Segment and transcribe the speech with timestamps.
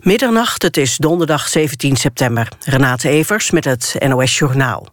[0.00, 2.48] Middernacht, het is donderdag 17 september.
[2.64, 4.88] Renate Evers met het NOS Journaal.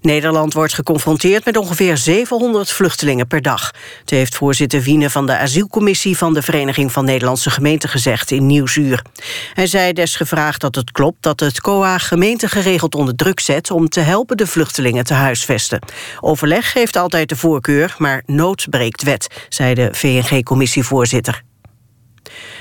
[0.00, 3.72] Nederland wordt geconfronteerd met ongeveer 700 vluchtelingen per dag.
[4.00, 6.16] Het heeft voorzitter Wiene van de asielcommissie...
[6.16, 9.02] van de Vereniging van Nederlandse Gemeenten gezegd in Nieuwsuur.
[9.54, 13.70] Hij zei desgevraagd dat het klopt dat het COA gemeenten geregeld onder druk zet...
[13.70, 15.82] om te helpen de vluchtelingen te huisvesten.
[16.20, 19.46] Overleg heeft altijd de voorkeur, maar nood breekt wet...
[19.48, 21.45] zei de VNG-commissievoorzitter.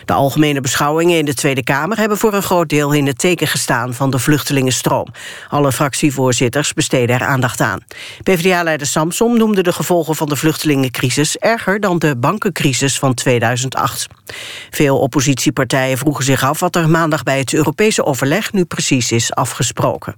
[0.06, 3.48] De algemene beschouwingen in de Tweede Kamer hebben voor een groot deel in het teken
[3.48, 5.08] gestaan van de vluchtelingenstroom.
[5.50, 7.80] Alle fractievoorzitters besteden er aandacht aan.
[8.24, 14.08] PvdA-leider Samsom noemde de gevolgen van de vluchtelingencrisis erger dan de bankencrisis van 2008.
[14.70, 19.34] Veel oppositiepartijen vroegen zich af wat er maandag bij het Europese overleg nu precies is
[19.34, 20.16] afgesproken.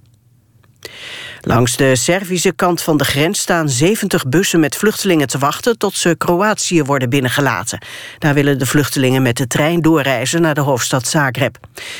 [1.40, 5.96] Langs de Servische kant van de grens staan 70 bussen met vluchtelingen te wachten tot
[5.96, 7.82] ze Kroatië worden binnengelaten.
[8.18, 11.58] Daar willen de vluchtelingen met de trein doorreizen naar de hoofdstad Zagreb.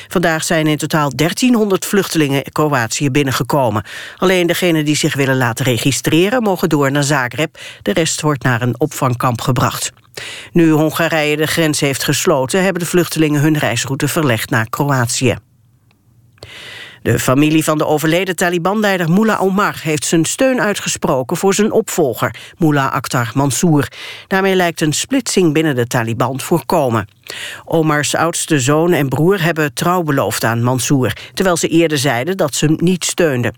[0.09, 3.85] Vandaag zijn in totaal 1300 vluchtelingen Kroatië binnengekomen.
[4.17, 7.59] Alleen degenen die zich willen laten registreren mogen door naar Zagreb.
[7.83, 9.93] De rest wordt naar een opvangkamp gebracht.
[10.53, 15.37] Nu Hongarije de grens heeft gesloten, hebben de vluchtelingen hun reisroute verlegd naar Kroatië.
[17.09, 22.35] De familie van de overleden Taliban-leider Mullah Omar heeft zijn steun uitgesproken voor zijn opvolger,
[22.59, 23.89] Mullah Akhtar Mansour.
[24.27, 27.09] Daarmee lijkt een splitsing binnen de Taliban voorkomen.
[27.65, 32.55] Omars oudste zoon en broer hebben trouw beloofd aan Mansour, terwijl ze eerder zeiden dat
[32.55, 33.55] ze hem niet steunden.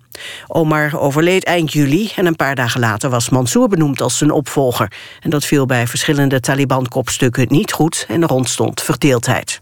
[0.47, 4.93] Omar overleed eind juli en een paar dagen later was Mansour benoemd als zijn opvolger.
[5.21, 9.61] En dat viel bij verschillende Taliban-kopstukken niet goed en er ontstond verdeeldheid.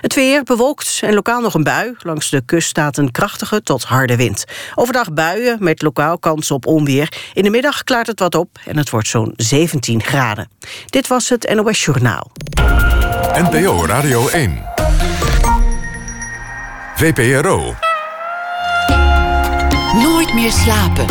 [0.00, 1.94] Het weer bewolkt en lokaal nog een bui.
[1.98, 4.44] Langs de kust staat een krachtige tot harde wind.
[4.74, 7.12] Overdag buien met lokaal kans op onweer.
[7.32, 10.48] In de middag klaart het wat op en het wordt zo'n 17 graden.
[10.86, 12.30] Dit was het NOS Journaal.
[13.32, 14.62] NPO Radio 1.
[16.94, 17.74] VPRO.
[19.92, 21.06] Nooit meer slapen.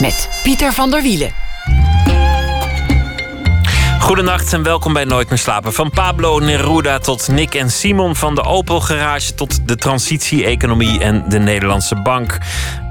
[0.00, 1.32] Met Pieter van der Wielen.
[4.04, 5.72] Goedenacht en welkom bij Nooit meer slapen.
[5.72, 11.24] Van Pablo Neruda tot Nick en Simon, van de Opel Garage tot de transitie-economie en
[11.28, 12.38] de Nederlandse Bank.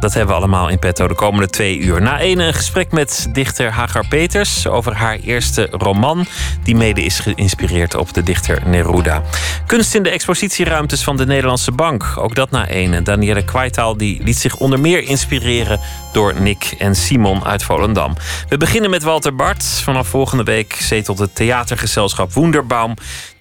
[0.03, 2.02] Dat hebben we allemaal in petto de komende twee uur.
[2.02, 6.25] Na een, een gesprek met dichter Hagar Peters over haar eerste roman,
[6.64, 9.22] die mede is geïnspireerd op de dichter Neruda.
[9.66, 12.14] Kunst in de expositieruimtes van de Nederlandse Bank.
[12.16, 13.03] Ook dat na een.
[13.03, 15.80] Danielle Kwijtaal die liet zich onder meer inspireren
[16.14, 18.16] door Nick en Simon uit Volendam.
[18.50, 19.64] We beginnen met Walter Bart.
[19.64, 22.94] Vanaf volgende week zetelt het theatergezelschap Woenderbaum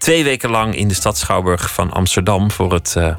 [0.02, 3.16] twee weken lang in de stad Schouwburg van Amsterdam voor het uh.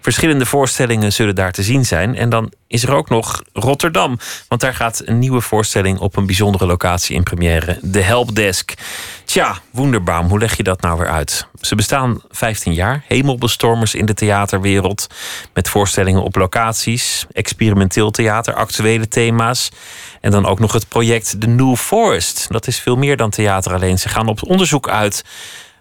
[0.00, 2.16] Verschillende voorstellingen zullen daar te zien zijn.
[2.16, 4.18] En dan is er ook nog Rotterdam.
[4.48, 7.78] Want daar gaat een nieuwe voorstelling op een bijzondere locatie in première.
[7.82, 8.74] De Helpdesk.
[9.28, 11.46] Tja, Wonderbaum, hoe leg je dat nou weer uit?
[11.60, 13.04] Ze bestaan 15 jaar.
[13.08, 15.06] Hemelbestormers in de theaterwereld.
[15.54, 17.26] Met voorstellingen op locaties.
[17.32, 19.70] Experimenteel theater, actuele thema's.
[20.20, 22.46] En dan ook nog het project The New Forest.
[22.48, 23.98] Dat is veel meer dan theater alleen.
[23.98, 25.24] Ze gaan op onderzoek uit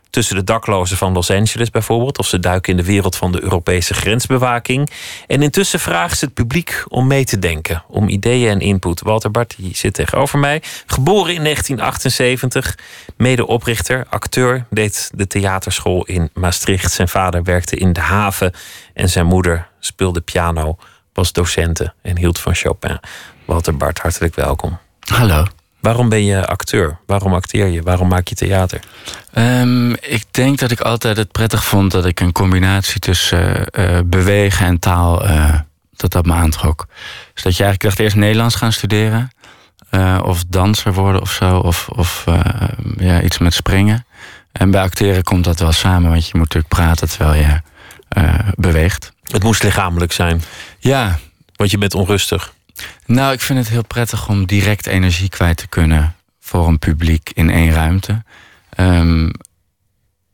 [0.09, 2.17] tussen de daklozen van Los Angeles bijvoorbeeld.
[2.17, 4.89] Of ze duiken in de wereld van de Europese grensbewaking.
[5.27, 7.83] En intussen vragen ze het publiek om mee te denken.
[7.87, 9.01] Om ideeën en input.
[9.01, 10.61] Walter Bart die zit tegenover mij.
[10.85, 12.77] Geboren in 1978.
[13.17, 14.65] Medeoprichter, acteur.
[14.69, 16.91] Deed de theaterschool in Maastricht.
[16.91, 18.53] Zijn vader werkte in de haven.
[18.93, 20.77] En zijn moeder speelde piano.
[21.13, 22.99] Was docenten en hield van Chopin.
[23.45, 24.77] Walter Bart, hartelijk welkom.
[24.99, 25.45] Hallo.
[25.79, 26.99] Waarom ben je acteur?
[27.05, 27.81] Waarom acteer je?
[27.81, 28.79] Waarom maak je theater?
[29.33, 33.99] Um, ik denk dat ik altijd het prettig vond dat ik een combinatie tussen uh,
[34.05, 35.53] bewegen en taal uh,
[35.95, 36.87] dat dat me aantrok.
[37.33, 39.31] Dus dat je eigenlijk dacht eerst Nederlands gaan studeren.
[39.91, 41.57] Uh, of danser worden of zo.
[41.57, 42.25] Of, of
[42.97, 44.05] ja, iets met springen.
[44.51, 47.61] En bij acteren komt dat wel samen, want je moet natuurlijk praten terwijl je
[48.55, 49.11] beweegt.
[49.23, 50.43] Het moest lichamelijk zijn.
[50.79, 51.19] Ja.
[51.55, 52.53] Want je bent onrustig.
[53.05, 57.31] Nou, ik vind het heel prettig om direct energie kwijt te kunnen voor een publiek
[57.33, 58.23] in één ruimte.
[58.79, 59.31] Um,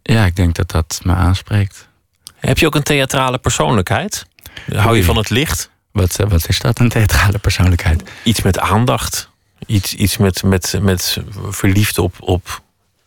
[0.01, 1.87] ja, ik denk dat dat me aanspreekt.
[2.35, 4.25] Heb je ook een theatrale persoonlijkheid?
[4.73, 5.69] Hou je van het licht?
[5.91, 8.03] Wat, eh, wat is dat, een theatrale persoonlijkheid?
[8.23, 9.29] Iets met aandacht.
[9.65, 11.17] Iets, iets met, met, met
[11.49, 12.61] verliefd op, op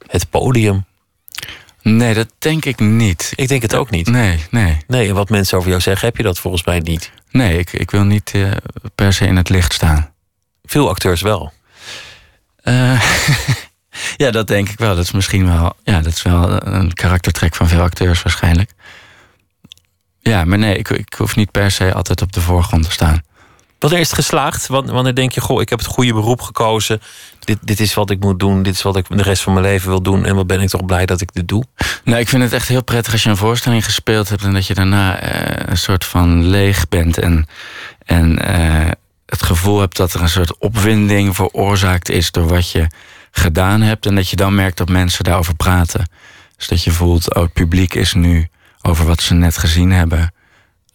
[0.07, 0.85] het podium.
[1.83, 3.33] Nee, dat denk ik niet.
[3.35, 4.09] Ik denk het ook niet.
[4.09, 4.79] Nee, nee.
[4.87, 7.11] Nee, en wat mensen over jou zeggen, heb je dat volgens mij niet.
[7.37, 8.51] Nee, ik, ik wil niet uh,
[8.95, 10.13] per se in het licht staan.
[10.65, 11.53] Veel acteurs wel.
[12.63, 13.03] Uh,
[14.23, 14.95] ja, dat denk ik wel.
[14.95, 18.71] Dat is misschien wel, ja, dat is wel een karaktertrek van veel acteurs waarschijnlijk.
[20.21, 23.23] Ja, maar nee, ik, ik hoef niet per se altijd op de voorgrond te staan.
[23.79, 24.67] Wanneer is het geslaagd?
[24.67, 27.01] Wanneer denk je, goh, ik heb het goede beroep gekozen.
[27.41, 28.63] Dit, dit is wat ik moet doen.
[28.63, 30.25] Dit is wat ik de rest van mijn leven wil doen.
[30.25, 31.65] En wat ben ik toch blij dat ik dit doe?
[32.05, 34.43] Nou, ik vind het echt heel prettig als je een voorstelling gespeeld hebt...
[34.43, 37.19] en dat je daarna eh, een soort van leeg bent.
[37.19, 37.47] En,
[38.05, 38.91] en eh,
[39.27, 42.31] het gevoel hebt dat er een soort opwinding veroorzaakt is...
[42.31, 42.87] door wat je
[43.31, 44.07] gedaan hebt.
[44.07, 46.11] En dat je dan merkt dat mensen daarover praten.
[46.57, 48.49] Dus dat je voelt, oh, het publiek is nu
[48.83, 50.35] over wat ze net gezien hebben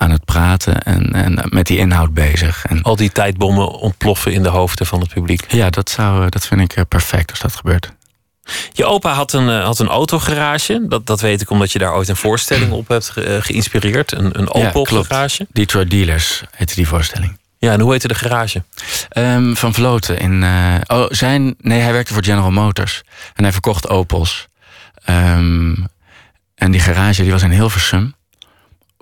[0.01, 2.65] aan het praten en, en met die inhoud bezig.
[2.65, 5.51] En, Al die tijdbommen ontploffen in de hoofden van het publiek.
[5.51, 7.91] Ja, dat, zou, dat vind ik eh, perfect als dat gebeurt.
[8.71, 10.85] Je opa had een, eh, had een autogarage.
[10.87, 14.11] Dat, dat weet ik omdat je daar ooit een voorstelling op hebt ge, eh, geïnspireerd.
[14.11, 15.47] Een, een Opel-garage.
[15.51, 17.39] Detroit Dealers heette die voorstelling.
[17.57, 18.63] Ja, en hoe heette de garage?
[19.17, 20.19] Um, van Vloten.
[20.19, 23.01] In, uh, oh, zijn, nee, hij werkte voor General Motors.
[23.33, 24.47] En hij verkocht Opels.
[25.09, 25.87] Um,
[26.55, 28.15] en die garage die was in Hilversum.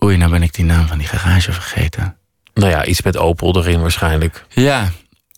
[0.03, 2.17] Oei, nou ben ik die naam van die garage vergeten.
[2.53, 4.45] Nou ja, iets met Opel erin waarschijnlijk.
[4.49, 4.91] Ja,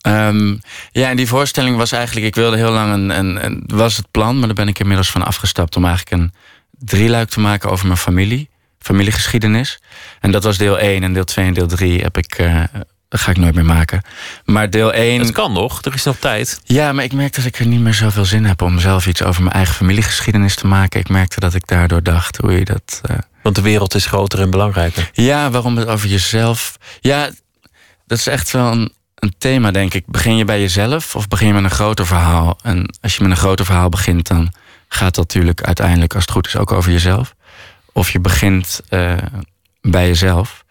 [0.08, 0.62] um,
[0.92, 2.26] ja, en die voorstelling was eigenlijk...
[2.26, 5.10] Ik wilde heel lang een, een, een, was het plan, maar daar ben ik inmiddels
[5.10, 5.76] van afgestapt...
[5.76, 6.34] om eigenlijk een
[6.72, 8.50] drieluik te maken over mijn familie.
[8.80, 9.80] Familiegeschiedenis.
[10.20, 12.40] En dat was deel 1 en deel 2 en deel 3 heb ik...
[12.40, 12.64] Uh,
[13.10, 14.02] dat ga ik nooit meer maken.
[14.46, 15.20] Maar deel 1.
[15.20, 16.62] Het kan nog, er is nog tijd.
[16.64, 19.24] Ja, maar ik merk dat ik er niet meer zoveel zin heb om zelf iets
[19.24, 21.00] over mijn eigen familiegeschiedenis te maken.
[21.00, 23.02] Ik merkte dat ik daardoor dacht, je dat.
[23.12, 23.18] Uh...
[23.44, 25.10] Want de wereld is groter en belangrijker.
[25.14, 26.78] Ja, waarom het over jezelf.
[27.02, 27.30] Ja,
[28.06, 28.94] dat is echt wel een,
[29.38, 30.06] thema, denk ik.
[30.08, 32.58] Begin je bij jezelf of begin je met een groter verhaal?
[32.64, 34.54] En als je met een groter verhaal begint, dan
[34.88, 37.36] gaat dat natuurlijk uiteindelijk, als het goed is, ook over jezelf.
[37.92, 39.18] Of je begint uh,
[39.82, 40.64] bij jezelf.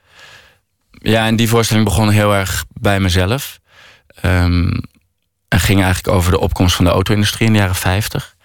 [0.90, 3.60] Ja, en die voorstelling begon heel erg bij mezelf.
[4.24, 4.80] Um,
[5.48, 8.36] en ging eigenlijk over de opkomst van de auto-industrie in de jaren 50.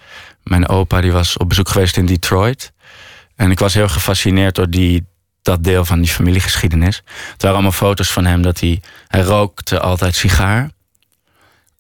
[0.44, 2.72] Mijn opa die was op bezoek geweest in Detroit.
[3.36, 5.06] En ik was heel gefascineerd door die,
[5.42, 6.96] dat deel van die familiegeschiedenis.
[7.32, 10.70] Het waren allemaal foto's van hem dat hij, hij rookte altijd sigaar.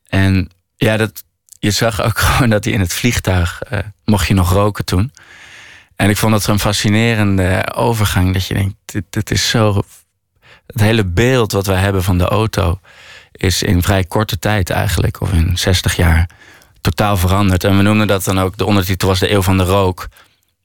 [0.08, 1.24] En ja, dat,
[1.60, 5.12] je zag ook gewoon dat hij in het vliegtuig uh, mocht je nog roken toen.
[5.96, 8.34] En ik vond dat zo'n fascinerende overgang.
[8.34, 9.84] Dat je denkt, dit, dit is zo
[10.66, 12.80] het hele beeld wat wij hebben van de auto
[13.32, 16.30] is in vrij korte tijd eigenlijk, of in 60 jaar,
[16.82, 17.64] totaal veranderd.
[17.64, 20.08] En we noemden dat dan ook, de ondertitel was de eeuw van de rook.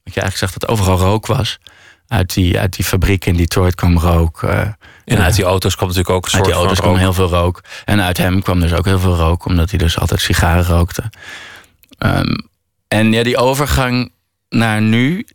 [0.03, 1.59] Dat je eigenlijk zegt dat overal rook was.
[2.07, 4.41] Uit die, uit die fabriek in Detroit kwam rook.
[4.41, 4.59] Uh,
[5.05, 7.29] en uit die auto's kwam natuurlijk ook een soort Uit die auto's kwam heel veel
[7.29, 7.63] rook.
[7.85, 11.03] En uit hem kwam dus ook heel veel rook, omdat hij dus altijd sigaren rookte.
[11.99, 12.49] Um,
[12.87, 14.11] en ja, die overgang
[14.49, 15.27] naar nu,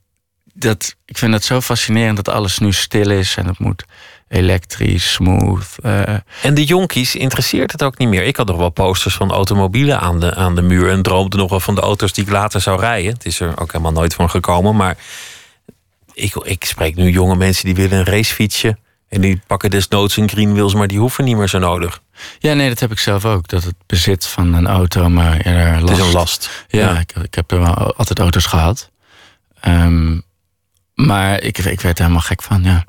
[0.55, 3.85] dat, ik vind dat zo fascinerend dat alles nu stil is en het moet
[4.29, 5.77] elektrisch, smooth.
[5.83, 6.03] Uh.
[6.43, 8.23] En de jonkies interesseert het ook niet meer.
[8.23, 11.51] Ik had nog wel posters van automobielen aan de, aan de muur en droomde nog
[11.51, 13.13] wel van de auto's die ik later zou rijden.
[13.13, 14.77] Het is er ook helemaal nooit van gekomen.
[14.77, 14.97] Maar
[16.13, 18.77] ik, ik spreek nu jonge mensen die willen een racefietsje.
[19.09, 22.01] En die pakken desnoods een green wheels, maar die hoeven niet meer zo nodig.
[22.39, 23.49] Ja, nee, dat heb ik zelf ook.
[23.49, 25.89] Dat het bezit van een auto, maar eerder last.
[25.89, 26.65] Het is een last.
[26.69, 26.99] Ja, ja.
[26.99, 28.91] Ik, ik, heb er wel altijd auto's gehad.
[29.67, 30.23] Um,
[30.95, 32.85] maar ik, ik werd er helemaal gek van, ja.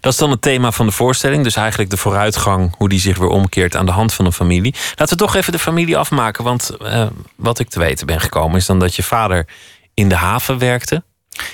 [0.00, 1.44] Dat is dan het thema van de voorstelling.
[1.44, 4.74] Dus eigenlijk de vooruitgang, hoe die zich weer omkeert aan de hand van een familie.
[4.94, 6.44] Laten we toch even de familie afmaken.
[6.44, 7.06] Want uh,
[7.36, 9.46] wat ik te weten ben gekomen is dan dat je vader
[9.94, 11.02] in de haven werkte.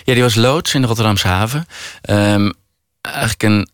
[0.05, 1.67] Ja, die was loods in de Rotterdamse haven.
[2.11, 2.53] Um,
[3.01, 3.69] eigenlijk een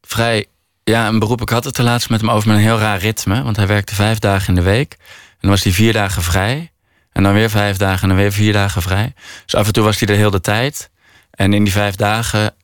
[0.00, 0.46] vrij,
[0.84, 1.40] ja, een beroep.
[1.40, 3.42] Ik had het de laatst met hem over met een heel raar ritme.
[3.42, 4.96] Want hij werkte vijf dagen in de week.
[4.98, 6.72] En dan was hij vier dagen vrij.
[7.12, 9.14] En dan weer vijf dagen en dan weer vier dagen vrij.
[9.44, 10.90] Dus af en toe was hij er heel de tijd.
[11.30, 12.54] En in die vijf dagen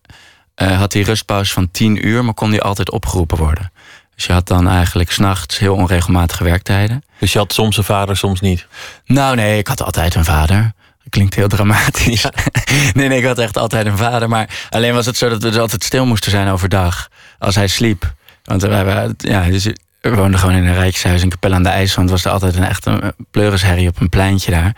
[0.63, 3.73] uh, had hij rustpauze van tien uur, maar kon hij altijd opgeroepen worden.
[4.15, 7.05] Dus je had dan eigenlijk s'nachts heel onregelmatige werktijden.
[7.19, 8.67] Dus je had soms een vader, soms niet?
[9.05, 10.73] Nou nee, ik had altijd een vader.
[11.03, 12.23] Dat klinkt heel dramatisch.
[12.23, 12.33] Ja.
[12.95, 14.29] nee, nee, ik had echt altijd een vader.
[14.29, 17.09] Maar alleen was het zo dat we dus altijd stil moesten zijn overdag.
[17.39, 18.15] Als hij sliep.
[18.45, 19.65] Want wij ja, dus
[20.01, 22.11] we woonden gewoon in een rijtjeshuis in Capelle aan de IJsland.
[22.11, 24.77] was er altijd een echte pleurisherrie op een pleintje daar.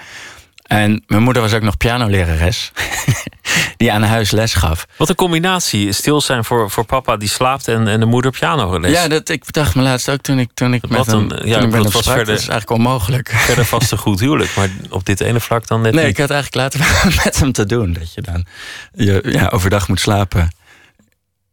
[0.66, 2.72] En mijn moeder was ook nog pianolerares.
[3.76, 4.86] die aan huis les gaf.
[4.96, 5.92] Wat een combinatie.
[5.92, 8.92] Stil zijn voor, voor papa die slaapt en, en de moeder piano les.
[8.92, 11.58] Ja, dat, ik dacht me laatst ook toen ik, toen ik met een, hem, ja,
[11.58, 13.28] toen ik hem was verder, dat is eigenlijk onmogelijk.
[13.46, 14.54] Verder vast een goed huwelijk.
[14.56, 16.12] Maar op dit ene vlak dan net Nee, niet.
[16.12, 17.92] ik had eigenlijk later met hem te doen.
[17.92, 18.46] Dat je dan
[18.92, 20.50] je, ja, overdag moet slapen.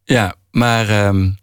[0.04, 1.38] Ja, maar um,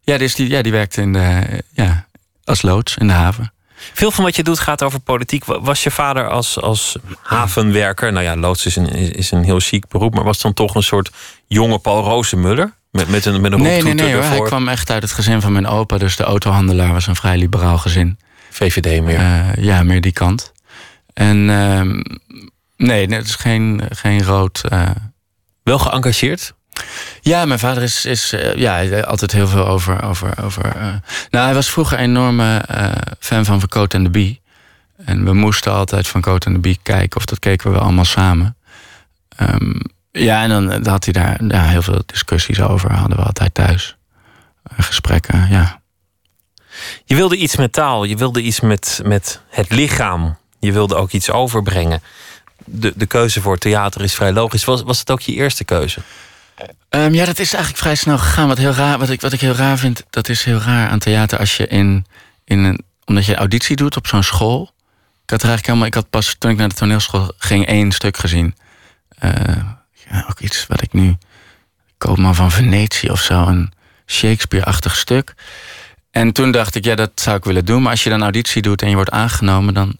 [0.00, 2.06] ja, dus die, ja, die werkte in de, ja,
[2.44, 3.52] als loods in de haven.
[3.92, 5.44] Veel van wat je doet gaat over politiek.
[5.44, 9.88] Was je vader als, als havenwerker, nou ja, loods is een, is een heel chic
[9.88, 11.10] beroep, maar was dan toch een soort
[11.46, 12.74] jonge Paul Rozenmuller?
[12.90, 14.14] Met, met een, met een Nee, nee, nee.
[14.14, 14.22] Hoor.
[14.22, 17.36] Hij kwam echt uit het gezin van mijn opa, dus de autohandelaar was een vrij
[17.36, 18.18] liberaal gezin.
[18.50, 19.20] VVD meer?
[19.20, 20.52] Uh, ja, meer die kant.
[21.12, 21.80] En uh,
[22.76, 24.62] nee, het is geen, geen rood.
[24.72, 24.90] Uh...
[25.62, 26.54] Wel geëngageerd?
[27.20, 30.02] Ja, mijn vader is, is uh, ja, altijd heel veel over.
[30.02, 30.82] over, over uh,
[31.30, 34.42] nou, hij was vroeger een enorme uh, fan van Vercote en de Bie.
[35.04, 37.82] En we moesten altijd van Cote en de Bie kijken, of dat keken we wel
[37.82, 38.56] allemaal samen.
[39.40, 43.54] Um, ja, en dan had hij daar ja, heel veel discussies over, hadden we altijd
[43.54, 43.96] thuis.
[44.76, 45.80] gesprekken, ja.
[47.04, 50.36] Je wilde iets met taal, je wilde iets met, met het lichaam.
[50.60, 52.02] Je wilde ook iets overbrengen.
[52.64, 54.64] De, de keuze voor theater is vrij logisch.
[54.64, 56.00] Was, was het ook je eerste keuze?
[56.90, 58.48] Um, ja, dat is eigenlijk vrij snel gegaan.
[58.48, 60.98] Wat, heel raar, wat, ik, wat ik heel raar vind, dat is heel raar aan
[60.98, 62.06] theater als je in,
[62.44, 62.84] in een.
[63.04, 64.62] Omdat je auditie doet op zo'n school.
[65.24, 65.86] Ik had eigenlijk helemaal.
[65.86, 68.54] Ik had pas toen ik naar de toneelschool ging één stuk gezien.
[69.24, 69.30] Uh,
[70.10, 71.16] ja, ook iets wat ik nu.
[71.98, 73.46] Koopman van Venetië of zo.
[73.46, 73.72] Een
[74.06, 75.34] Shakespeare-achtig stuk.
[76.10, 77.82] En toen dacht ik, ja, dat zou ik willen doen.
[77.82, 79.96] Maar als je dan auditie doet en je wordt aangenomen, dan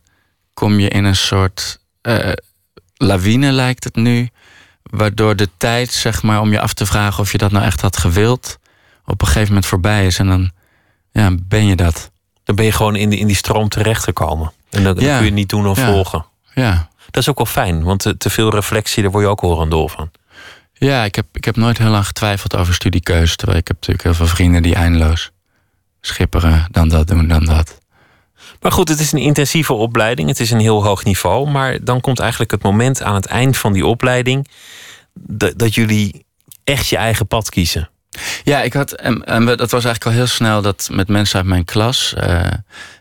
[0.55, 2.33] kom je in een soort uh,
[2.97, 4.29] lawine, lijkt het nu.
[4.91, 7.81] Waardoor de tijd, zeg maar, om je af te vragen of je dat nou echt
[7.81, 8.59] had gewild,
[9.05, 10.19] op een gegeven moment voorbij is.
[10.19, 10.51] En dan
[11.13, 12.11] ja, ben je dat.
[12.45, 14.53] Dan ben je gewoon in die, in die stroom terechtgekomen.
[14.71, 15.17] En dat, ja.
[15.17, 15.87] kun je niet doen of ja.
[15.87, 16.27] volgen.
[16.55, 16.89] Ja.
[17.11, 19.89] Dat is ook wel fijn, want te, te veel reflectie, daar word je ook horendol
[19.89, 20.11] van.
[20.73, 23.37] Ja, ik heb, ik heb nooit heel lang getwijfeld over studiekeuze.
[23.37, 25.31] Terwijl ik heb natuurlijk heel veel vrienden die eindeloos
[26.01, 27.81] schipperen, dan dat doen, dan dat.
[28.65, 30.29] Maar goed, het is een intensieve opleiding.
[30.29, 31.51] Het is een heel hoog niveau.
[31.51, 34.49] Maar dan komt eigenlijk het moment aan het eind van die opleiding.
[35.57, 36.25] dat, jullie
[36.65, 37.91] echt je eigen pad kiezen.
[38.45, 41.65] Ja, ik had, en, dat was eigenlijk al heel snel dat met mensen uit mijn
[41.65, 42.51] klas, uh,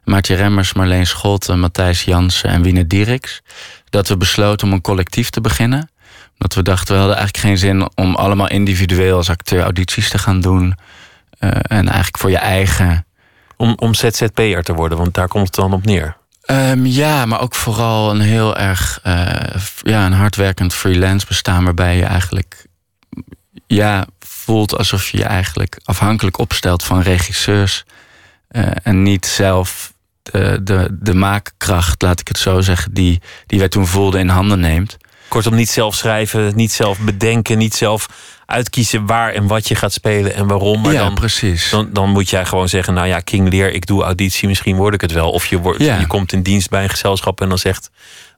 [0.03, 3.41] Maartje Remmers, Marleen Scholten, Matthijs Jansen en Wiene Dieriks,
[3.89, 5.89] dat we besloten om een collectief te beginnen.
[6.37, 10.17] Dat we dachten, we hadden eigenlijk geen zin om allemaal individueel als acteur audities te
[10.17, 10.75] gaan doen.
[11.39, 13.05] Uh, en eigenlijk voor je eigen.
[13.57, 16.17] Om, om ZZP'er te worden, want daar komt het dan op neer.
[16.45, 19.25] Um, ja, maar ook vooral een heel erg uh,
[19.81, 22.65] ja, een hardwerkend freelance bestaan, waarbij je eigenlijk
[23.67, 27.85] ja, voelt alsof je je eigenlijk afhankelijk opstelt van regisseurs.
[28.51, 29.93] Uh, en niet zelf
[30.23, 34.29] de, de, de maakkracht, laat ik het zo zeggen, die, die wij toen voelden in
[34.29, 34.97] handen neemt.
[35.27, 38.07] Kortom, niet zelf schrijven, niet zelf bedenken, niet zelf
[38.45, 40.81] uitkiezen waar en wat je gaat spelen en waarom.
[40.81, 41.69] Maar ja, dan, precies.
[41.69, 44.93] Dan, dan moet jij gewoon zeggen, nou ja, King Lear, ik doe auditie, misschien word
[44.93, 45.31] ik het wel.
[45.31, 45.99] Of je, wordt, Ja.
[45.99, 47.89] je komt in dienst bij een gezelschap en dan zegt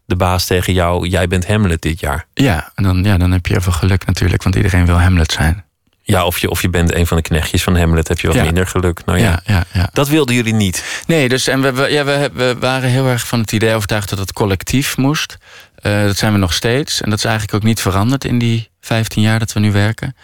[0.06, 2.26] de baas tegen jou, jij bent Hamlet dit jaar.
[2.34, 5.64] Ja, en dan, ja, dan heb je veel geluk natuurlijk, want iedereen wil Hamlet zijn.
[6.08, 8.36] Ja, of je, of je bent een van de knechtjes van Hamlet, heb je wat
[8.36, 8.44] Ja.
[8.44, 9.06] minder geluk.
[9.06, 9.90] Nou ja, Ja, ja, ja.
[9.94, 11.04] dat wilden jullie niet.
[11.08, 14.10] Nee, dus en we, we, ja, we, we waren heel erg van het idee overtuigd
[14.10, 15.38] dat het collectief moest.
[15.76, 17.02] Eh, dat zijn we nog steeds.
[17.02, 20.16] En dat is eigenlijk ook niet veranderd in die 15 jaar dat we nu werken.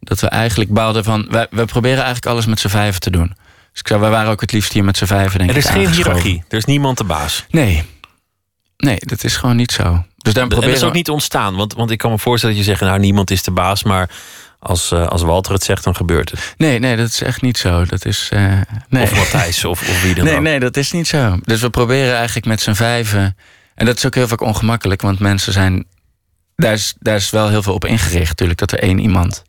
[0.00, 1.26] Dat we eigenlijk bouwden van.
[1.30, 3.26] We, we proberen eigenlijk alles met z'n vijven te doen.
[3.72, 5.38] Dus ik zou, wij waren ook het liefst hier met z'n vijven.
[5.38, 7.46] Denk Er ik, is geen hiërarchie, er is niemand de baas.
[7.50, 7.82] Nee.
[8.76, 9.82] Nee, dat is gewoon niet zo.
[10.16, 12.18] Dus dan En dat proberen is ook we- niet ontstaan, want, want ik kan me
[12.18, 14.10] voorstellen dat je zegt, nou niemand is de baas, maar
[14.58, 16.54] als, eh, als Walter het zegt, dan gebeurt het.
[16.56, 17.84] Nee, nee, dat is echt niet zo.
[17.84, 18.28] Dat is.
[18.32, 18.52] eh,
[18.88, 19.02] nee.
[19.02, 20.40] Of Matthijs, of, of wie dan Nee, ook.
[20.40, 21.38] nee, dat is niet zo.
[21.44, 23.36] Dus we proberen eigenlijk met z'n vijven.
[23.74, 25.84] En dat is ook heel vaak ongemakkelijk, want mensen zijn.
[26.62, 29.42] Daar is, daar is wel heel veel op ingericht, natuurlijk, dat er één iemand.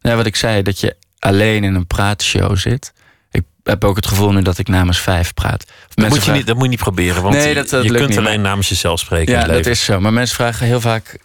[0.00, 2.92] ja, wat ik zei, dat je alleen in een praatshow zit.
[3.30, 5.66] Ik heb ook het gevoel nu dat ik namens vijf praat.
[5.88, 7.82] Dat moet, je vragen- niet, dat moet je niet proberen, want Nee, je- dat- dat
[7.82, 9.32] je lukt kunt niet, alleen maar- namens jezelf spreken.
[9.34, 10.00] Ja, dat is zo.
[10.00, 11.18] Maar mensen vragen heel vaak.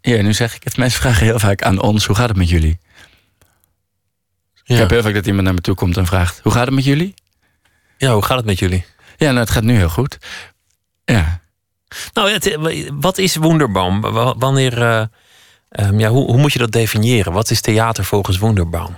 [0.00, 0.76] Hier, nu zeg ik het.
[0.76, 2.78] Mensen vragen heel vaak aan ons: hoe gaat het met jullie?
[4.64, 4.74] Ja.
[4.74, 6.74] Ik heb heel vaak dat iemand naar me toe komt en vraagt: hoe gaat het
[6.74, 7.14] met jullie?
[7.98, 8.84] ja, hoe gaat het met jullie?
[9.16, 10.18] Ja, nou, het gaat nu heel goed.
[11.04, 11.40] Ja.
[12.12, 12.56] Nou, het,
[13.00, 14.00] wat is Wonderbaum?
[14.00, 15.04] Wa- Wanneer, eh,
[15.68, 17.32] ehm, ja, hoe, hoe moet je dat definiëren?
[17.32, 18.96] Wat is theater volgens Wonderbaum?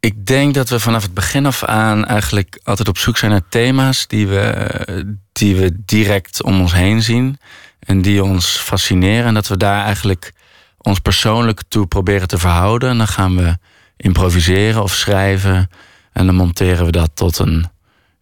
[0.00, 3.48] Ik denk dat we vanaf het begin af aan eigenlijk altijd op zoek zijn naar
[3.48, 7.38] thema's die we, die we direct om ons heen zien
[7.78, 9.26] en die ons fascineren.
[9.26, 10.32] En dat we daar eigenlijk
[10.78, 12.88] ons persoonlijk toe proberen te verhouden.
[12.90, 13.56] En dan gaan we
[13.96, 15.70] improviseren of schrijven.
[16.12, 17.66] En dan monteren we dat tot een,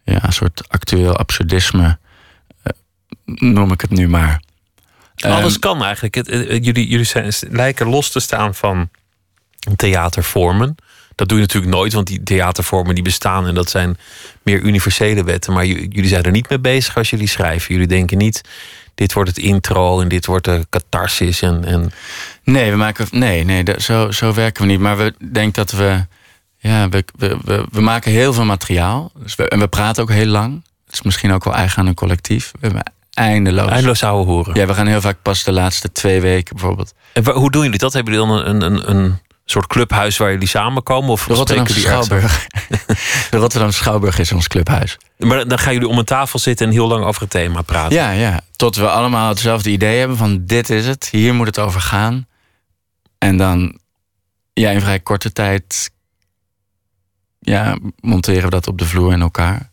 [0.03, 1.93] ja, soort actueel absurdisme, eh,
[3.35, 4.41] noem ik het nu maar.
[5.15, 6.15] Alles Ehm, kan eigenlijk.
[6.15, 8.89] Het, het- jullie jullie zijn, lijken los te staan van
[9.75, 10.75] theatervormen.
[11.15, 13.97] Dat doe je natuurlijk nooit, want die theatervormen die bestaan en dat zijn
[14.43, 15.53] meer universele wetten.
[15.53, 17.73] Maar jullie zijn er niet mee bezig als jullie schrijven.
[17.73, 18.41] Jullie denken niet,
[18.95, 21.41] dit wordt het intro en dit wordt de catharsis.
[21.41, 21.91] En, en
[22.43, 24.79] Nee, we maken, nee, nee dat- zo, zo werken we niet.
[24.79, 26.05] Maar we denken dat we.
[26.57, 29.11] Ja, we, we, we, we maken heel veel materiaal.
[29.15, 30.63] Dus we, en we praten ook heel lang.
[30.85, 32.51] Dat is misschien ook wel eigen aan een collectief.
[32.51, 32.93] We hebben
[33.27, 33.69] eindeloos.
[33.69, 34.55] eindeloos zouden horen.
[34.55, 36.93] Ja, we gaan heel vaak pas de laatste twee weken bijvoorbeeld.
[37.13, 37.93] En hoe doen jullie dat?
[37.93, 41.09] Hebben jullie dan een, een, een soort clubhuis waar jullie samenkomen?
[41.09, 42.47] Of De ergens Schouwburg.
[43.31, 44.97] De Rotterdamse Schouwburg is ons clubhuis.
[45.17, 47.95] Maar dan gaan jullie om een tafel zitten en heel lang over het thema praten.
[47.95, 48.41] Ja, ja.
[48.55, 51.07] Tot we allemaal hetzelfde idee hebben van dit is het.
[51.11, 52.27] Hier moet het over gaan.
[53.17, 53.79] En dan
[54.53, 55.91] ja, in vrij korte tijd
[57.39, 59.70] ja, monteren we dat op de vloer in elkaar.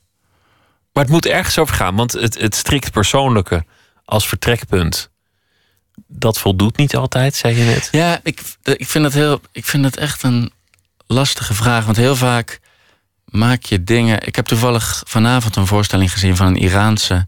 [0.99, 3.64] Maar het moet ergens over gaan, want het, het strikt persoonlijke
[4.05, 5.11] als vertrekpunt,
[6.07, 7.88] dat voldoet niet altijd, zei je net.
[7.93, 10.52] Ja, ik, ik, vind het heel, ik vind het echt een
[11.07, 11.85] lastige vraag.
[11.85, 12.61] Want heel vaak
[13.25, 14.26] maak je dingen.
[14.26, 17.26] Ik heb toevallig vanavond een voorstelling gezien van een Iraanse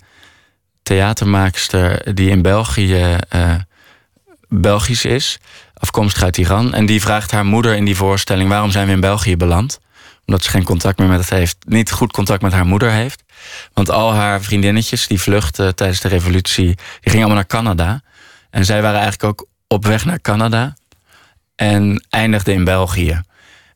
[0.82, 3.54] theatermaakster die in België uh,
[4.48, 5.38] Belgisch is,
[5.74, 6.74] afkomstig uit Iran.
[6.74, 9.80] En die vraagt haar moeder in die voorstelling: waarom zijn we in België beland?
[10.26, 13.22] Omdat ze geen contact meer met het heeft, niet goed contact met haar moeder heeft.
[13.72, 18.00] Want al haar vriendinnetjes die vluchtten tijdens de revolutie, die gingen allemaal naar Canada.
[18.50, 20.76] En zij waren eigenlijk ook op weg naar Canada
[21.56, 23.20] en eindigden in België.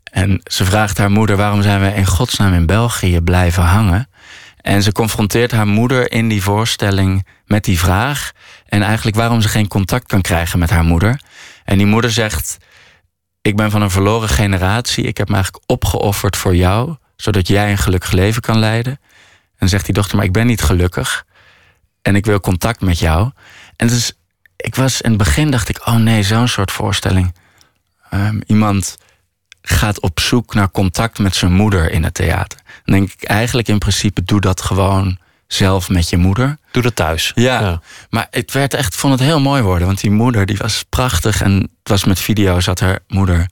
[0.05, 4.09] En ze vraagt haar moeder: waarom zijn we in godsnaam in België blijven hangen?
[4.61, 8.33] En ze confronteert haar moeder in die voorstelling met die vraag.
[8.67, 11.21] En eigenlijk waarom ze geen contact kan krijgen met haar moeder.
[11.65, 12.57] En die moeder zegt:
[13.43, 15.05] Ik ben van een verloren generatie.
[15.05, 19.01] Ik heb me eigenlijk opgeofferd voor jou, zodat jij een gelukkig leven kan leiden.
[19.65, 21.27] En zegt die dochter: Maar ik ben niet gelukkig.
[22.03, 23.31] En ik wil contact met jou.
[23.77, 24.13] En dus,
[24.57, 27.35] ik was in het begin dacht ik: Oh nee, zo'n soort voorstelling.
[28.15, 28.99] Um, iemand
[29.63, 32.59] gaat op zoek naar contact met zijn moeder in het theater.
[32.85, 36.59] Dan denk ik eigenlijk in principe doe dat gewoon zelf met je moeder.
[36.71, 37.33] Doe dat thuis.
[37.35, 37.81] Ja,
[38.11, 39.87] maar het werd echt, vond het heel mooi worden.
[39.87, 41.43] Want die moeder die was prachtig.
[41.43, 43.49] En het was met video's had haar moeder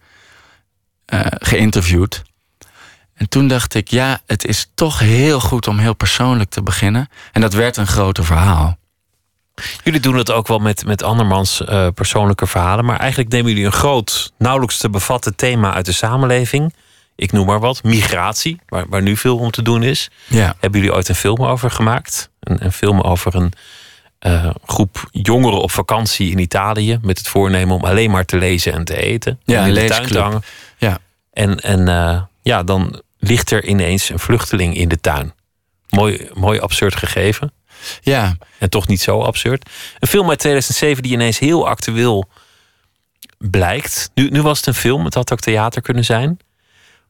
[1.14, 2.22] uh, geïnterviewd.
[3.22, 7.08] En toen dacht ik, ja, het is toch heel goed om heel persoonlijk te beginnen.
[7.32, 8.78] En dat werd een groter verhaal.
[9.84, 12.84] Jullie doen het ook wel met, met andermans uh, persoonlijke verhalen.
[12.84, 16.74] Maar eigenlijk nemen jullie een groot, nauwelijks te bevatten thema uit de samenleving.
[17.16, 17.82] Ik noem maar wat.
[17.82, 20.10] Migratie, waar, waar nu veel om te doen is.
[20.26, 20.54] Ja.
[20.60, 22.30] Hebben jullie ooit een film over gemaakt?
[22.40, 23.52] Een, een film over een
[24.26, 26.98] uh, groep jongeren op vakantie in Italië.
[27.02, 29.40] Met het voornemen om alleen maar te lezen en te eten.
[29.44, 30.42] Ja, en in de tuin te hangen.
[30.76, 30.98] Ja.
[31.32, 35.34] En, en uh, ja, dan ligt er ineens een vluchteling in de tuin.
[35.88, 37.52] Mooi, mooi absurd gegeven.
[38.00, 38.36] Ja.
[38.58, 39.70] En toch niet zo absurd.
[39.98, 42.28] Een film uit 2007 die ineens heel actueel
[43.38, 44.10] blijkt.
[44.14, 46.38] Nu, nu was het een film, het had ook theater kunnen zijn.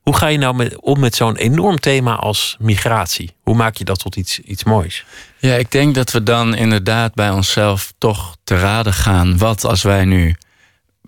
[0.01, 3.35] Hoe ga je nou met, om met zo'n enorm thema als migratie?
[3.43, 5.05] Hoe maak je dat tot iets, iets moois?
[5.39, 9.39] Ja, ik denk dat we dan inderdaad bij onszelf toch te raden gaan.
[9.39, 10.37] Wat als wij nu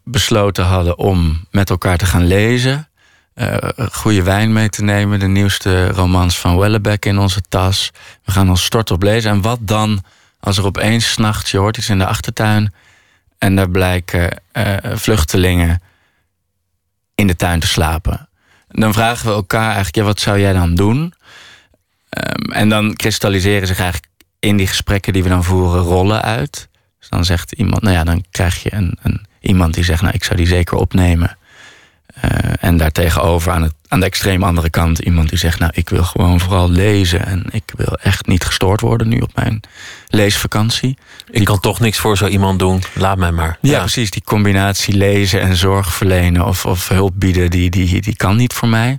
[0.04, 2.88] besloten hadden om met elkaar te gaan lezen.
[3.34, 3.56] Uh,
[3.92, 5.18] goede wijn mee te nemen.
[5.18, 7.90] De nieuwste romans van Wellebeck in onze tas.
[8.24, 9.30] We gaan ons stort op lezen.
[9.30, 10.02] En wat dan
[10.40, 12.74] als er opeens s'nachts, je hoort iets in de achtertuin...
[13.38, 15.82] en daar blijken uh, vluchtelingen
[17.14, 18.28] in de tuin te slapen.
[18.68, 21.14] Dan vragen we elkaar eigenlijk, ja, wat zou jij dan doen?
[22.10, 26.68] Um, en dan kristalliseren zich eigenlijk in die gesprekken die we dan voeren rollen uit.
[26.98, 30.14] Dus dan zegt iemand, nou ja, dan krijg je een, een iemand die zegt, nou,
[30.14, 31.38] ik zou die zeker opnemen.
[32.24, 35.88] Uh, en daartegenover aan, het, aan de extreem andere kant iemand die zegt: Nou, ik
[35.88, 39.60] wil gewoon vooral lezen en ik wil echt niet gestoord worden nu op mijn
[40.08, 40.98] leesvakantie.
[41.30, 43.58] Ik kan toch niks voor zo iemand doen, laat mij maar.
[43.60, 43.78] Ja, ja.
[43.78, 44.10] precies.
[44.10, 48.52] Die combinatie lezen en zorg verlenen of, of hulp bieden, die, die, die kan niet
[48.52, 48.98] voor mij.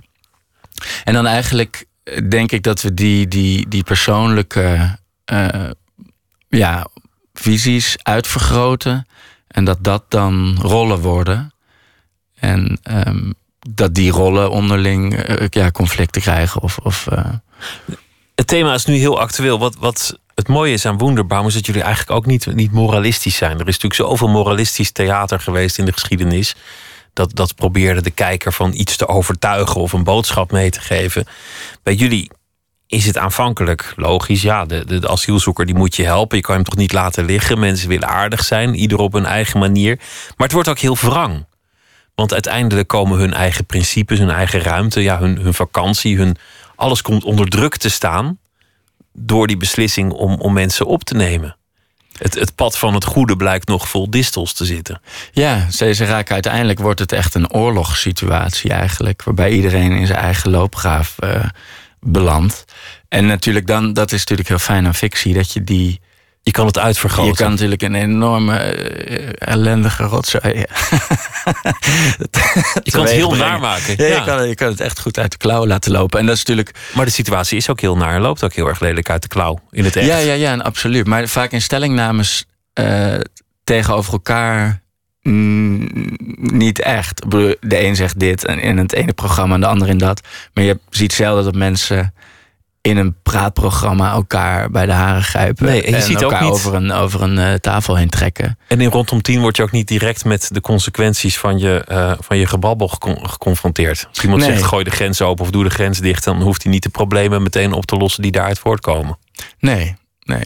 [1.04, 1.84] En dan eigenlijk
[2.28, 4.98] denk ik dat we die, die, die persoonlijke
[5.32, 5.70] uh,
[6.48, 6.86] ja,
[7.34, 9.06] visies uitvergroten
[9.48, 11.54] en dat dat dan rollen worden.
[12.40, 13.34] En um,
[13.70, 16.62] dat die rollen onderling uh, ja, conflicten krijgen.
[16.62, 17.24] Of, of, uh...
[18.34, 19.58] Het thema is nu heel actueel.
[19.58, 23.36] Wat, wat het mooie is aan Wonderbaum is dat jullie eigenlijk ook niet, niet moralistisch
[23.36, 23.52] zijn.
[23.52, 26.54] Er is natuurlijk zoveel moralistisch theater geweest in de geschiedenis.
[27.12, 31.26] Dat, dat probeerde de kijker van iets te overtuigen of een boodschap mee te geven.
[31.82, 32.30] Bij jullie
[32.86, 34.42] is het aanvankelijk logisch.
[34.42, 36.36] Ja, de, de, de, asielzoeker die moet je helpen.
[36.36, 37.58] Je kan hem toch niet laten liggen.
[37.58, 39.96] Mensen willen aardig zijn, ieder op hun eigen manier.
[40.36, 41.44] Maar het wordt ook heel wrang.
[42.16, 46.36] Want uiteindelijk komen hun eigen principes, hun eigen ruimte, ja, hun, hun vakantie, hun,
[46.74, 48.38] alles komt onder druk te staan
[49.12, 51.56] door die beslissing om, om mensen op te nemen.
[52.18, 55.00] Het, het pad van het goede blijkt nog vol distels te zitten.
[55.32, 60.50] Ja, ze, raken uiteindelijk wordt het echt een oorlogssituatie eigenlijk, waarbij iedereen in zijn eigen
[60.50, 61.44] loopgraaf uh,
[62.00, 62.64] belandt.
[63.08, 66.00] En natuurlijk dan, dat is natuurlijk heel fijn aan fictie, dat je die
[66.46, 67.30] je kan het uitvergroten.
[67.30, 70.42] Je kan natuurlijk een enorme uh, ellendige rotzooi.
[72.82, 73.94] je kan het heel naar maken.
[73.96, 74.14] Ja, ja.
[74.14, 76.20] Je, kan, je, kan, het echt goed uit de klauw laten lopen.
[76.20, 76.70] En dat is natuurlijk.
[76.94, 78.20] Maar de situatie is ook heel naar.
[78.20, 80.06] Loopt ook heel erg lelijk uit de klauw in het echt.
[80.06, 81.06] Ja, ja, ja, absoluut.
[81.06, 82.44] Maar vaak in stellingnames
[82.80, 83.14] uh,
[83.64, 84.82] tegenover elkaar.
[85.22, 85.88] Mm,
[86.36, 87.30] niet echt.
[87.30, 90.20] De een zegt dit en in het ene programma en de ander in dat.
[90.54, 92.14] Maar je ziet zelden dat mensen
[92.86, 95.66] in een praatprogramma elkaar bij de haren grijpen.
[95.66, 98.58] Nee, en je ziet ook elkaar niet- over een, over een eh, tafel heen trekken.
[98.68, 102.12] En in rondom tien word je ook niet direct met de consequenties van je, eh,
[102.20, 104.06] van je gebabbel gecon- geconfronteerd.
[104.08, 104.50] Als iemand Nee.
[104.50, 106.88] zegt gooi de grens open of doe de grens dicht, dan hoeft hij niet de
[106.88, 109.18] problemen meteen op te lossen die daaruit voortkomen.
[109.58, 110.44] Nee, nee.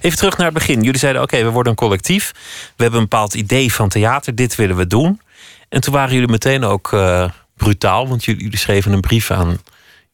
[0.00, 0.82] Even terug naar het begin.
[0.82, 2.32] Jullie zeiden: oké, we worden een collectief.
[2.76, 4.34] We hebben een bepaald idee van theater.
[4.34, 5.20] Dit willen we doen.
[5.68, 9.58] En toen waren jullie meteen ook eh, brutaal, want jullie, jullie schreven een brief aan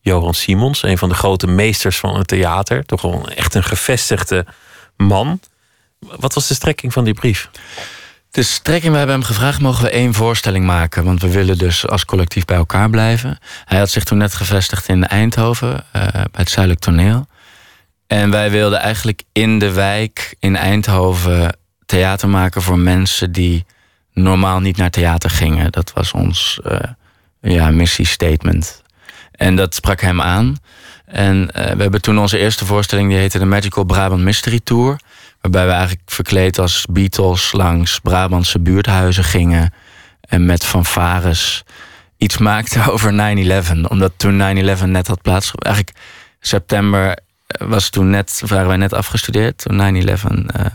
[0.05, 2.85] Johan Simons, een van de grote meesters van het theater.
[2.85, 4.47] Toch wel echt een gevestigde
[4.97, 5.40] man.
[5.99, 7.51] Wat was de strekking van die brief?
[8.31, 11.05] De strekking, we hebben hem gevraagd, mogen we één voorstelling maken?
[11.05, 13.38] Want we willen dus als collectief bij elkaar blijven.
[13.64, 17.27] Hij had zich toen net gevestigd in Eindhoven, eh, bij het Zuidelijk Toneel.
[18.07, 23.64] En wij wilden eigenlijk in de wijk in Eindhoven theater maken voor mensen die
[24.12, 25.73] normaal niet naar theater gingen.
[25.73, 26.79] Dat was ons eh
[27.40, 28.83] ja, missiestatement.
[29.37, 30.57] En dat sprak hem aan.
[31.05, 34.99] En eh, we hebben toen onze eerste voorstelling, die heette de Magical Brabant Mystery Tour.
[35.40, 39.73] Waarbij we eigenlijk verkleed als Beatles langs Brabantse buurthuizen gingen.
[40.20, 41.64] En met fanfares
[42.16, 43.88] iets maakten over 9-11.
[43.88, 44.40] Omdat toen
[44.79, 45.73] 9-11 net had plaatsgevonden.
[45.73, 45.99] Eigenlijk
[46.40, 49.59] september eh, was toen net, waren wij net afgestudeerd.
[49.59, 50.12] Toen 9-11
[50.47, 50.66] eh,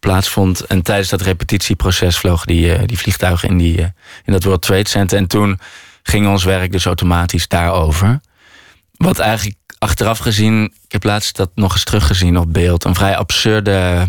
[0.00, 0.60] plaatsvond.
[0.60, 3.80] En tijdens dat repetitieproces vlogen die, die vliegtuigen in, die,
[4.24, 5.18] in dat World Trade Center.
[5.18, 5.58] En toen
[6.06, 8.20] ging ons werk dus automatisch daarover.
[8.96, 13.16] Wat eigenlijk achteraf gezien, ik heb laatst dat nog eens teruggezien op beeld, een vrij
[13.16, 14.06] absurde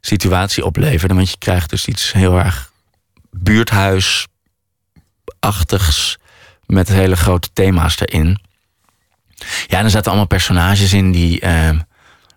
[0.00, 1.14] situatie opleverde.
[1.14, 2.72] Want je krijgt dus iets heel erg
[3.30, 6.18] buurthuisachtigs
[6.66, 8.40] met hele grote thema's erin.
[9.66, 11.78] Ja, en er zaten allemaal personages in die, eh,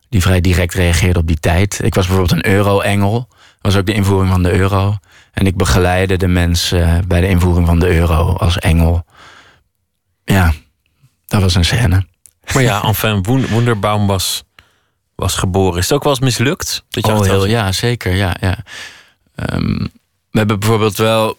[0.09, 1.79] die vrij direct reageerden op die tijd.
[1.83, 3.27] Ik was bijvoorbeeld een euro-engel.
[3.29, 4.97] Dat was ook de invoering van de euro.
[5.33, 9.05] En ik begeleidde de mensen eh, bij de invoering van de euro als engel.
[10.23, 10.53] Ja,
[11.25, 12.05] dat was een scène.
[12.53, 14.43] Maar ja, enfin, Wonderbaum was,
[15.15, 15.77] was geboren.
[15.77, 16.83] Is het ook wel eens mislukt?
[16.89, 18.13] Dat je Oh, heel, ja, zeker.
[18.13, 18.57] Ja, ja.
[19.35, 19.77] Ehm,
[20.31, 21.37] we hebben bijvoorbeeld wel,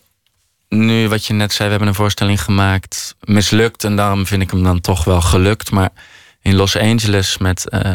[0.68, 3.84] nu wat je net zei, we hebben een voorstelling gemaakt, mislukt.
[3.84, 5.70] En daarom vind ik hem dan toch wel gelukt.
[5.70, 5.90] Maar
[6.40, 7.94] in Los Angeles met eh,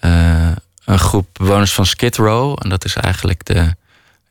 [0.00, 2.58] eh, een groep bewoners van Skid Row.
[2.62, 3.74] En dat is eigenlijk de,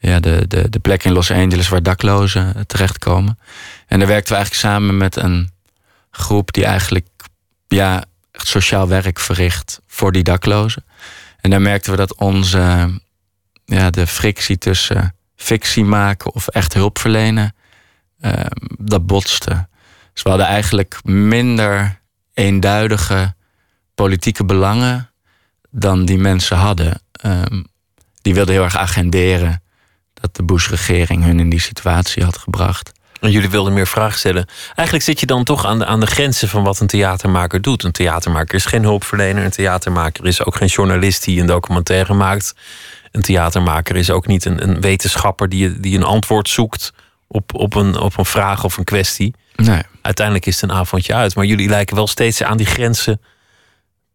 [0.02, 3.40] ja, de, de, de plek in Los Angeles waar daklozen terechtkomen.
[3.88, 5.50] En daar werkten we eigenlijk samen met een
[6.12, 7.08] groep die eigenlijk
[7.68, 10.86] ja, sociaal werk verricht voor die daklozen.
[11.42, 12.90] En daar merkten we dat onze,
[13.66, 17.56] ja, de frictie tussen fictie maken of echt hulp verlenen,
[18.20, 18.46] eh,
[18.80, 19.68] dat botste.
[20.14, 22.00] Dus we hadden eigenlijk minder
[22.34, 23.34] eenduidige
[23.96, 25.10] politieke belangen
[25.70, 27.02] dan die mensen hadden.
[27.12, 27.64] Ehm,
[28.22, 29.62] die wilden heel erg agenderen
[30.22, 32.92] dat de Bush-regering hun in die situatie had gebracht.
[33.22, 34.46] En jullie wilden meer vragen stellen.
[34.76, 37.84] Eigenlijk zit je dan toch aan de, aan de grenzen van wat een theatermaker doet.
[37.84, 39.44] Een theatermaker is geen hulpverlener.
[39.44, 42.56] Een theatermaker is ook geen journalist die een documentaire maakt.
[43.12, 46.94] Een theatermaker is ook niet een, een wetenschapper die, die een antwoord zoekt
[47.28, 49.36] op, op, een, op een vraag of een kwestie.
[49.56, 49.82] Nee.
[50.02, 51.36] Uiteindelijk is het een avondje uit.
[51.36, 53.22] Maar jullie lijken wel steeds aan die grenzen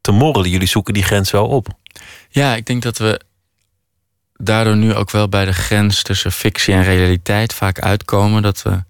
[0.00, 0.50] te morrelen.
[0.50, 1.68] Jullie zoeken die grens wel op.
[2.28, 3.20] Ja, ik denk dat we
[4.36, 8.42] daardoor nu ook wel bij de grens tussen fictie en realiteit vaak uitkomen.
[8.42, 8.82] Dat we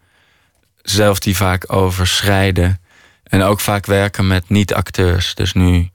[0.82, 2.80] zelf die vaak overschrijden.
[3.22, 5.34] En ook vaak werken met niet-acteurs.
[5.34, 5.90] Dus nu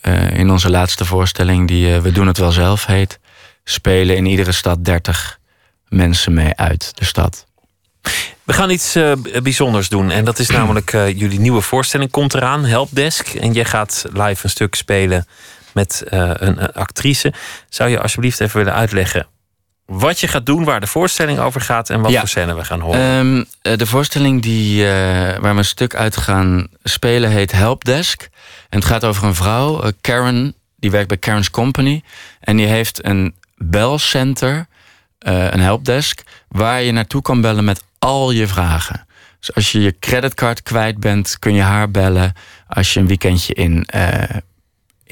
[0.00, 3.18] eh, in onze laatste voorstelling, die eh, We doen het wel zelf heet,
[3.64, 5.38] spelen in iedere stad 30
[5.88, 7.46] mensen mee uit de stad.
[8.42, 10.10] We gaan iets eh, bijzonders doen.
[10.10, 13.28] En dat is namelijk jullie nieuwe voorstelling komt eraan, Helpdesk.
[13.28, 15.26] En jij gaat live een stuk spelen
[15.74, 17.32] met eh, een, een actrice.
[17.68, 19.26] Zou je alsjeblieft even willen uitleggen
[19.86, 22.18] wat je gaat doen, waar de voorstelling over gaat en wat Ja.
[22.18, 23.00] voor scène we gaan horen?
[23.00, 24.92] Ehm, eh, de voorstelling die, eh,
[25.38, 28.28] waar we een stuk uit gaan spelen heet Helpdesk.
[28.68, 32.02] En het gaat over een vrouw, Karen, die werkt bij Karen's Company.
[32.40, 34.66] En die heeft een belcenter,
[35.18, 39.06] een helpdesk, waar je naartoe kan bellen met al je vragen.
[39.38, 42.32] Dus als je je creditcard kwijt bent, kun je haar bellen.
[42.68, 43.86] Als je een weekendje in,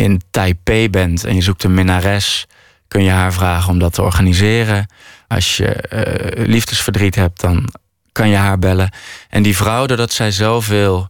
[0.00, 2.46] in Taipei bent en je zoekt een minnares,
[2.88, 4.86] kun je haar vragen om dat te organiseren.
[5.28, 7.68] Als je eh, liefdesverdriet hebt, dan
[8.12, 8.90] kan je haar bellen.
[9.28, 11.08] En die vrouw, doordat zij zoveel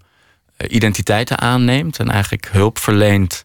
[0.57, 3.45] eh, identiteiten aanneemt en eigenlijk hulp verleent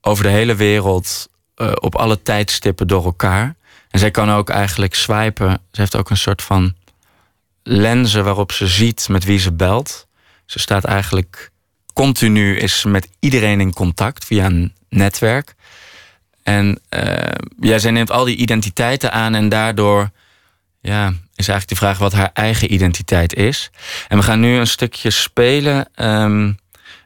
[0.00, 3.54] over de hele wereld eh, op alle tijdstippen door elkaar.
[3.90, 5.50] En zij kan ook eigenlijk swipen.
[5.70, 6.74] Ze heeft ook een soort van
[7.62, 10.06] lenzen waarop ze ziet met wie ze belt.
[10.46, 11.50] Ze staat eigenlijk
[11.92, 15.54] continu is met iedereen in contact via een netwerk.
[16.42, 20.10] En eh, ja, zij neemt al die identiteiten aan en daardoor
[20.80, 23.70] ja, is eigenlijk de vraag wat haar eigen identiteit is.
[24.08, 25.88] En we gaan nu een stukje spelen.
[25.94, 26.52] ehm,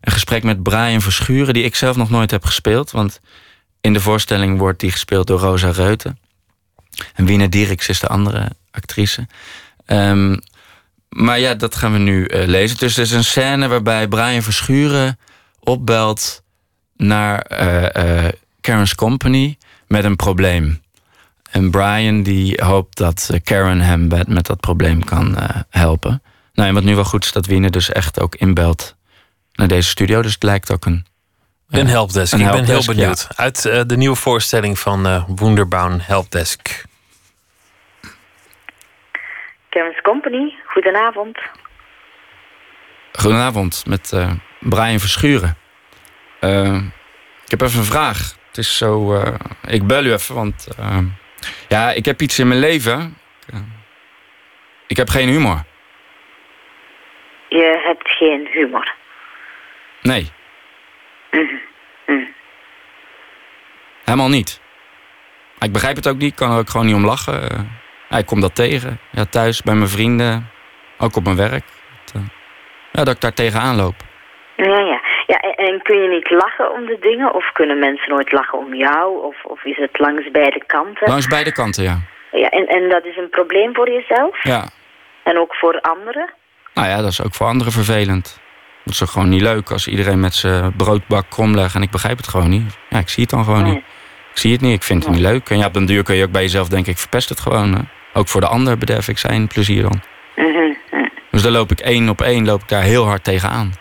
[0.00, 2.90] een gesprek met Brian Verschuren, die ik zelf nog nooit heb gespeeld.
[2.90, 3.20] Want
[3.80, 6.18] in de voorstelling wordt die gespeeld door Rosa Reuten.
[7.14, 9.26] En Wiener Dierks is de andere actrice.
[9.86, 10.36] Ehm,
[11.08, 12.78] maar ja, dat gaan we nu uh, lezen.
[12.78, 15.18] Dus er is een scène waarbij Brian Verschuren
[15.60, 16.42] opbelt
[16.96, 18.28] naar uh,
[18.60, 20.82] Karen's Company met een probleem.
[21.50, 25.36] En Brian die hoopt dat Karen hem met dat probleem kan
[25.70, 26.22] helpen.
[26.52, 28.96] Nou, en wat nu wel goed is, dat Wiener dus echt ook inbelt
[29.52, 30.22] naar deze studio.
[30.22, 31.06] Dus het lijkt ook een...
[31.68, 32.32] Een helpdesk.
[32.32, 33.28] Een ik ben heel benieuwd.
[33.36, 36.84] Uit de nieuwe voorstelling van uh, Helpdesk.
[39.68, 41.38] Karen's Company, goedenavond.
[43.12, 44.30] Goedenavond, met uh,
[44.60, 45.56] Brian Verschuren.
[46.44, 46.74] Uh,
[47.44, 48.36] ik heb even een vraag.
[48.46, 49.34] Het is zo, uh,
[49.66, 50.68] ik bel u even, want
[51.68, 53.18] ja, ik heb iets in mijn leven.
[54.86, 55.64] ik heb geen humor.
[57.48, 58.94] Je hebt geen humor?
[60.02, 60.30] Nee.
[61.30, 61.48] Mm
[62.06, 62.34] -hmm.
[64.04, 64.60] Helemaal niet.
[65.58, 67.68] ik begrijp het ook niet, ik kan er ook gewoon niet om lachen.
[68.10, 69.00] Ik kom dat tegen.
[69.10, 70.50] Ja, thuis, bij mijn vrienden.
[70.98, 71.64] Ook op mijn werk.
[72.92, 73.94] Ja, dat ik daar tegenaan loop.
[74.56, 75.00] Ja, ja.
[75.26, 77.34] Ja en, en, kun je niet lachen om de dingen?
[77.34, 79.24] Of kunnen mensen nooit lachen om jou?
[79.24, 81.08] Of, of is het langs beide kanten?
[81.08, 81.98] Langs beide kanten, ja.
[82.30, 84.42] Ja, en, en dat is een probleem voor jezelf?
[84.42, 84.64] Ja.
[85.22, 86.32] En ook voor anderen?
[86.74, 88.40] Nou ja, dat is ook voor anderen vervelend.
[88.84, 92.16] Dat is ook gewoon niet leuk als iedereen met zijn broodbak kromlegt en ik begrijp
[92.16, 92.78] het gewoon niet.
[92.88, 93.82] Ja, ik zie het dan gewoon niet.
[94.30, 95.50] Ik zie het niet, ik vind het niet leuk.
[95.50, 97.74] En ja, op den duur kun je ook bij jezelf denken, ik verpest het gewoon.
[97.74, 97.80] Hè.
[98.12, 100.00] Ook voor de ander bederf ik zijn plezier dan.
[100.36, 100.76] Mm
[101.30, 103.72] Dus daar loop ik één op één loop ik daar heel hard tegenaan.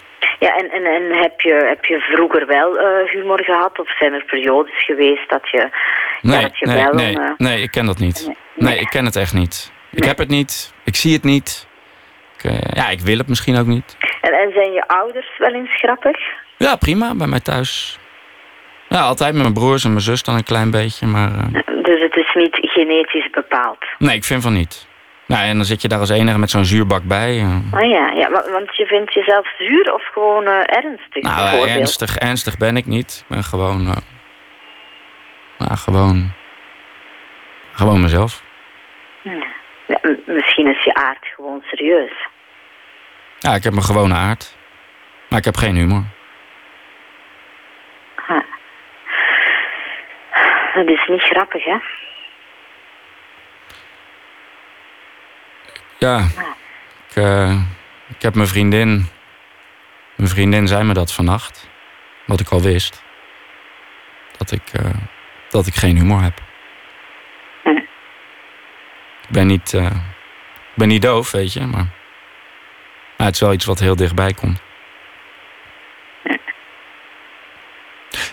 [0.43, 3.79] Ja, en, en, en heb, je, heb je vroeger wel uh, humor gehad?
[3.79, 5.69] Of zijn er periodes geweest dat je,
[6.21, 6.93] nee, ja, dat je nee, wel...
[6.93, 8.25] Nee, uh, nee, ik ken dat niet.
[8.25, 9.71] Nee, nee ik ken het echt niet.
[9.91, 11.67] Ik heb het niet, ik zie het niet.
[12.38, 13.97] Ik, uh, ja, ik wil het misschien ook niet.
[14.21, 16.17] En, en zijn je ouders wel eens grappig?
[16.58, 17.99] Ja, prima, bij mij thuis.
[18.89, 21.32] Ja, altijd met mijn broers en mijn zus dan een klein beetje, maar...
[21.84, 23.86] Dus het is niet genetisch bepaald?
[23.97, 24.88] Nee, ik vind van niet.
[25.34, 27.46] Nou, en dan zit je daar als enige met zo'n zuurbak bij.
[27.72, 31.24] Oh ja, ja, want je vindt jezelf zuur of gewoon uh, ernstig?
[31.24, 33.26] Nou, ernstig, ernstig ben ik niet.
[33.30, 33.82] Ik ben gewoon...
[33.82, 33.96] Uh,
[35.58, 36.32] nou, gewoon...
[37.72, 38.43] Gewoon mezelf.
[39.88, 42.28] Ja, misschien is je aard gewoon serieus.
[43.39, 44.58] Ja, ik heb mijn gewone aard.
[45.30, 46.04] Maar ik heb geen humor.
[48.28, 48.39] Huh.
[50.74, 51.78] Dat is niet grappig, hè?
[56.03, 56.27] Ja,
[57.09, 57.61] ik, uh,
[58.09, 59.05] ik heb mijn vriendin...
[60.15, 61.69] Mijn vriendin zei me dat vannacht.
[62.25, 63.03] Wat ik al wist.
[64.37, 64.89] Dat ik, uh,
[65.49, 66.41] dat ik geen humor heb.
[69.23, 69.73] Ik ben niet...
[69.73, 69.91] Uh,
[70.75, 71.87] ben niet doof, weet je, maar...
[73.17, 73.27] maar...
[73.27, 74.61] het is wel iets wat heel dichtbij komt.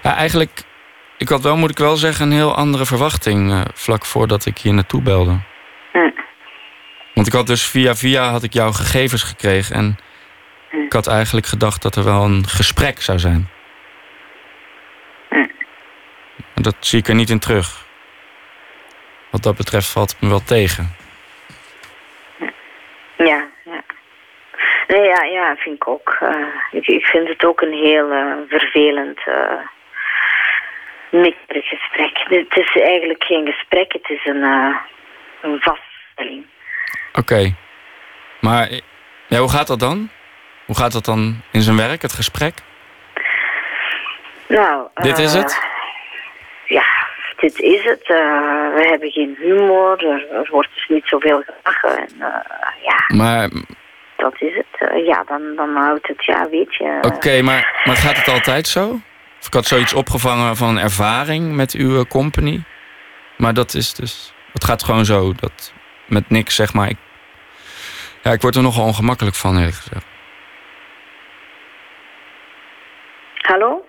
[0.02, 0.62] Ja, eigenlijk...
[1.16, 3.64] Ik had wel, moet ik wel zeggen, een heel andere verwachting...
[3.74, 5.38] vlak voordat ik hier naartoe belde.
[7.10, 7.14] Hm.
[7.14, 9.76] Want ik had dus via via had ik jouw gegevens gekregen.
[9.76, 9.98] En
[10.70, 13.48] ik had eigenlijk gedacht dat er wel een gesprek zou zijn.
[16.54, 17.86] Maar dat zie ik er niet in terug.
[19.30, 20.94] Wat dat betreft valt het me wel tegen.
[23.16, 23.82] Ja, ja.
[24.86, 26.18] Nee, ja, ja, vind ik ook.
[26.22, 29.60] Uh, ik, ik, vind het ook een heel uh, vervelend, uh,
[31.10, 32.18] mikkerig gesprek.
[32.28, 34.42] Het is eigenlijk geen gesprek, het is een,
[35.40, 36.46] een vaststelling.
[37.12, 37.18] Oké.
[37.18, 37.54] Okay.
[38.40, 38.70] Maar
[39.28, 40.10] ja, hoe gaat dat dan?
[40.66, 42.54] Hoe gaat dat dan in zijn werk, het gesprek?
[44.48, 44.88] Nou...
[44.94, 45.62] Dit is het?
[46.64, 46.84] Ja,
[47.36, 48.08] dit is het.
[48.08, 48.16] Uh,
[48.74, 50.04] we hebben geen humor.
[50.06, 51.98] Er, er, wordt dus niet zoveel gelachen.
[51.98, 52.26] En, uh,
[52.82, 53.48] ja, maar...
[54.16, 54.90] Dat is het.
[54.90, 56.98] Uh, ja, dan, dan houdt het, ja, weet je...
[57.02, 59.00] Oké, okay, maar, maar gaat het altijd zo?
[59.40, 62.62] Of ik had zoiets opgevangen van ervaring met uw company.
[63.36, 64.34] Maar dat is dus...
[64.52, 65.72] Het gaat gewoon zo, dat
[66.10, 66.88] met niks, zeg maar.
[66.88, 66.96] Ik,
[68.22, 70.04] ja, ik word er nogal ongemakkelijk van, eerlijk gezegd.
[73.36, 73.84] Hallo?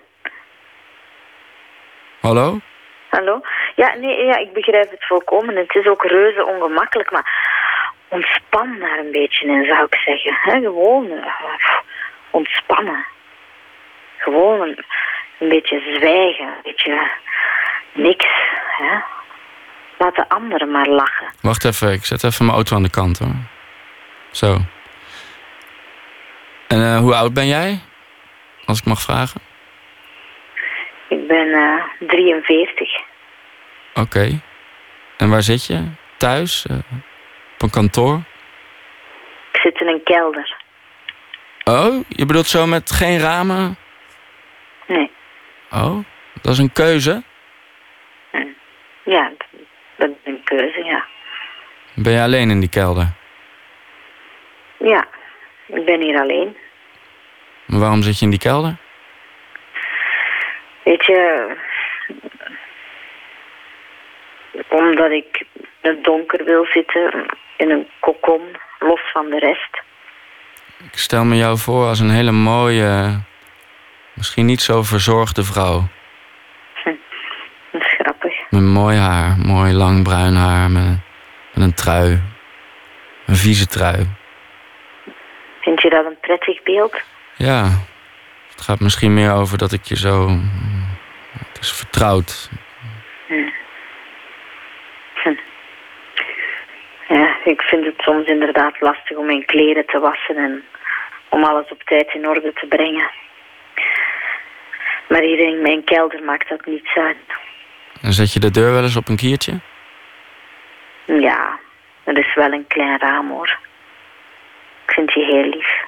[2.20, 2.60] Hallo?
[3.10, 3.40] Hallo?
[3.74, 5.56] Ja, nee, ja, ik begrijp het volkomen.
[5.56, 7.26] Het is ook reuze ongemakkelijk, maar
[8.08, 10.34] ontspan daar een beetje in, zou ik zeggen.
[10.42, 11.26] He, gewoon uh,
[12.30, 13.06] ontspannen.
[14.16, 14.84] Gewoon een,
[15.38, 17.10] een, beetje zwijgen, een beetje
[17.92, 18.26] niks.
[18.76, 18.98] Hè?
[20.02, 21.26] Laat de anderen maar lachen.
[21.40, 23.34] Wacht even, ik zet even mijn auto aan de kant hoor.
[24.30, 24.56] Zo.
[26.68, 27.80] En uh, hoe oud ben jij?
[28.64, 29.40] Als ik mag vragen.
[31.08, 33.00] Ik ben uh, 43.
[33.94, 34.00] Oké.
[34.00, 34.40] Okay.
[35.16, 35.84] En waar zit je?
[36.16, 36.66] Thuis?
[36.70, 36.76] Uh,
[37.54, 38.20] op een kantoor?
[39.52, 40.56] Ik zit in een kelder.
[41.64, 43.76] Oh, je bedoelt zo met geen ramen?
[45.70, 46.04] Oh,
[46.42, 47.22] dat is een keuze?
[49.04, 49.32] Ja,
[50.02, 51.04] dat is een keuze, ja.
[51.94, 53.12] Ben je alleen in die kelder?
[54.78, 55.04] Ja,
[55.66, 56.56] ik ben hier alleen.
[57.66, 58.76] Maar waarom zit je in die kelder?
[60.84, 61.56] Weet je,
[64.68, 65.44] omdat ik
[65.80, 68.42] in het donker wil zitten, in een kokon,
[68.78, 69.82] los van de rest.
[70.92, 73.20] Ik stel me jou voor als een hele mooie,
[74.14, 75.88] misschien niet zo verzorgde vrouw.
[78.52, 81.00] Met mooi haar, mooi lang bruin haar, met,
[81.54, 82.20] met een trui.
[83.26, 84.06] Een vieze trui.
[85.60, 87.00] Vind je dat een prettig beeld?
[87.36, 87.62] Ja,
[88.50, 90.28] het gaat misschien meer over dat ik je zo...
[91.38, 92.50] Het is vertrouwd.
[97.08, 100.64] Ja, ik vind het soms inderdaad lastig om mijn kleren te wassen en
[101.28, 103.10] om alles op tijd in orde te brengen.
[105.08, 107.16] Maar hier in mijn kelder maakt dat niets uit.
[108.02, 109.60] En zet je de deur wel eens op een kiertje?
[111.06, 111.58] Ja,
[112.04, 113.58] er is wel een klein raam hoor.
[114.86, 115.84] Ik vind je heel lief.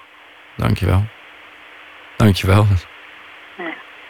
[0.57, 1.05] Dankjewel.
[2.17, 2.67] Dankjewel.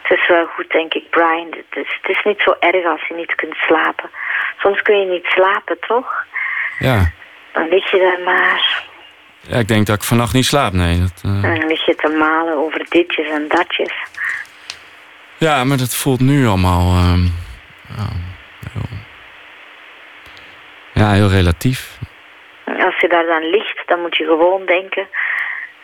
[0.02, 1.46] Het is wel goed, denk ik, Brian.
[1.50, 4.10] Het is, het is niet zo erg als je niet kunt slapen.
[4.58, 6.24] Soms kun je niet slapen, toch?
[6.78, 7.10] Ja.
[7.52, 8.84] Dan lig je daar maar.
[9.40, 11.00] ja, ik denk dat ik vannacht niet slaap, nee.
[11.00, 13.92] Dat, eh, dan lig je te malen over ditjes en datjes.
[15.38, 16.96] Ja, maar dat voelt nu allemaal...
[16.96, 17.26] ehm,
[17.96, 18.09] ja,
[18.72, 18.98] heel,
[20.92, 21.98] ja, heel relatief.
[22.64, 25.09] Als je daar dan ligt, dan moet je gewoon denken...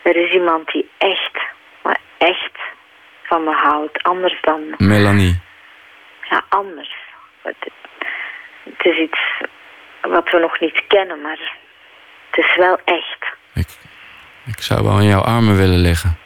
[0.03, 1.39] Er is iemand die echt,
[1.83, 2.59] maar echt
[3.23, 4.03] van me houdt.
[4.03, 4.75] Anders dan...
[4.77, 5.41] Melanie.
[6.29, 6.95] Ja, anders.
[7.41, 7.55] Het,
[8.63, 9.19] het is iets
[10.01, 11.57] wat we nog niet kennen, maar
[12.29, 13.35] het is wel echt.
[13.53, 13.67] Ik,
[14.45, 16.17] ik zou wel in jouw armen willen liggen.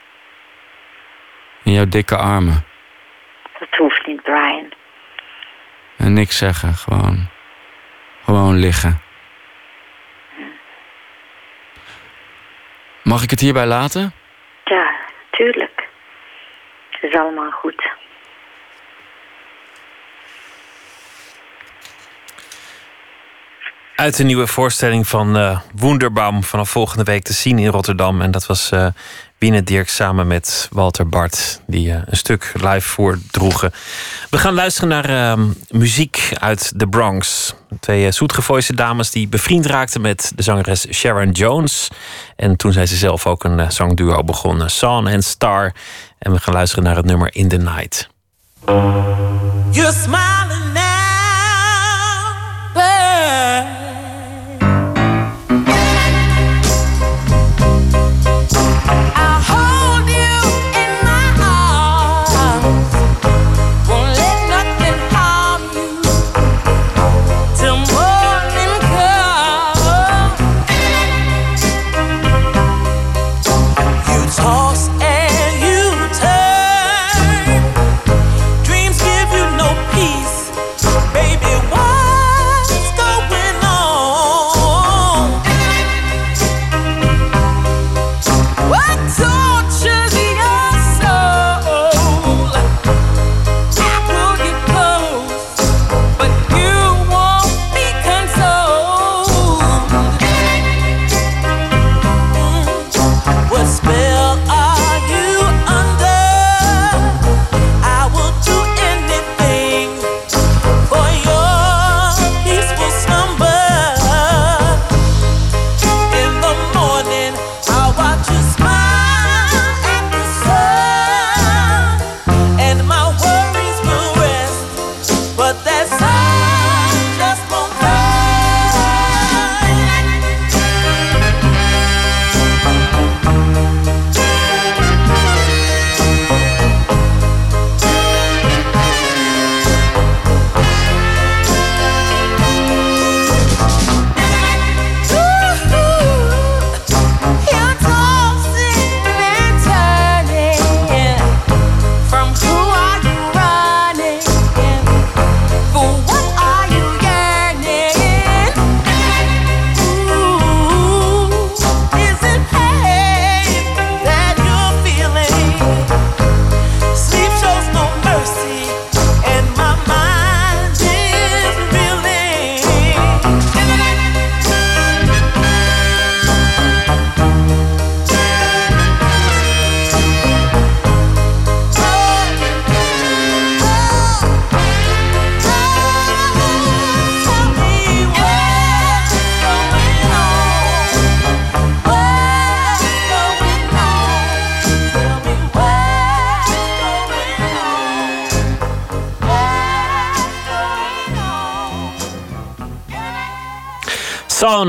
[1.64, 2.66] In jouw dikke armen.
[3.60, 4.72] Dat hoeft niet, Brian.
[5.98, 7.28] En niks zeggen, gewoon.
[8.24, 9.02] Gewoon liggen.
[13.04, 14.14] Mag ik het hierbij laten?
[14.64, 14.96] Ja,
[15.32, 15.88] tuurlijk.
[16.90, 17.94] Het is allemaal goed.
[23.96, 28.22] Uit de nieuwe voorstelling van eh Wonderbaum vanaf volgende week te zien in Rotterdam.
[28.22, 28.88] En dat was eh
[29.46, 33.72] Wiene Dirk samen met Walter Bart, die eh, een stuk live voordroegen.
[34.30, 37.54] We gaan luisteren naar eh, muziek uit de Bronx.
[37.80, 41.88] Twee uh, zoetgevoiste dames die bevriend raakten met de zangeres Sharon Jones.
[42.36, 45.74] En toen zijn ze zelf ook een uh, zangduo begonnen, Son en Star.
[46.20, 48.10] En we gaan luisteren naar het nummer In the Night.
[49.72, 50.65] You're smiling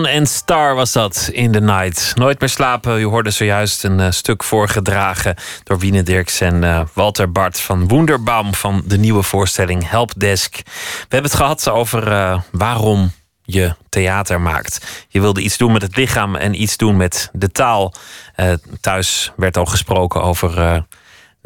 [0.04, 2.12] En Star was dat in the night.
[2.14, 3.00] Nooit meer slapen.
[3.00, 7.88] U hoorde zojuist een eh, stuk voorgedragen door Wiene Dirks en eh, Walter Bart van
[7.88, 10.56] Wonderbaum van de nieuwe voorstelling Helpdesk.
[10.64, 15.04] We hebben het gehad over eh, waarom je theater maakt.
[15.08, 17.94] Je wilde iets doen met het lichaam en iets doen met de taal.
[18.80, 20.84] Thuis werd al gesproken over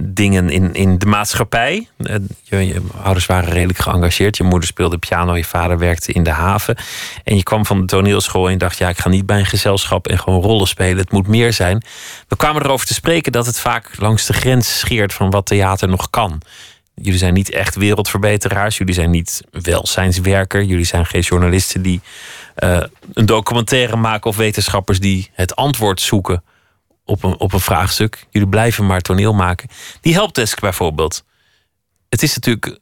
[0.03, 1.89] dingen in, in de maatschappij.
[1.97, 4.37] Eh, je, ouders waren redelijk geëngageerd.
[4.37, 6.77] Je moeder speelde piano, je vader werkte in de haven.
[7.25, 8.79] En je kwam van de toneelschool en dacht...
[8.79, 10.99] ja, ik ga niet bij een gezelschap en gewoon rollen spelen.
[10.99, 11.83] Het moet meer zijn.
[12.29, 15.13] We kwamen erover te spreken dat het vaak langs de grens scheert...
[15.13, 16.41] van wat theater nog kan.
[16.95, 18.79] Jullie zijn niet echt wereldverbeteraars.
[18.79, 20.63] Jullie zijn niet welzijnswerker.
[20.63, 22.01] Jullie zijn geen journalisten die
[22.55, 22.83] eh,
[23.13, 24.31] een documentaire maken...
[24.31, 26.43] of wetenschappers die het antwoord zoeken
[27.11, 28.27] op een, op een vraagstuk.
[28.31, 29.69] Jullie blijven maar toneel maken.
[30.01, 31.25] Die helpdesk bijvoorbeeld.
[32.09, 32.79] Het is natuurlijk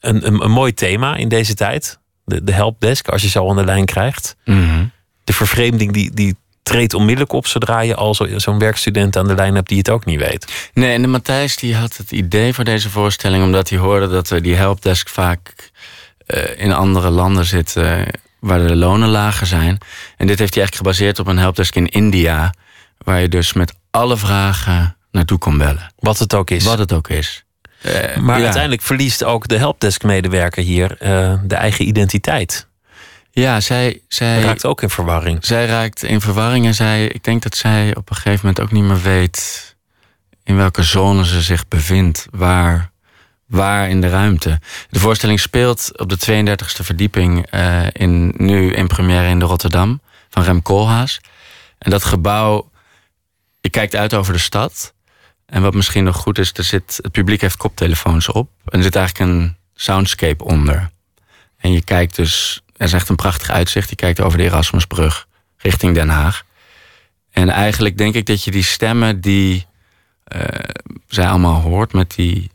[0.00, 1.98] een, een, een mooi thema in deze tijd.
[2.24, 4.36] De, de helpdesk, als je zo aan de lijn krijgt.
[5.24, 7.46] De vervreemding die, die treedt onmiddellijk op...
[7.46, 10.70] zodra je al zo- zo'n werkstudent aan de lijn hebt die het ook niet weet.
[10.74, 13.44] Nee, en de Matthijs die had het idee voor deze voorstelling...
[13.44, 15.70] omdat hij hoorde dat die helpdesk vaak
[16.26, 17.76] eh, in andere landen zit...
[17.76, 18.02] eh,
[18.40, 19.78] waar de lonen lager zijn.
[20.16, 22.52] En dit heeft hij eigenlijk gebaseerd op een helpdesk in India...
[23.04, 25.92] waar je dus met alle vragen naartoe kon bellen.
[25.98, 26.64] Wat het ook is.
[26.64, 27.44] Wat het ook is.
[27.82, 28.44] Eh, Maar ja.
[28.44, 32.68] uiteindelijk verliest ook de helpdesk-medewerker hier eh, de eigen identiteit.
[33.30, 34.00] Ja, zij...
[34.08, 35.44] zij Raakt ook in verwarring.
[35.44, 38.72] Zij raakt in verwarring en zij, ik denk dat zij op een gegeven moment ook
[38.72, 39.72] niet meer weet
[40.44, 42.90] in welke zone ze zich bevindt, waar,
[43.46, 44.60] waar in de ruimte.
[44.90, 50.00] De voorstelling speelt op de 32e verdieping eh, in, nu in première in de Rotterdam
[50.30, 51.20] van Rem Koolhaas.
[51.78, 52.70] En dat gebouw,
[53.62, 54.94] je kijkt uit over de stad.
[55.46, 58.50] En wat misschien nog goed is, er zit, het publiek heeft koptelefoons op.
[58.64, 60.90] En er zit eigenlijk een soundscape onder.
[61.56, 63.90] En je kijkt dus, er is echt een prachtig uitzicht.
[63.90, 66.44] Je kijkt over de Erasmusbrug richting Den Haag.
[67.30, 69.66] En eigenlijk denk ik dat je die stemmen die
[70.24, 70.40] eh,
[71.06, 72.50] zij allemaal hoort met die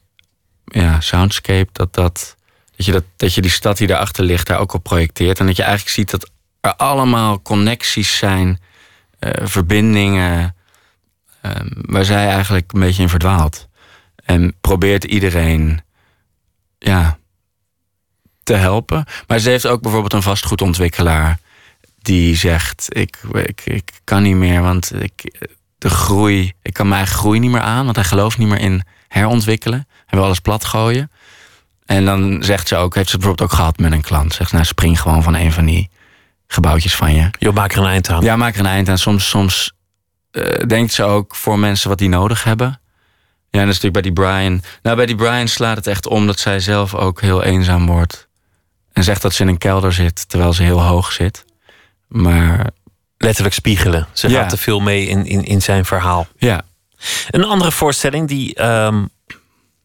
[0.65, 2.35] ja, soundscape, dat, dat,
[2.75, 5.39] dat, je dat, dat je die stad die daarachter ligt daar ook op projecteert.
[5.39, 6.31] En dat je eigenlijk ziet dat
[6.61, 8.59] er allemaal connecties zijn,
[9.19, 10.55] eh, verbindingen,
[11.55, 13.67] eh, waar zij eigenlijk een beetje in verdwaalt.
[14.15, 15.81] En probeert iedereen
[16.77, 17.17] ja,
[18.43, 19.05] te helpen.
[19.27, 21.39] Maar ze heeft ook bijvoorbeeld een vastgoedontwikkelaar
[22.01, 26.99] die zegt: ik, ik, ik kan niet meer, want ik, de groei, ik kan mijn
[26.99, 29.87] eigen groei niet meer aan, want hij gelooft niet meer in herontwikkelen.
[29.89, 31.11] Hij wil alles plat gooien.
[31.85, 34.33] En dan zegt ze ook, heeft ze bijvoorbeeld ook gehad met een klant.
[34.33, 35.89] Zegt, nou spring gewoon van een van die
[36.47, 37.29] gebouwtjes van je.
[37.39, 38.23] Je maak er een eind aan.
[38.23, 38.97] Ja, maak er een eind aan.
[38.97, 39.73] Soms, soms
[40.67, 42.79] denkt ze ook voor mensen wat die nodig hebben.
[43.49, 44.61] Ja, en dat is natuurlijk bij die Brian.
[44.81, 48.27] Nou, bij die Brian slaat het echt om dat zij zelf ook heel eenzaam wordt.
[48.93, 51.45] En zegt dat ze in een kelder zit, terwijl ze heel hoog zit.
[52.07, 52.69] Maar
[53.17, 54.07] Letterlijk spiegelen.
[54.13, 54.39] Ze Ja.
[54.41, 56.27] gaat te veel mee in, in, in zijn verhaal.
[56.37, 56.61] ja,
[57.29, 59.05] Een andere voorstelling die ehm,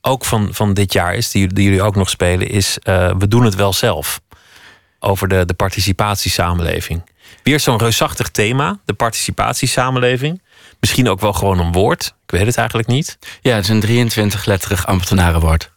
[0.01, 3.29] ook van, van dit jaar is, die, die jullie ook nog spelen, is eh, We
[3.29, 4.21] doen het wel zelf.
[4.99, 7.03] Over de, de participatiesamenleving.
[7.43, 10.43] Weer zo'n reusachtig thema, de participatiesamenleving.
[10.81, 12.15] Misschien ook wel gewoon een woord.
[12.25, 13.19] Ik weet het eigenlijk niet.
[13.41, 13.81] ja, het is een
[14.11, 15.71] 23-letterig ambtenarenwoord.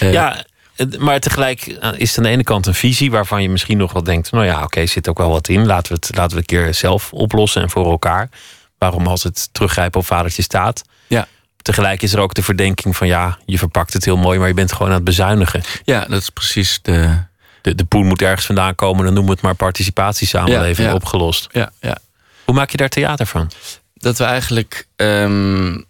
[0.00, 0.44] Eh, Ja,
[0.76, 3.76] het- maar tegelijk eh, is het aan de ene kant een visie waarvan je misschien
[3.78, 5.66] nog wel denkt: nou ja, oké, zit ook wel wat in.
[5.66, 8.28] Laten we het, laten we het een keer zelf oplossen en voor elkaar.
[8.78, 10.82] Waarom altijd teruggrijpen op vadertje staat?
[11.06, 11.26] Ja.
[11.62, 14.54] Tegelijk is er ook de verdenking van ja, je verpakt het heel mooi, maar je
[14.54, 15.62] bent gewoon aan het bezuinigen.
[15.84, 17.26] ja, dat is precies de.
[17.68, 20.94] De, de poen moet ergens vandaan komen, dan noemen we het maar participatiesamenleving Ja, ja.
[20.94, 21.48] opgelost.
[21.52, 21.98] Ja, ja.
[22.44, 23.50] Hoe maak je daar theater van?
[23.94, 24.86] Dat we eigenlijk.
[24.96, 25.80] ehm,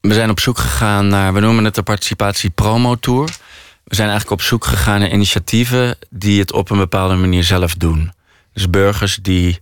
[0.00, 1.32] we zijn op zoek gegaan naar.
[1.32, 3.28] We noemen het de participatie promo tour.
[3.84, 7.74] We zijn eigenlijk op zoek gegaan naar initiatieven die het op een bepaalde manier zelf
[7.74, 8.12] doen.
[8.52, 9.58] Dus burgers die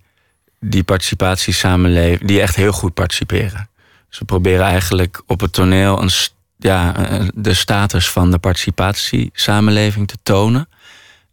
[0.61, 3.68] die participatiesamenleving, die echt heel goed participeren.
[4.09, 6.11] Dus we proberen eigenlijk op het toneel een,
[6.59, 10.68] ja, eh, de status van de participatiesamenleving te tonen.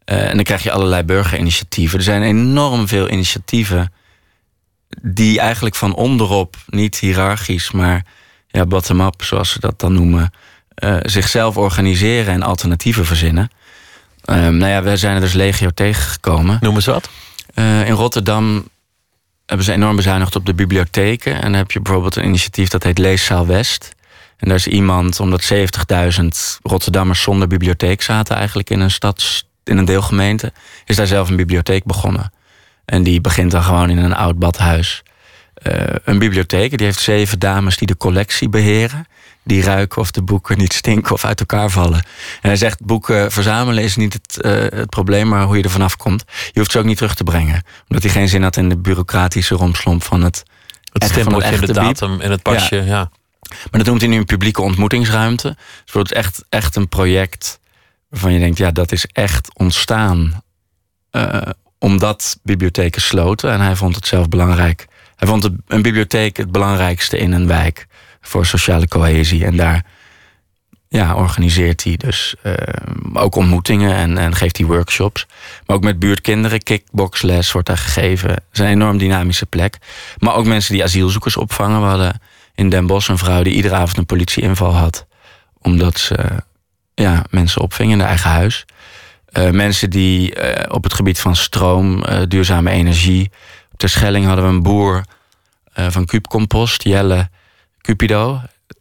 [0.04, 1.98] Eh, en dan krijg je allerlei burgerinitiatieven.
[1.98, 3.92] Er zijn enorm veel initiatieven
[5.02, 8.04] die eigenlijk van onderop, niet hiërarchisch, maar
[8.48, 10.32] ja, bottom-up, zoals ze dat dan noemen,
[10.74, 13.50] eh, zichzelf organiseren en alternatieven verzinnen.
[14.24, 16.58] Ehm, nou ja, we zijn er dus legio tegengekomen.
[16.60, 17.10] Noem eens wat.
[17.54, 18.68] Eh, in Rotterdam
[19.46, 21.34] hebben ze enorm bezuinigd op de bibliotheken.
[21.34, 23.94] En dan heb je bijvoorbeeld een initiatief dat heet Leeszaal West.
[24.36, 29.78] En daar is iemand, omdat 70.000 Rotterdammers zonder bibliotheek zaten eigenlijk in een stad, in
[29.78, 30.52] een deelgemeente,
[30.84, 32.32] is daar zelf een bibliotheek begonnen.
[32.84, 35.02] En die begint dan gewoon in een oud badhuis.
[35.54, 36.76] eh, een bibliotheek.
[36.76, 39.06] Die heeft zeven dames die de collectie beheren.
[39.44, 42.02] Die ruiken of de boeken niet stinken of uit elkaar vallen.
[42.40, 45.28] En hij zegt, boeken verzamelen is niet het, eh, het probleem...
[45.28, 46.24] maar hoe je er vanaf komt.
[46.52, 47.62] Je hoeft ze ook niet terug te brengen.
[47.88, 50.42] Omdat hij geen zin had in de bureaucratische romslomp van het...
[50.92, 52.76] Het stempeltje, de datum en het pasje.
[52.76, 53.10] Ja.
[53.48, 55.48] Maar dat noemt hij nu een publieke ontmoetingsruimte.
[55.48, 57.59] Dus het wordt echt, echt een project
[58.10, 58.58] waarvan je denkt...
[58.58, 60.42] ja, dat is echt ontstaan
[61.10, 61.40] eh,
[61.78, 63.50] omdat bibliotheken sloten.
[63.50, 64.86] En hij vond het zelf belangrijk.
[65.16, 67.86] Hij vond een bibliotheek het belangrijkste in een wijk...
[68.20, 69.44] voor sociale cohesie.
[69.44, 69.84] En daar
[70.90, 72.54] ja, organiseert hij dus eh,
[73.12, 75.26] ook ontmoetingen en, en geeft hij workshops.
[75.66, 78.30] Maar ook met buurtkinderen, kickboxles wordt daar gegeven.
[78.30, 79.78] Het is een enorm dynamische plek.
[80.18, 81.80] Maar ook mensen die asielzoekers opvangen.
[81.80, 82.20] We hadden
[82.54, 85.06] in Den Bosch een vrouw die iedere avond een politieinval had.
[85.58, 86.42] Omdat ze
[87.00, 88.66] ja, mensen opving in haar eigen huis.
[89.32, 93.30] Eh, mensen die eh, op het gebied van stroom, eh, duurzame energie.
[93.76, 95.04] De Schelling hadden we een boer
[95.74, 97.28] van Cup Compost, Jelle
[97.80, 98.40] Cupido.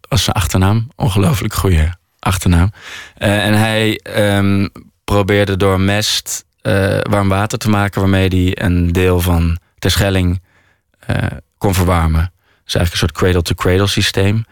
[0.09, 0.89] was zijn achternaam.
[0.95, 2.71] Ongelooflijk goede achternaam.
[3.17, 4.67] En hij ehm,
[5.03, 6.45] probeerde door mest
[7.01, 8.01] warm water te maken...
[8.01, 10.41] waarmee hij een deel van de Schelling
[11.57, 12.31] kon verwarmen.
[12.63, 14.45] Dus eigenlijk een soort cradle-to-cradle systeem.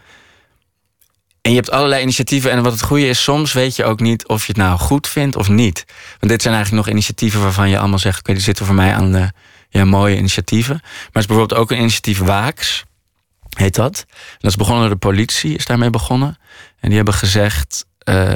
[1.48, 2.50] En je hebt allerlei initiatieven.
[2.50, 5.08] En wat het goede is, soms weet je ook niet of je het nou goed
[5.08, 5.84] vindt of niet.
[6.18, 8.18] Want dit zijn eigenlijk nog initiatieven waarvan je allemaal zegt...
[8.18, 9.32] oké, die zitten voor mij aan de
[9.68, 10.74] ja, mooie initiatieven.
[10.82, 12.84] Maar het is bijvoorbeeld ook een initiatief Waaks,
[13.56, 14.04] heet dat.
[14.08, 16.38] En dat is begonnen door de politie, is daarmee begonnen.
[16.80, 17.86] En die hebben gezegd...
[17.98, 18.34] eh,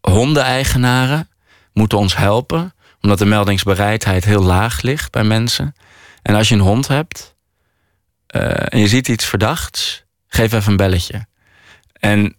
[0.00, 1.28] hondeneigenaren
[1.72, 2.74] moeten ons helpen...
[3.00, 5.74] omdat de meldingsbereidheid heel laag ligt bij mensen.
[6.22, 7.34] En als je een hond hebt
[8.26, 10.04] eh, en je ziet iets verdachts...
[10.28, 11.26] geef even een belletje.
[12.04, 12.36] En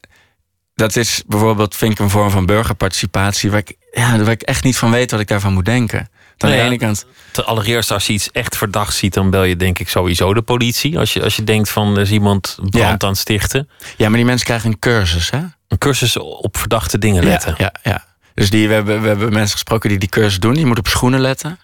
[0.76, 3.52] dat is bijvoorbeeld, vind ik, een vorm van burgerparticipatie...
[3.52, 6.00] waar ik, ja, waar ik echt niet van weet wat ik daarvan moet denken.
[6.00, 6.08] Aan
[6.38, 7.06] de Nou ja, ene kant...
[7.46, 11.00] Allereerst, als je iets echt verdacht ziet, dan bel je denk ik sowieso de politie.
[11.00, 13.08] Als je, als je denkt van er is iemand brand Ja.
[13.08, 13.70] aan het stichten.
[13.98, 15.40] Ja, maar die mensen krijgen een cursus, hè?
[15.68, 17.56] Een cursus op verdachte dingen letten.
[17.58, 18.06] Ja, ja, ja.
[18.34, 20.56] Dus die, we, hebben, we hebben mensen gesproken die die cursus doen.
[20.56, 21.60] Je moet op schoenen letten.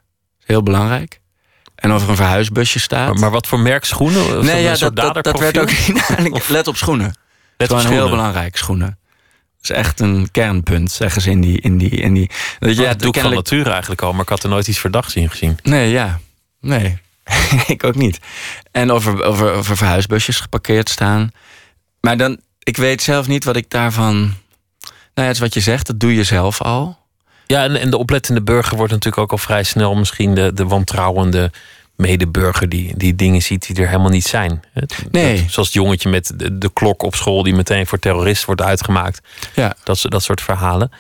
[0.46, 1.20] Heel belangrijk.
[1.76, 3.08] En of er een verhuisbusje staat.
[3.08, 4.38] Maar, maar wat voor merk schoenen?
[4.38, 6.50] Of nee, ja, dat, dat, dat werd ook niet.
[6.50, 7.16] Let op schoenen.
[7.70, 8.98] Op Gewoon heel belangrijk, schoenen.
[9.62, 11.62] Dat is echt een kernpunt, zeggen ze in die.
[11.62, 14.22] In die, in die dat je, Ja, dat doe ik van nature eigenlijk al, maar
[14.22, 15.58] ik had er nooit iets verdachts in gezien.
[15.64, 16.20] Nee, ja.
[16.60, 16.98] Nee,
[17.68, 18.20] ik ook niet.
[18.72, 21.32] En of er, of, er, of er verhuisbusjes geparkeerd staan.
[22.02, 24.16] Maar dan, ik weet zelf niet wat ik daarvan.
[24.20, 24.34] Nou
[25.14, 27.00] ja, het is wat je zegt, dat doe je zelf al.
[27.48, 30.66] Ja, en, en de oplettende burger wordt natuurlijk ook al vrij snel misschien de, de
[30.66, 31.52] wantrouwende
[32.02, 34.62] medeburger die, die dingen ziet die er helemaal niet zijn.
[35.12, 35.42] Nee.
[35.42, 38.62] dat- zoals het jongetje met de, de klok op school die meteen voor terrorist wordt
[38.62, 39.22] uitgemaakt.
[39.56, 39.76] Ja.
[39.84, 40.92] Dat, dat soort verhalen.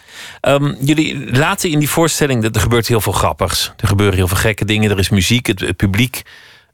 [0.41, 3.73] Ehm, jullie laten in die voorstelling, dat er gebeurt heel veel grappigs.
[3.77, 4.91] Er gebeuren heel veel gekke dingen.
[4.91, 6.21] Er is muziek, het, het publiek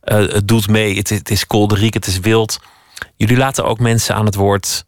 [0.02, 0.96] eh, het doet mee.
[0.98, 2.60] Het, is- het is kolderiek, het is wild.
[3.16, 4.86] Jullie laten ook mensen aan het woord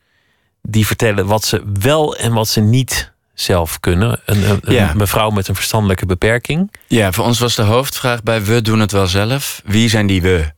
[0.61, 3.11] die vertellen wat ze wel en wat ze niet
[3.41, 4.19] zelf kunnen.
[4.25, 4.93] Een, een, een Ja.
[4.95, 6.71] mevrouw met een verstandelijke beperking.
[6.87, 9.61] Ja, voor ons was de hoofdvraag bij we doen het wel zelf.
[9.65, 10.51] Wie zijn die we?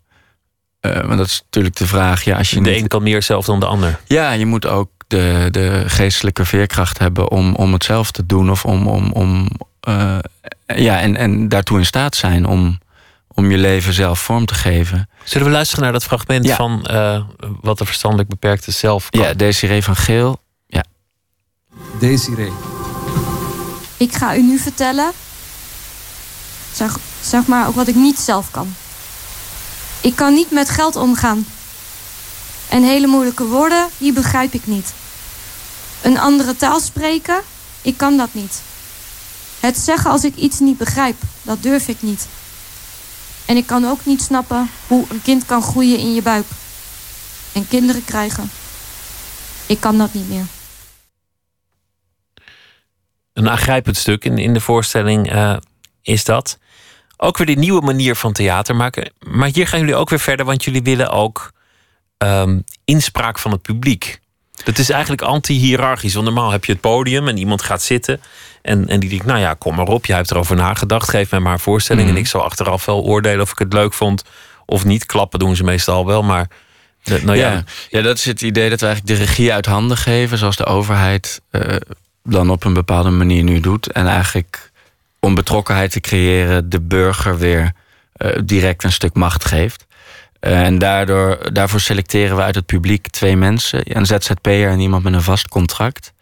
[0.81, 2.23] Want dat is natuurlijk de vraag.
[2.23, 3.99] Ja, als je De niet- een kan meer zelf dan de ander.
[4.07, 8.51] Ja, je moet ook de, de geestelijke veerkracht hebben om, om het zelf te doen.
[8.51, 9.47] Of om, om, om
[9.79, 10.17] eh,
[10.65, 12.79] ja, en, en daartoe in staat zijn om,
[13.27, 15.09] om je leven zelf vorm te geven.
[15.23, 16.55] Zullen we luisteren naar dat fragment Ja.
[16.55, 17.23] van eh,
[17.61, 19.21] wat de verstandelijk beperkte zelf kan?
[19.21, 20.39] Ja, Desiree van Geel.
[22.01, 22.51] Desiree.
[23.97, 25.11] Ik ga u nu vertellen,
[26.73, 28.75] zeg, zeg maar, ook wat ik niet zelf kan.
[30.01, 31.45] Ik kan niet met geld omgaan.
[32.69, 34.93] En hele moeilijke woorden, die begrijp ik niet.
[36.01, 37.41] Een andere taal spreken,
[37.81, 38.61] ik kan dat niet.
[39.59, 42.27] Het zeggen als ik iets niet begrijp, dat durf ik niet.
[43.45, 46.45] En ik kan ook niet snappen hoe een kind kan groeien in je buik.
[47.51, 48.51] En kinderen krijgen.
[49.65, 50.45] Ik kan dat niet meer.
[53.41, 55.55] Een aangrijpend stuk in, in de voorstelling eh,
[56.01, 56.59] is dat.
[57.17, 59.11] Ook weer die nieuwe manier van theater maken.
[59.19, 61.51] Maar hier gaan jullie ook weer verder, want jullie willen ook
[62.17, 64.19] ehm, inspraak van het publiek.
[64.63, 66.13] Dat is eigenlijk anti-hierarchisch.
[66.13, 68.21] Want normaal heb je het podium en iemand gaat zitten.
[68.61, 70.05] En, en die denkt, nou ja, kom maar op.
[70.05, 71.09] Jij hebt erover nagedacht.
[71.09, 72.07] Geef mij maar een voorstelling.
[72.07, 72.15] Mhm.
[72.15, 74.23] En ik zal achteraf wel oordelen of ik het leuk vond
[74.65, 75.05] of niet.
[75.05, 76.47] Klappen doen ze meestal wel, maar...
[77.03, 77.63] de- nou ja, ja.
[77.89, 78.01] Ja.
[78.01, 81.41] dat is het idee dat we eigenlijk de regie uit handen geven, zoals de overheid
[81.51, 81.75] eh,
[82.23, 83.91] dan op een bepaalde manier nu doet.
[83.91, 84.71] En eigenlijk
[85.19, 87.71] om betrokkenheid te creëren, de burger weer
[88.13, 89.85] eh, direct een stuk macht geeft.
[90.39, 95.03] Eh, en daardoor, daarvoor selecteren we uit het publiek twee mensen: een ZZP'er en iemand
[95.03, 96.13] met een vast contract.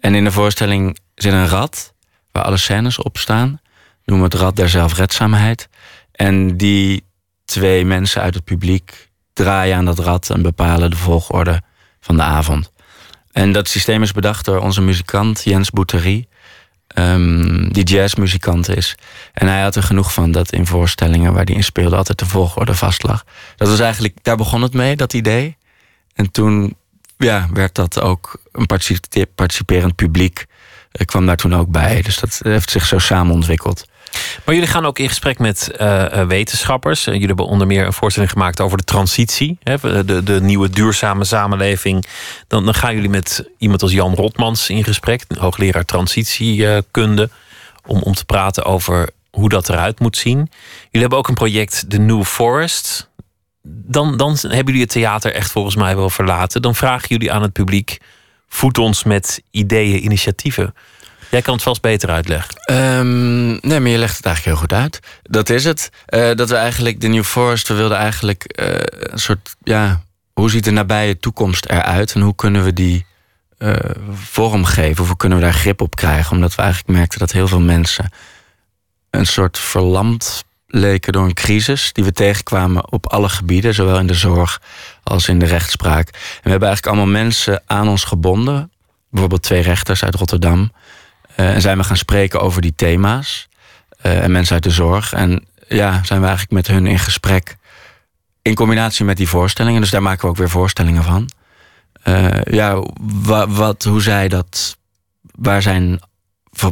[0.00, 1.94] En in de voorstelling zit een rad
[2.32, 3.60] waar alle scènes op staan.
[4.04, 5.68] Noemen we het rad der zelfredzaamheid.
[6.12, 7.04] En die
[7.44, 11.62] twee mensen uit het publiek draaien aan dat rad en bepalen de volgorde
[12.00, 12.72] van de avond.
[13.32, 16.28] En dat systeem is bedacht door onze muzikant Jens Bouterie,
[16.86, 18.94] ehm, die jazzmuzikant is.
[19.32, 22.26] En hij had er genoeg van dat in voorstellingen waar hij in speelde altijd de
[22.26, 23.24] volgorde vast lag.
[23.56, 25.56] Dat was eigenlijk, daar begon het mee, dat idee.
[26.14, 26.76] En toen
[27.16, 30.46] ja, werd dat ook een partici- participerend publiek.
[30.92, 32.02] Ik kwam daar toen ook bij.
[32.02, 33.88] Dus dat heeft zich zo samen ontwikkeld.
[34.44, 37.06] Maar jullie gaan ook in gesprek met eh, eh, wetenschappers.
[37.06, 40.70] Eh, jullie hebben onder meer een voorstelling gemaakt over de transitie, hè, de, de nieuwe
[40.70, 42.04] duurzame samenleving.
[42.46, 47.30] Dan, dan gaan jullie met iemand als Jan Rotmans in gesprek, hoogleraar transitiekunde,
[47.86, 50.38] om, om te praten over hoe dat eruit moet zien.
[50.38, 53.08] Jullie hebben ook een project, The New Forest.
[53.62, 56.62] Dan, dan hebben jullie het theater echt volgens mij wel verlaten.
[56.62, 57.98] Dan vragen jullie aan het publiek:
[58.48, 60.74] voed ons met ideeën, initiatieven.
[61.30, 62.54] Jij kan het vast beter uitleggen.
[62.56, 65.00] Ehm, nee, maar je legt het eigenlijk heel goed uit.
[65.22, 65.90] Dat is het.
[66.06, 70.02] Eh, dat we eigenlijk de New Forest, we wilden eigenlijk eh, een soort, ja,
[70.32, 73.06] hoe ziet de nabije toekomst eruit en hoe kunnen we die
[73.58, 73.74] eh,
[74.12, 75.02] vormgeven?
[75.02, 76.32] Of hoe kunnen we daar grip op krijgen?
[76.32, 78.10] Omdat we eigenlijk merkten dat heel veel mensen
[79.10, 84.06] een soort verlamd leken door een crisis die we tegenkwamen op alle gebieden, zowel in
[84.06, 84.60] de zorg
[85.02, 86.08] als in de rechtspraak.
[86.08, 88.72] En we hebben eigenlijk allemaal mensen aan ons gebonden,
[89.10, 90.72] bijvoorbeeld twee rechters uit Rotterdam.
[91.40, 93.48] Uh, en zijn we gaan spreken over die thema's
[94.02, 95.12] uh, en mensen uit de zorg.
[95.12, 97.56] En ja, zijn we eigenlijk met hun in gesprek
[98.42, 99.80] in combinatie met die voorstellingen.
[99.80, 101.30] Dus daar maken we ook weer voorstellingen van.
[102.04, 102.84] Uh, ja,
[103.22, 104.76] wa, wat, hoe zij dat,
[105.22, 106.00] waar zijn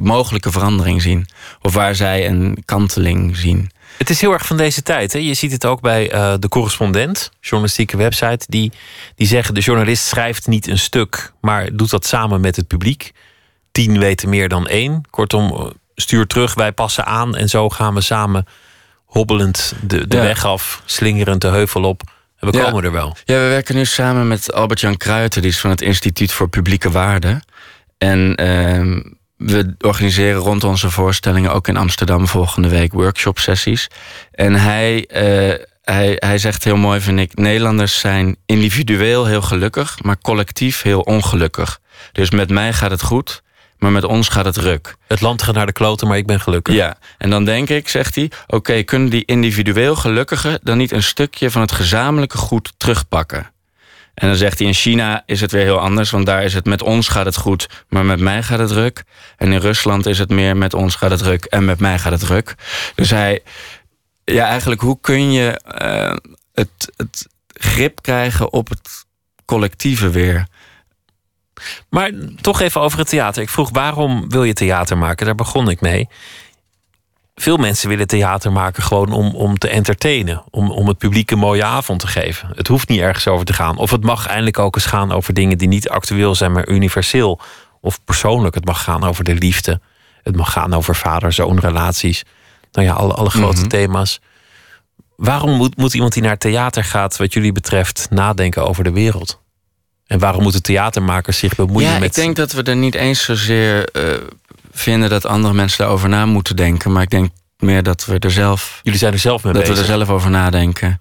[0.00, 1.26] mogelijke verandering zien.
[1.62, 3.70] Of waar zij een kanteling zien.
[3.98, 5.12] Het is heel erg van deze tijd.
[5.12, 5.18] Hè?
[5.18, 6.08] Je ziet het ook bij
[6.38, 8.44] de correspondent, journalistieke website.
[8.48, 8.72] Die,
[9.14, 13.12] die zeggen de journalist schrijft niet een stuk, maar doet dat samen met het publiek.
[13.78, 15.02] Tien weten meer dan één.
[15.10, 17.36] Kortom, stuur terug, wij passen aan.
[17.36, 18.46] En zo gaan we samen
[19.04, 20.22] hobbelend de, de Ja.
[20.22, 22.02] weg af, slingerend de heuvel op.
[22.38, 22.64] En we Ja.
[22.64, 23.16] komen er wel.
[23.24, 26.90] Ja, we werken nu samen met Albert-Jan Kruijten, die is van het Instituut voor Publieke
[26.90, 27.42] Waarden.
[27.98, 29.00] En ehm,
[29.36, 33.88] we organiseren rond onze voorstellingen ook in Amsterdam volgende week workshop-sessies.
[34.32, 40.02] En hij, eh, hij, hij zegt heel mooi, vind ik: Nederlanders zijn individueel heel gelukkig,
[40.02, 41.80] maar collectief heel ongelukkig.
[42.12, 43.42] Dus met mij gaat het goed,
[43.78, 44.96] maar met ons gaat het ruk.
[45.06, 46.74] Het land gaat naar de kloten, maar ik ben gelukkig.
[46.74, 51.02] Ja, en dan denk ik, zegt hij, oké, kunnen die individueel gelukkigen dan niet een
[51.02, 53.50] stukje van het gezamenlijke goed terugpakken?
[54.14, 56.64] En dan zegt hij, in China is het weer heel anders, want daar is het
[56.64, 59.04] met ons gaat het goed, maar met mij gaat het ruk.
[59.36, 62.12] En in Rusland is het meer met ons gaat het ruk en met mij gaat
[62.12, 62.54] het ruk.
[62.94, 63.42] Dus hij,
[64.24, 66.16] ja, eigenlijk, hoe kun je eh,
[66.52, 69.04] het, het grip krijgen op het
[69.44, 70.46] collectieve weer?
[71.90, 73.42] Maar toch even over het theater.
[73.42, 75.26] Ik vroeg waarom wil je theater maken?
[75.26, 76.08] Daar begon ik mee.
[77.34, 80.42] Veel mensen willen theater maken gewoon om, om te entertainen.
[80.50, 82.50] Om, om het publiek een mooie avond te geven.
[82.54, 83.76] Het hoeft niet ergens over te gaan.
[83.76, 87.40] Of het mag eindelijk ook eens gaan over dingen die niet actueel zijn, maar universeel.
[87.80, 88.54] Of persoonlijk.
[88.54, 89.80] Het mag gaan over de liefde.
[90.22, 92.22] Het mag gaan over vader-zoon relaties.
[92.72, 93.68] Nou ja, alle, alle grote Mhm.
[93.68, 94.20] thema's.
[95.16, 99.40] Waarom moet, moet iemand die naar theater gaat, wat jullie betreft, nadenken over de wereld?
[100.08, 103.24] En waarom moeten theatermakers zich bemoeien ja, met ik denk dat we er niet eens
[103.24, 104.02] zozeer eh,
[104.72, 106.92] vinden dat andere mensen daarover na moeten denken.
[106.92, 109.76] Maar ik denk meer dat we er zelf, Jullie zijn er zelf mee dat bezig.
[109.76, 111.00] we er zelf over nadenken.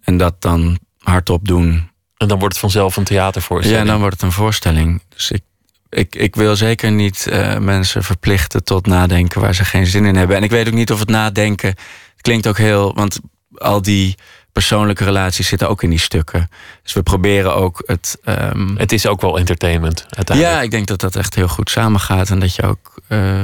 [0.00, 1.90] En dat dan hardop doen.
[2.16, 3.84] En dan wordt het vanzelf een theatervoorstelling.
[3.84, 5.02] Ja, dan wordt het een voorstelling.
[5.08, 5.42] Dus ik,
[5.88, 10.16] ik, ik wil zeker niet eh, mensen verplichten tot nadenken waar ze geen zin in
[10.16, 10.36] hebben.
[10.36, 11.68] En ik weet ook niet of het nadenken.
[11.68, 12.94] Het klinkt ook heel.
[12.94, 13.20] Want
[13.54, 14.14] al die
[14.54, 16.50] persoonlijke relaties zitten ook in die stukken.
[16.82, 18.18] Dus we proberen ook het.
[18.24, 20.56] ehm, Het is ook wel entertainment uiteindelijk.
[20.56, 22.30] Ja, ik denk dat dat echt heel goed samengaat.
[22.30, 23.40] En dat je ook, eh,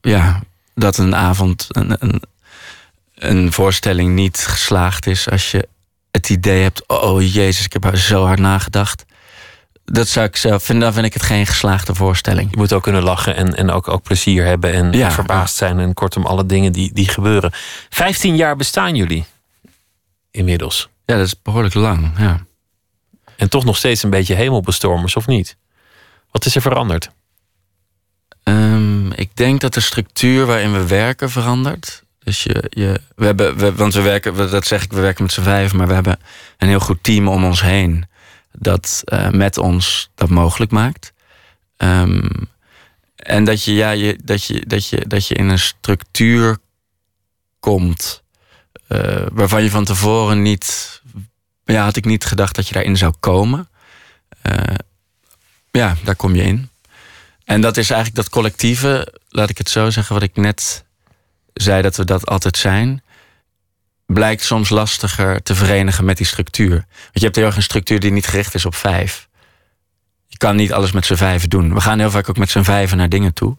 [0.00, 0.40] ja,
[0.74, 2.22] dat een avond, een, een,
[3.14, 5.68] een voorstelling niet geslaagd is als je
[6.10, 9.04] het idee hebt: oh jezus, ik heb er zo hard nagedacht.
[9.84, 12.50] Dat zou ik zelf vinden, dan vind ik het geen geslaagde voorstelling.
[12.50, 15.78] Je moet ook kunnen lachen en, en ook, ook plezier hebben en Ja, verbaasd zijn.
[15.78, 17.50] En kortom, alle dingen die, die gebeuren.
[17.90, 19.24] Vijftien jaar bestaan jullie
[20.32, 20.88] inmiddels.
[21.06, 22.18] Ja, dat is behoorlijk lang.
[22.18, 22.44] Ja.
[23.36, 25.56] En toch nog steeds een beetje hemelbestormers, of niet?
[26.30, 27.10] Wat is er veranderd?
[28.42, 32.02] Ehm, ik denk dat de structuur waarin we werken verandert.
[32.18, 35.22] Dus je, je, we hebben, we, want we werken, we- dat zeg ik, we werken
[35.22, 36.18] met z'n vijf, maar we hebben
[36.58, 38.04] een heel goed team om ons heen
[38.52, 41.12] dat eh, met ons dat mogelijk maakt.
[41.76, 42.28] Ehm,
[43.16, 46.58] en dat je, ja, je, dat, je, dat, je, dat je in een structuur
[47.60, 48.21] komt
[48.92, 51.00] eh, waarvan je van tevoren niet,
[51.64, 53.68] ja, had ik niet gedacht dat je daarin zou komen.
[54.42, 54.74] Eh,
[55.70, 56.70] ja, daar kom je in.
[57.44, 60.84] En dat is eigenlijk dat collectieve, laat ik het zo zeggen, wat ik net
[61.54, 63.02] zei dat we dat altijd zijn.
[64.06, 66.74] blijkt soms lastiger te verenigen met die structuur.
[66.74, 69.28] Want je hebt heel erg een structuur die niet gericht is op vijf.
[70.26, 71.74] Je kan niet alles met z'n vijven doen.
[71.74, 73.56] We gaan heel vaak ook met z'n vijven naar dingen toe.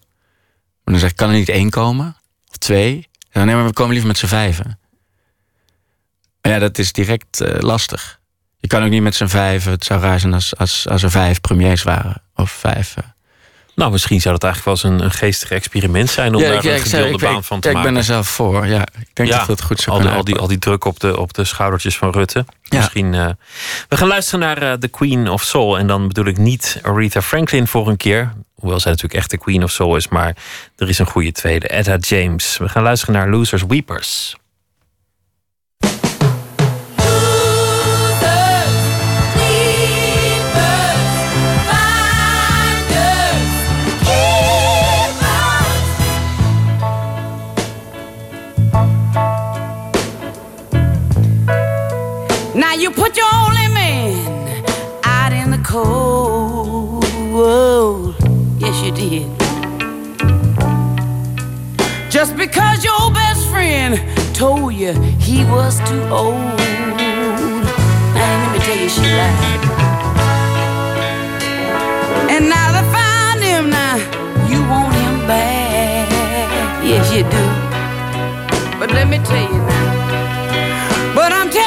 [0.83, 2.15] Maar dan zeg ik, kan er niet één komen?
[2.49, 3.09] Of twee?
[3.31, 4.79] Ja, nee, maar we komen liever met z'n vijven.
[6.43, 8.19] Maar ja, dat is direct eh, lastig.
[8.59, 9.71] Je kan ook niet met z'n vijven.
[9.71, 12.21] Het zou raar zijn als, als, als er vijf premiers waren.
[12.35, 12.93] Of vijf.
[12.97, 13.03] eh.
[13.75, 16.57] Nou, misschien zou dat eigenlijk wel eens een, een geestig experiment zijn om Ja, daar
[16.57, 17.93] ik- ja, een gedeelde ik- baan ik- van te ja, ik maken.
[17.93, 18.67] ben er zelf voor.
[18.67, 20.59] Ja, ik denk Ja, dat dat goed zou al die, kunnen al, die, al die
[20.59, 22.45] druk op de, op de schoudertjes van Rutte.
[22.69, 23.13] Misschien.
[23.13, 23.29] eh,
[23.89, 25.77] we gaan luisteren naar The Queen of Soul.
[25.77, 28.33] En dan bedoel ik niet Aretha Franklin voor een keer.
[28.55, 30.07] Hoewel zij natuurlijk echt de Queen of Soul is.
[30.07, 30.35] Maar
[30.77, 31.67] er is een goede tweede.
[31.67, 32.57] Etta James.
[32.57, 34.35] We gaan luisteren naar Losers Weepers.
[52.55, 54.63] Now you put your only man
[55.03, 57.03] out in the cold.
[58.59, 59.27] Yes, you did.
[62.11, 63.99] Just because your best friend
[64.35, 66.35] told you he was too old.
[68.13, 69.63] Now let me tell you, she lied.
[72.29, 73.71] And now they found him.
[73.71, 73.97] Now
[74.47, 76.07] you want him back.
[76.83, 77.45] Yes, you do.
[78.77, 79.81] But let me tell you now.
[81.15, 81.62] But I'm telling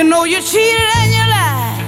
[0.00, 1.84] You know you cheated and you lied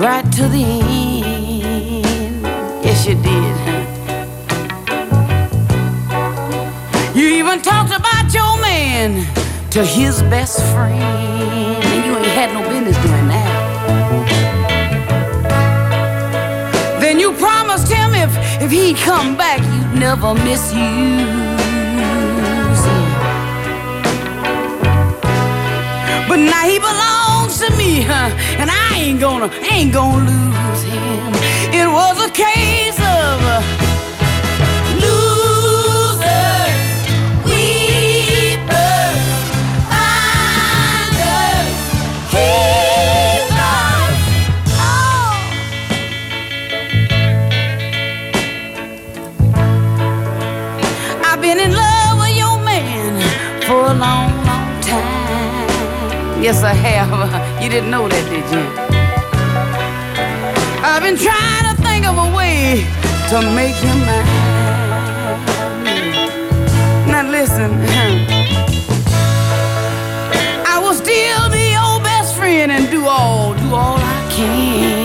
[0.00, 2.44] right to the end.
[2.84, 3.56] Yes, you did.
[7.16, 9.26] You even talked about your man
[9.72, 13.50] to his best friend, and you ain't had no business doing that.
[17.00, 18.30] Then you promised him if
[18.62, 20.78] if he'd come back, you'd never misuse
[22.86, 23.08] him.
[26.28, 27.21] But now he belongs
[27.68, 28.34] to me, huh?
[28.58, 31.32] And I ain't gonna, ain't gonna lose him.
[31.72, 33.91] It was a case of
[56.62, 57.62] Yes, have.
[57.62, 58.62] You didn't know that, did you?
[60.84, 62.86] I've been trying to think of a way
[63.30, 64.26] to make you mine.
[67.10, 67.72] Now listen,
[70.64, 75.01] I will still be your best friend and do all, do all I can.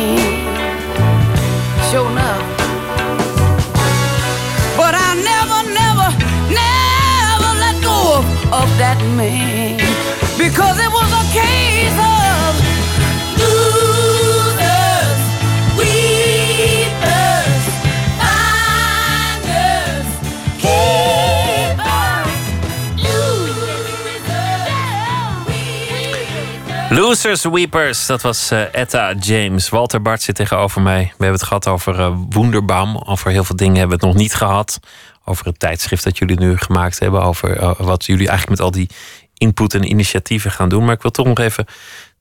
[27.07, 29.69] Losers Weepers, dat was eh, Etta James.
[29.69, 31.03] Walter Bart zit tegenover mij.
[31.03, 32.97] We hebben het gehad over Wonderbaum.
[32.97, 34.79] Over heel veel dingen hebben we het nog niet gehad.
[35.25, 37.21] Over het tijdschrift dat jullie nu gemaakt hebben.
[37.21, 38.89] Over eh, wat jullie eigenlijk met al die
[39.33, 40.85] input en initiatieven gaan doen.
[40.85, 41.65] Maar ik wil toch nog even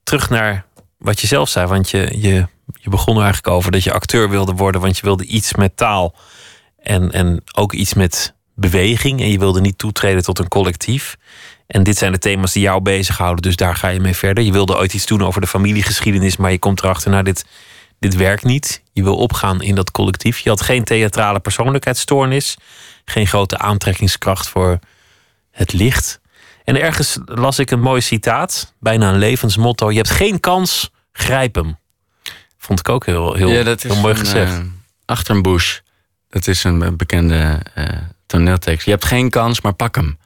[0.03, 0.65] terug naar
[0.97, 1.67] wat je zelf zei.
[1.67, 4.81] Want je, je, je begon er eigenlijk over dat je acteur wilde worden.
[4.81, 6.15] Want je wilde iets met taal.
[6.81, 9.21] En, en ook iets met beweging.
[9.21, 11.17] En je wilde niet toetreden tot een collectief.
[11.67, 14.43] En dit zijn de thema's die jou bezighouden, dus daar ga je mee verder.
[14.43, 17.45] Je wilde ooit iets doen over de familiegeschiedenis, maar je komt erachter, nou, dit,
[17.99, 18.81] dit werkt niet.
[18.93, 20.39] Je wil opgaan in dat collectief.
[20.39, 22.57] Je had geen theatrale persoonlijkheidsstoornis,
[23.05, 24.79] geen grote aantrekkingskracht voor
[25.51, 26.19] het licht.
[26.63, 31.55] En ergens las ik een mooi citaat, bijna een levensmotto: Je hebt geen kans, grijp
[31.55, 31.77] hem.
[32.57, 34.51] Vond ik ook heel, heel, ja, dat is heel mooi een, gezegd.
[34.51, 34.63] eh,
[35.05, 35.79] achter een bush.
[36.29, 37.85] Dat is een, een bekende eh,
[38.25, 38.85] toneeltekst.
[38.85, 40.17] Je hebt geen kans, maar pak hem.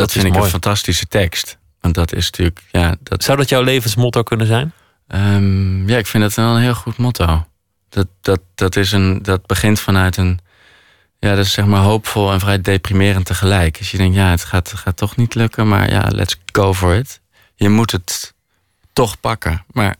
[0.00, 0.44] Dat, vind ik mooi.
[0.44, 1.58] een fantastische tekst.
[1.80, 2.62] Want dat is natuurlijk.
[2.70, 4.72] Ja, dat, Zou dat jouw levensmotto kunnen zijn?
[5.06, 7.46] Ehm, ja, ik vind dat wel een heel goed motto.
[7.88, 10.40] Dat, dat, dat, is een, dat begint vanuit een.
[11.18, 13.78] Ja, dat is zeg maar hoopvol en vrij deprimerend tegelijk.
[13.78, 16.94] Dus je denkt, ja, het gaat, gaat toch niet lukken, maar ja, let's go for
[16.94, 17.20] it.
[17.54, 18.34] Je moet het
[18.92, 19.64] toch pakken.
[19.72, 19.96] Maar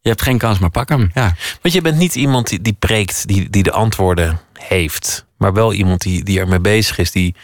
[0.00, 1.10] Je hebt geen kans, maar pak hem.
[1.14, 1.34] Ja.
[1.62, 5.24] Want je bent niet iemand die, die preekt, die, die de antwoorden heeft.
[5.36, 7.10] Maar wel iemand die, die ermee bezig is.
[7.10, 7.34] Die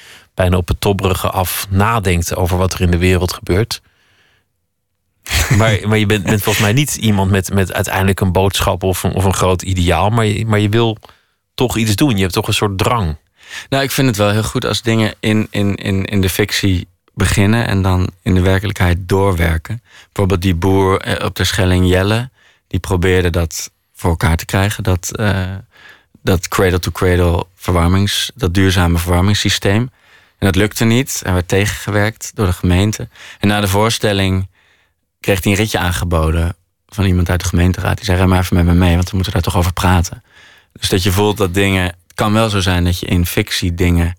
[0.40, 3.82] bijna op het tobberige af nadenkt over wat er in de wereld gebeurt.
[5.58, 9.02] maar, maar je bent, bent volgens mij niet iemand met, met uiteindelijk een boodschap of
[9.02, 10.10] een, of een groot ideaal.
[10.10, 10.98] Maar je, maar je wil
[11.54, 12.14] toch iets doen.
[12.16, 13.16] Je hebt toch een soort drang.
[13.68, 16.88] Nou, ik vind het wel heel goed als dingen in, in, in, in de fictie
[17.14, 19.82] beginnen en dan in de werkelijkheid doorwerken.
[20.04, 22.30] Bijvoorbeeld die boer eh, op de Schelling Jelle,
[22.66, 24.82] die probeerde dat voor elkaar te krijgen.
[24.82, 25.54] Dat, eh,
[26.22, 29.90] dat cradle-to-cradle verwarmings, dat duurzame verwarmingssysteem.
[30.40, 31.20] En dat lukte niet.
[31.24, 33.08] Hij werd tegengewerkt door de gemeente.
[33.38, 34.48] En na de voorstelling
[35.20, 36.56] kreeg hij een ritje aangeboden
[36.88, 37.96] van iemand uit de gemeenteraad.
[37.96, 40.22] Die zei: Rij maar even met me mee, want we moeten daar toch over praten.
[40.72, 41.84] Dus dat je voelt dat dingen.
[41.84, 44.14] Het kan wel zo zijn dat je in fictie dingen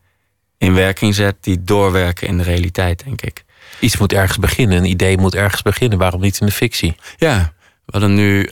[0.58, 3.44] in werking zet die doorwerken in de realiteit, denk ik.
[3.80, 4.78] Iets moet ergens beginnen.
[4.78, 5.98] Een idee moet ergens beginnen.
[5.98, 6.96] Waarom niet in de fictie?
[7.18, 7.54] Ja,
[7.86, 8.50] we hadden nu.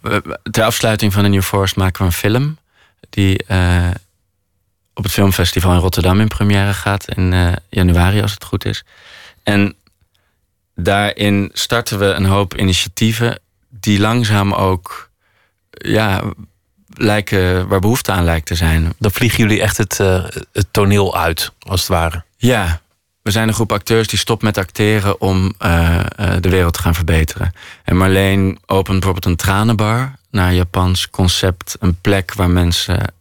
[0.00, 2.58] we- ter afsluiting van de New Forest maken we een film.
[3.10, 3.88] Die eh,
[4.94, 7.14] op het filmfestival in Rotterdam in première gaat.
[7.14, 8.84] In eh, januari, als het goed is.
[9.42, 9.74] En
[10.74, 13.40] daarin starten we een hoop initiatieven.
[13.68, 15.10] die langzaam ook.
[15.70, 16.22] ja,
[16.94, 18.92] lijken, waar behoefte aan lijkt te zijn.
[18.98, 22.24] Dan vliegen jullie echt het, eh, het toneel uit, als het ware.
[22.36, 22.80] Ja,
[23.22, 26.04] we zijn een groep acteurs die stopt met acteren om eh,
[26.40, 27.52] de wereld te gaan verbeteren.
[27.84, 31.76] En Marleen opent bijvoorbeeld een tranenbar naar Japans concept.
[31.80, 33.14] Een plek waar mensen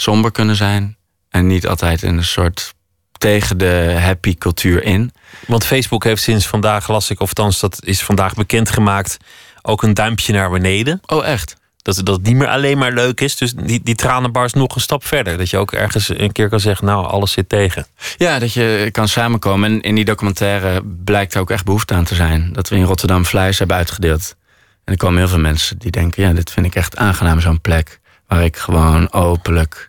[0.00, 0.96] somber kunnen zijn.
[1.28, 2.74] En niet altijd in een soort
[3.18, 5.12] tegen de happy cultuur in.
[5.46, 9.16] Want Facebook heeft sinds vandaag, las ik, of althans dat is vandaag bekendgemaakt,
[9.62, 11.00] ook een duimpje naar beneden.
[11.06, 11.56] Oh, echt?
[11.82, 13.36] Dat, dat het niet meer alleen maar leuk is.
[13.36, 15.38] Dus die, die tranenbar is nog een stap verder.
[15.38, 17.86] Dat je ook ergens een keer kan zeggen, nou, alles zit tegen.
[18.16, 19.70] Ja, dat je kan samenkomen.
[19.70, 22.52] En in die documentaire blijkt er ook echt behoefte aan te zijn.
[22.52, 24.36] Dat we in Rotterdam vlees hebben uitgedeeld.
[24.84, 26.22] En er komen heel veel mensen die denken...
[26.22, 28.00] ja, dit vind ik echt aangenaam, zo'n plek...
[28.26, 29.87] waar ik gewoon openlijk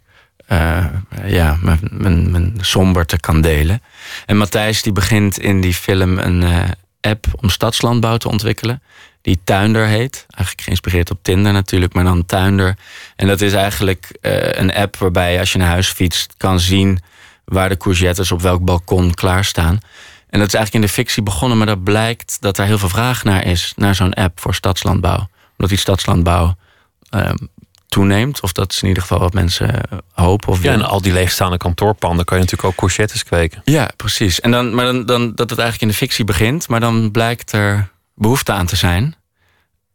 [0.49, 0.85] eh,
[1.25, 3.81] ja, mijn, mijn, mijn somberte kan delen.
[4.25, 6.63] En Matthijs die begint in die film een eh,
[7.01, 8.81] app om stadslandbouw te ontwikkelen...
[9.21, 10.25] die Tuinder heet.
[10.29, 12.77] Eigenlijk geïnspireerd op Tinder natuurlijk, maar dan Tuinder.
[13.15, 16.33] En dat is eigenlijk eh, een app waarbij als je naar huis fietst...
[16.37, 16.99] kan zien
[17.45, 19.79] waar de courgettes op welk balkon klaarstaan.
[20.29, 22.89] En dat is eigenlijk in de fictie begonnen, maar dat blijkt dat er heel veel
[22.89, 25.29] vraag naar is, naar zo'n app voor stadslandbouw.
[25.51, 26.55] Omdat die stadslandbouw
[27.09, 27.35] ehm,
[27.89, 30.49] toeneemt, of dat is in ieder geval wat mensen eh, hopen.
[30.49, 33.61] Of Ja, en al die leegstaande kantoorpanden kan je natuurlijk ook courgettes kweken.
[33.63, 34.39] Ja, precies.
[34.39, 37.51] En dan, maar dan, dan dat het eigenlijk in de fictie begint, maar dan blijkt
[37.51, 39.15] er behoefte aan te zijn.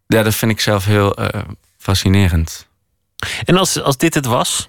[0.06, 1.40] Ja, dat vind ik zelf heel eh,
[1.78, 2.66] fascinerend.
[3.44, 4.68] En als, als dit het was,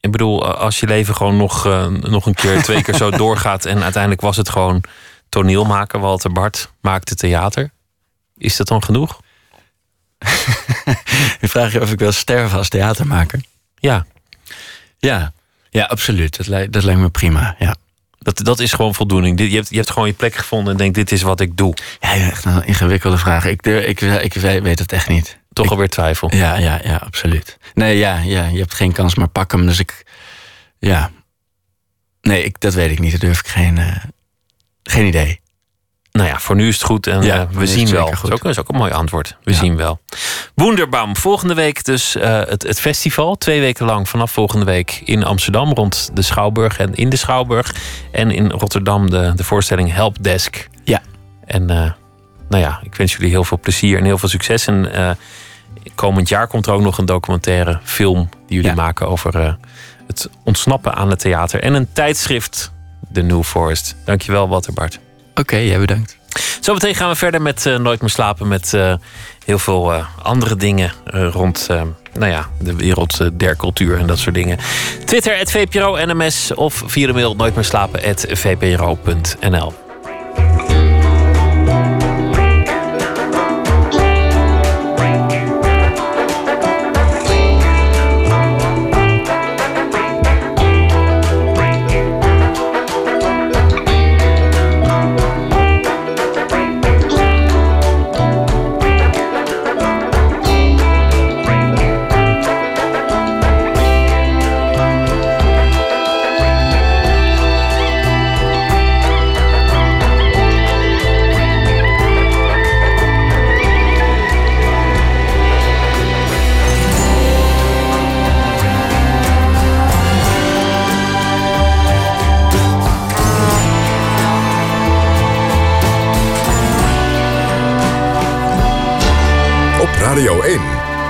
[0.00, 3.64] ik bedoel, als je leven gewoon nog, eh, nog een keer, twee keer zo doorgaat
[3.64, 4.82] en uiteindelijk was het gewoon
[5.28, 7.70] toneel maken, Walter Bart maakte theater.
[8.36, 9.20] Is dat dan genoeg?
[11.40, 13.40] Je vraagt je of ik wil sterven als theatermaker.
[13.78, 14.06] Ja.
[14.98, 15.32] Ja,
[15.70, 16.36] ja absoluut.
[16.36, 17.56] Dat, lijkt, dat lijkt me prima.
[17.58, 17.76] Ja.
[18.18, 19.40] Dat, dat is gewoon voldoening.
[19.40, 21.74] Je hebt, je hebt gewoon je plek gevonden en denkt, dit is wat ik doe.
[22.00, 23.44] Ja, echt een ingewikkelde vraag.
[23.44, 25.38] Ik, ik, ik, weet het echt niet.
[25.52, 26.34] Toch Ik- alweer twijfel.
[26.34, 27.58] Ja, ja, ja, absoluut.
[27.74, 29.66] Nee, ja, ja, je hebt geen kans, maar pak hem.
[29.66, 30.04] Dus ik,
[30.78, 31.10] ja.
[32.20, 33.10] Nee, ik, dat weet ik niet.
[33.10, 33.96] Daar durf ik geen, eh,
[34.82, 35.40] geen idee.
[36.18, 38.04] Nou ja, voor nu is het goed en Ja, eh, we zien wel.
[38.04, 39.36] Dat is, ook, dat is ook een mooi antwoord.
[39.42, 39.56] We Ja.
[39.56, 40.00] zien wel.
[40.54, 43.36] Wonderbaum, volgende week dus eh, het, het festival.
[43.36, 47.74] Twee weken lang vanaf volgende week in Amsterdam rond de Schouwburg en in de Schouwburg.
[48.12, 50.68] En in Rotterdam de, de voorstelling Helpdesk.
[50.84, 51.00] Ja.
[51.44, 51.90] En eh,
[52.48, 54.66] nou ja, ik wens jullie heel veel plezier en heel veel succes.
[54.66, 55.16] En
[55.94, 58.82] komend jaar komt er ook nog een documentaire film die jullie Ja.
[58.82, 59.56] maken over
[60.06, 61.62] het ontsnappen aan het theater.
[61.62, 62.72] En een tijdschrift,
[63.12, 63.96] The New Forest.
[64.04, 64.98] Dankjewel, Walter Bart.
[65.38, 66.16] Oké, jij bedankt.
[66.60, 68.48] Zometeen gaan we verder met eh, Nooit meer slapen.
[68.48, 68.94] Met eh,
[69.44, 71.68] heel veel eh, andere dingen rond
[72.12, 74.58] nou ja, de wereld der cultuur en dat soort dingen.
[75.04, 79.72] Twitter, het VPRO NMS of via de mail nooit meer slapen, vpro.nl.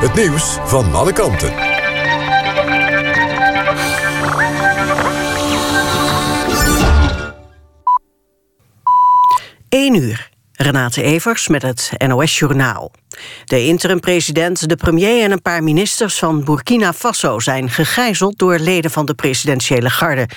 [0.01, 1.53] Het nieuws van alle kanten.
[9.69, 10.31] 1 uur.
[10.61, 12.91] Renate Evers met het NOS Journaal.
[13.45, 17.39] De interim-president, de premier en een paar ministers van Burkina Faso...
[17.39, 20.29] zijn gegijzeld door leden van de presidentiële garde.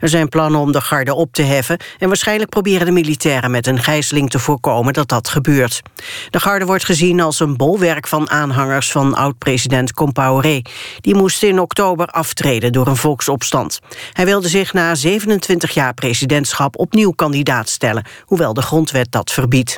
[0.00, 1.78] Er zijn plannen om de garde op te heffen...
[1.98, 5.82] en waarschijnlijk proberen de militairen met een gijzeling te voorkomen dat dat gebeurt.
[6.30, 10.62] De garde wordt gezien als een bolwerk van aanhangers van oud-president Compaoré.
[11.00, 13.78] Die moest in oktober aftreden door een volksopstand.
[14.12, 18.04] Hij wilde zich na 27 jaar presidentschap opnieuw kandidaat stellen...
[18.24, 19.69] hoewel de grondwet dat verbiedt.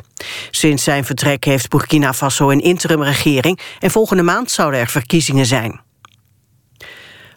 [0.51, 3.59] Sinds zijn vertrek heeft Burkina Faso een interimregering...
[3.79, 5.81] en volgende maand zouden er verkiezingen zijn.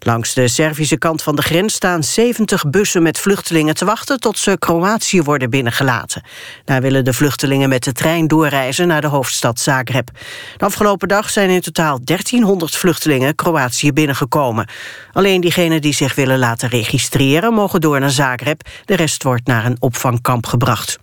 [0.07, 4.39] Langs de Servische kant van de grens staan 70 bussen met vluchtelingen te wachten tot
[4.39, 6.23] ze Kroatië worden binnengelaten.
[6.65, 10.11] Daar willen de vluchtelingen met de trein doorreizen naar de hoofdstad Zagreb.
[10.57, 14.69] De afgelopen dag zijn in totaal 1300 vluchtelingen Kroatië binnengekomen.
[15.13, 18.69] Alleen diegenen die zich willen laten registreren mogen door naar Zagreb.
[18.85, 20.99] De rest wordt naar een opvangkamp gebracht.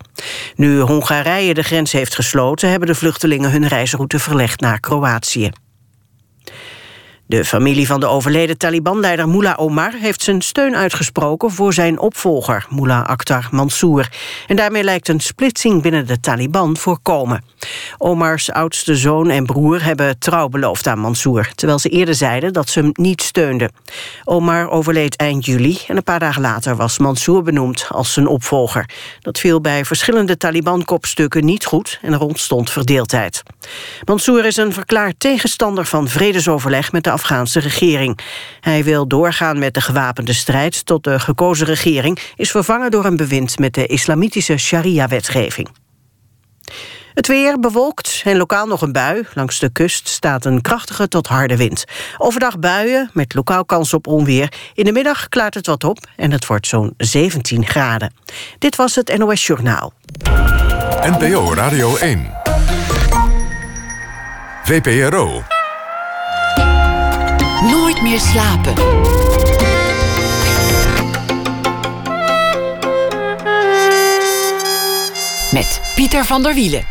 [0.56, 5.52] Nu Hongarije de grens heeft gesloten, hebben de vluchtelingen hun reisroute verlegd naar Kroatië.
[7.34, 12.66] De familie van de overleden Taliban-leider Mullah Omar heeft zijn steun uitgesproken voor zijn opvolger,
[12.70, 14.12] Mullah Akhtar Mansour.
[14.48, 17.44] En daarmee lijkt een splitsing binnen de Taliban voorkomen.
[17.98, 22.70] Omars oudste zoon en broer hebben trouw beloofd aan Mansour, terwijl ze eerder zeiden dat
[22.70, 23.72] ze hem niet steunden.
[24.24, 28.90] Omar overleed eind juli en een paar dagen later was Mansour benoemd als zijn opvolger.
[29.20, 33.44] Dat viel bij verschillende Taliban-kopstukken niet goed en er ontstond verdeeldheid.
[34.06, 38.20] Mansour is een verklaard tegenstander van vredesoverleg met de Afghaanse regering.
[38.60, 43.18] Hij wil doorgaan met de gewapende strijd tot de gekozen regering is vervangen door een
[43.18, 45.70] bewind met de islamitische sharia-wetgeving.
[47.14, 49.24] Het weer bewolkt en lokaal nog een bui.
[49.34, 51.84] Langs de kust staat een krachtige tot harde wind.
[52.18, 54.54] Overdag buien met lokaal kans op onweer.
[54.74, 58.14] In de middag klaart het wat op en het wordt zo'n 17 graden.
[58.60, 59.94] Dit was het NOS Journaal.
[61.02, 62.32] NPO Radio 1.
[64.64, 65.44] VPRO.
[68.04, 68.74] Meer slapen.
[75.52, 76.84] Met Pieter van der Wielen.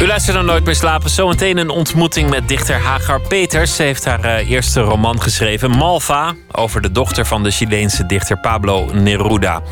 [0.00, 1.10] U luistert naar Nooit meer slapen.
[1.10, 3.76] Zometeen een ontmoeting met dichter Hagar Peters.
[3.76, 8.40] Ze heeft haar eh, eerste roman geschreven, Malva, over de dochter van de Chileense dichter
[8.40, 9.62] Pablo Neruda.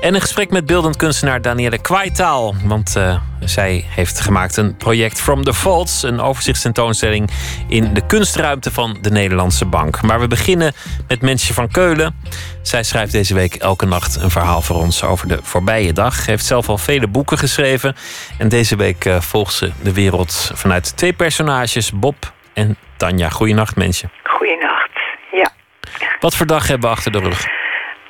[0.00, 2.54] En een gesprek met beeldend kunstenaar Danielle Kwaitaal.
[2.64, 3.16] Want eh,
[3.48, 7.30] zij heeft gemaakt een project From the Vaults, een overzichtstentoonstelling
[7.68, 10.02] in de kunstruimte van de Nederlandse Bank.
[10.02, 10.72] Maar we beginnen
[11.08, 12.16] met Mensje van Keulen.
[12.62, 16.26] Zij schrijft deze week elke nacht een verhaal voor ons over de voorbije dag.
[16.26, 17.96] Heeft zelf al vele boeken geschreven.
[18.38, 23.28] En deze week uh, volgt ze de wereld vanuit twee personages, Bob en Tanja.
[23.28, 24.08] Goeienacht, Mensje.
[24.22, 24.90] Goeienacht,
[25.32, 25.50] ja.
[26.20, 27.46] Wat voor dag hebben we achter de rug?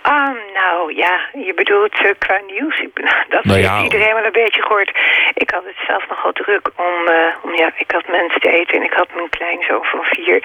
[0.07, 2.77] Um, nou ja, je bedoelt uh, qua nieuws.
[3.35, 4.91] Dat nou heeft ja, iedereen wel een beetje gehoord.
[5.35, 8.75] Ik had het zelf nogal druk om, uh, om ja, ik had mensen te eten
[8.77, 10.39] en ik had mijn kleinzoon van vier.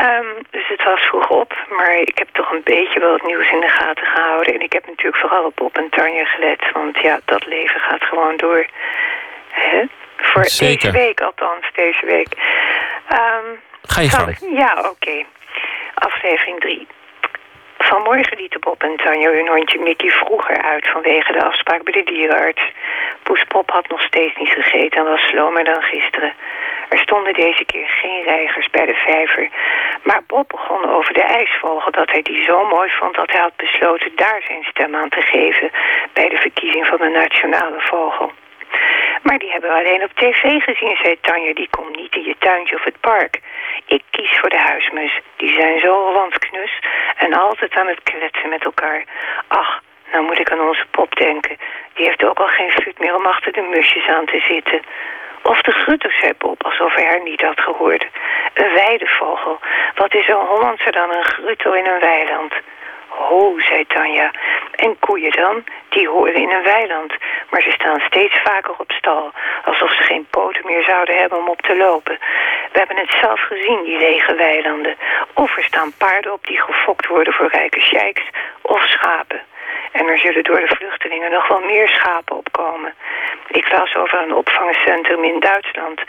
[0.00, 3.50] Um, dus het was vroeg op, maar ik heb toch een beetje wel het nieuws
[3.50, 4.54] in de gaten gehouden.
[4.54, 8.02] En ik heb natuurlijk vooral op Bob en Tanja gelet, want ja, dat leven gaat
[8.04, 8.66] gewoon door.
[9.50, 9.82] Hè?
[10.16, 10.92] Voor Zeker.
[10.92, 12.28] deze week althans, deze week.
[13.12, 14.28] Um, Ga je gang.
[14.28, 15.24] ik- Ja, oké.
[15.94, 16.86] Aflevering 3.
[17.88, 22.02] Vanmorgen lieten Bob en Tanja hun hondje Mickey vroeger uit vanwege de afspraak bij de
[22.02, 22.62] dierenarts.
[23.22, 26.32] Poes Pop had nog steeds niet gegeten en was slomer dan gisteren.
[26.88, 29.48] Er stonden deze keer geen reigers bij de vijver.
[30.02, 33.56] Maar Bob begon over de ijsvogel dat hij die zo mooi vond dat hij had
[33.56, 35.70] besloten daar zijn stem aan te geven
[36.12, 38.32] bij de verkiezing van de nationale vogel.
[39.24, 41.54] Maar die hebben we alleen op tv gezien, zei Tanja.
[41.54, 43.40] Die komt niet in je tuintje of het park.
[43.86, 45.20] Ik kies voor de huismus.
[45.36, 46.78] Die zijn zo landsknus
[47.16, 49.04] en altijd aan het kletsen met elkaar.
[49.48, 51.56] Ach, nou moet ik aan onze pop denken.
[51.94, 54.80] Die heeft ook al geen vuut meer om achter de musjes aan te zitten.
[55.42, 58.06] Of de grutter, zei Bob, alsof hij haar niet had gehoord.
[58.54, 59.58] Een weidevogel.
[59.94, 62.52] Wat is een Hollandser dan een grutto in een weiland?
[63.16, 64.30] Ho, zei Tanja.
[64.74, 65.64] En koeien dan?
[65.88, 67.12] Die horen in een weiland.
[67.50, 69.32] Maar ze staan steeds vaker op stal.
[69.64, 72.18] Alsof ze geen poten meer zouden hebben om op te lopen.
[72.72, 74.96] We hebben het zelf gezien, die lege weilanden.
[75.34, 78.22] Of er staan paarden op die gefokt worden voor rijke sheiks.
[78.62, 79.42] Of schapen.
[79.98, 82.94] En er zullen door de vluchtelingen nog wel meer schapen opkomen.
[83.48, 86.00] Ik las over een opvangcentrum in Duitsland.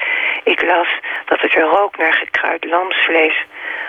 [0.44, 0.88] Ik las
[1.26, 3.46] dat het er rook naar gekruid lamsvlees.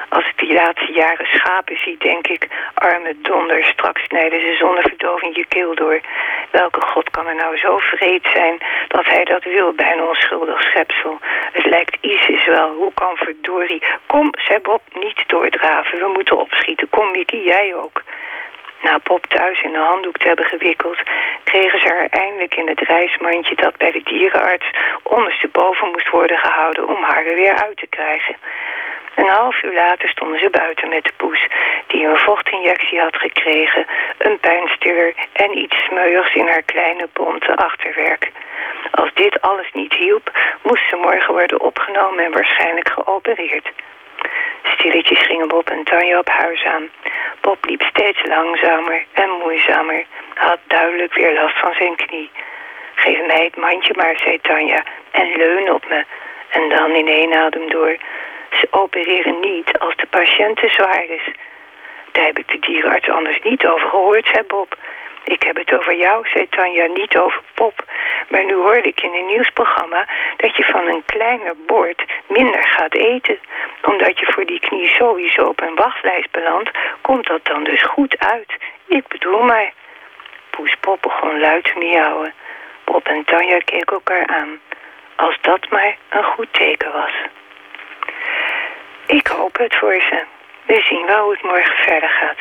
[0.09, 2.49] Als ik die laatste jaren schapen zie, denk ik...
[2.75, 6.01] arme donder, straks snijden ze zonder verdoving je keel door.
[6.51, 10.63] Welke God kan er nou zo vreed zijn dat hij dat wil bij een onschuldig
[10.63, 11.19] schepsel?
[11.53, 12.75] Het lijkt ISIS wel.
[12.75, 13.83] Hoe kan verdorie?
[14.07, 15.99] Kom, zei Bob, niet doordraven.
[15.99, 16.89] We moeten opschieten.
[16.89, 18.03] Kom, Mickey, jij ook.
[18.83, 20.99] Na Bob thuis in een handdoek te hebben gewikkeld,
[21.45, 24.71] kregen ze haar eindelijk in het reismandje dat bij de dierenarts
[25.03, 28.37] ondersteboven moest worden gehouden om haar er weer uit te krijgen.
[29.15, 31.47] Een half uur later stonden ze buiten met de poes,
[31.87, 33.87] die een vochtinjectie had gekregen,
[34.19, 38.31] een pijnstiller en iets smeuigs in haar kleine bonte achterwerk.
[38.91, 40.31] Als dit alles niet hielp,
[40.63, 43.73] moest ze morgen worden opgenomen en waarschijnlijk geopereerd.
[44.63, 46.89] Stilletjes gingen Bob en Tanja op huis aan.
[47.41, 50.05] Bob liep steeds langzamer en moeizamer.
[50.35, 52.31] Had duidelijk weer last van zijn knie.
[52.95, 56.05] Geef mij het mandje maar, zei Tanja, en leun op me.
[56.49, 57.97] En dan in één adem door.
[58.51, 61.31] Ze opereren niet als de patiënt te zwaar is.
[62.13, 64.77] Daar heb ik de dierenarts anders niet over gehoord, zei Bob.
[65.27, 67.85] Ik heb het over jou, zei Tanja, niet over Pop.
[68.29, 70.07] Maar nu hoorde ik in een nieuwsprogramma
[70.37, 73.39] dat je van een kleiner bord minder gaat eten.
[73.83, 76.71] Omdat je voor die knie sowieso op een wachtlijst belandt,
[77.01, 78.57] komt dat dan dus goed uit.
[78.87, 79.73] Ik bedoel maar.
[80.51, 82.35] Poes Pop begon luid te miauwen.
[82.85, 84.61] Bob en Tanja keken elkaar aan.
[85.17, 87.15] Als dat maar een goed teken was.
[89.07, 90.25] Ik hoop het voor ze.
[90.67, 92.39] We zien wel hoe het morgen verder gaat.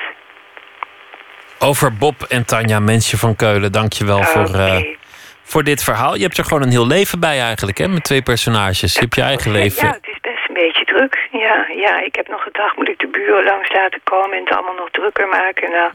[1.60, 4.96] Over Bob en Tanja, mensje van Keulen, dankjewel wel voor, eh,
[5.44, 6.16] voor dit verhaal.
[6.16, 7.88] Je hebt er gewoon een heel leven bij eigenlijk, hè?
[7.88, 8.94] Met twee personages.
[8.94, 9.88] Je hebt je eigen leven.
[9.88, 11.28] Ja, het is best een beetje druk.
[11.32, 14.54] Ja, ja, ik heb nog gedacht, moet ik de buren langs laten komen en het
[14.54, 15.70] allemaal nog drukker maken?
[15.70, 15.90] Nou,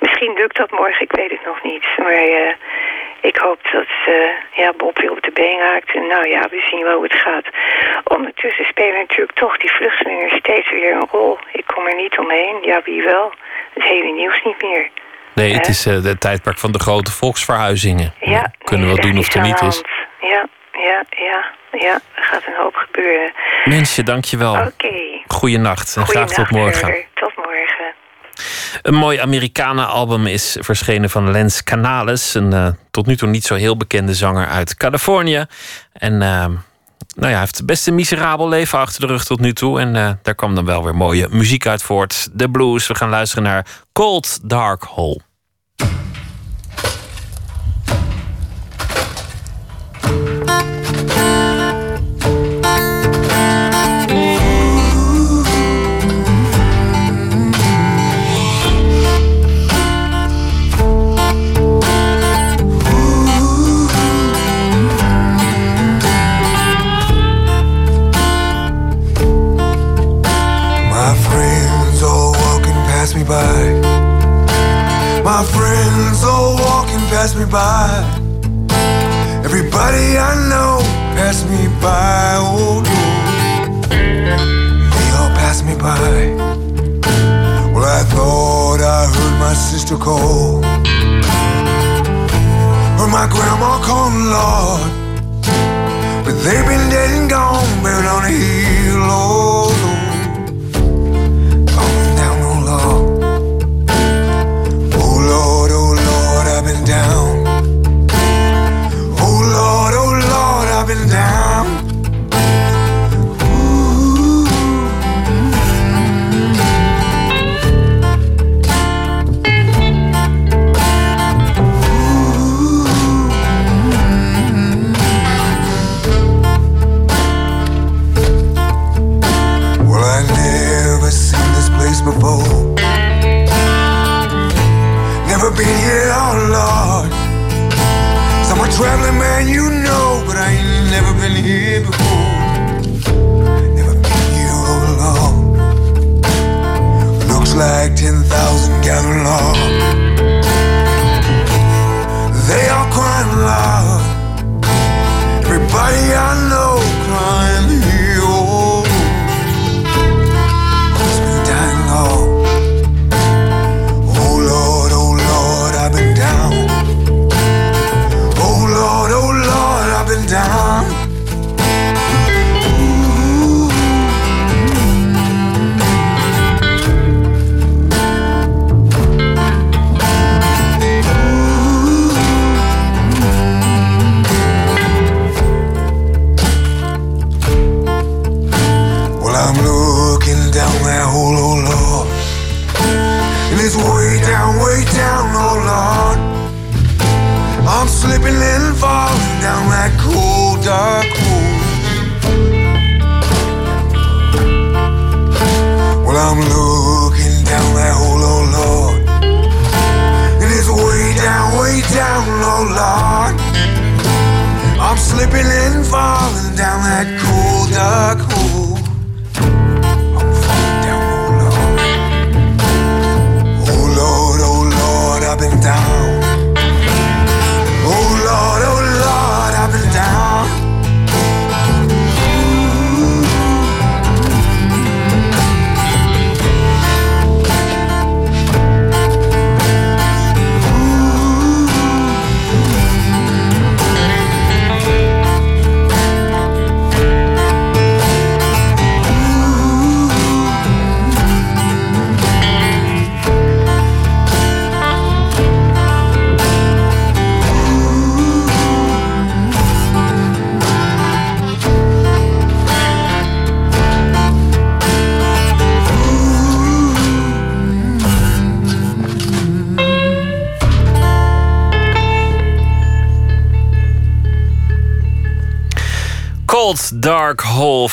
[0.00, 1.84] misschien lukt dat morgen, ik weet het nog niet.
[1.96, 2.54] Maar eh,
[3.30, 5.94] ik hoop dat eh, ja, Bob weer op de been raakt.
[5.94, 7.46] En nou ja, we zien wel hoe het gaat.
[8.04, 11.38] Ondertussen spelen natuurlijk toch die vluchtelingen steeds weer een rol.
[11.52, 12.56] Ik kom er niet omheen.
[12.62, 13.32] Ja, wie wel?
[13.74, 14.90] Het hele nieuws niet meer.
[15.34, 18.14] Nee, het is uh, de tijdperk van de grote volksverhuizingen.
[18.20, 19.82] Ja, kunnen we wel doen of het er niet is.
[20.20, 22.00] Ja, ja, ja, ja.
[22.14, 23.32] Er gaat een hoop gebeuren.
[23.64, 24.52] Mensje, dankjewel.
[24.52, 24.86] Oké.
[24.86, 25.22] Okay.
[25.26, 26.94] Goeienacht en graag tot morgen.
[27.14, 27.33] Tot morgen.
[28.82, 32.34] Een mooi Amerikanen-album is verschenen van Lens Canales.
[32.34, 35.44] Een uh, tot nu toe niet zo heel bekende zanger uit Californië.
[35.92, 36.56] En uh, nou
[37.16, 39.80] ja, hij heeft best een miserabel leven achter de rug tot nu toe.
[39.80, 42.28] En uh, daar kwam dan wel weer mooie muziek uit voort.
[42.32, 42.86] De blues.
[42.86, 45.20] We gaan luisteren naar Cold Dark Hole.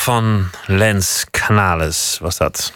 [0.02, 2.72] Van Lens Canales was dat.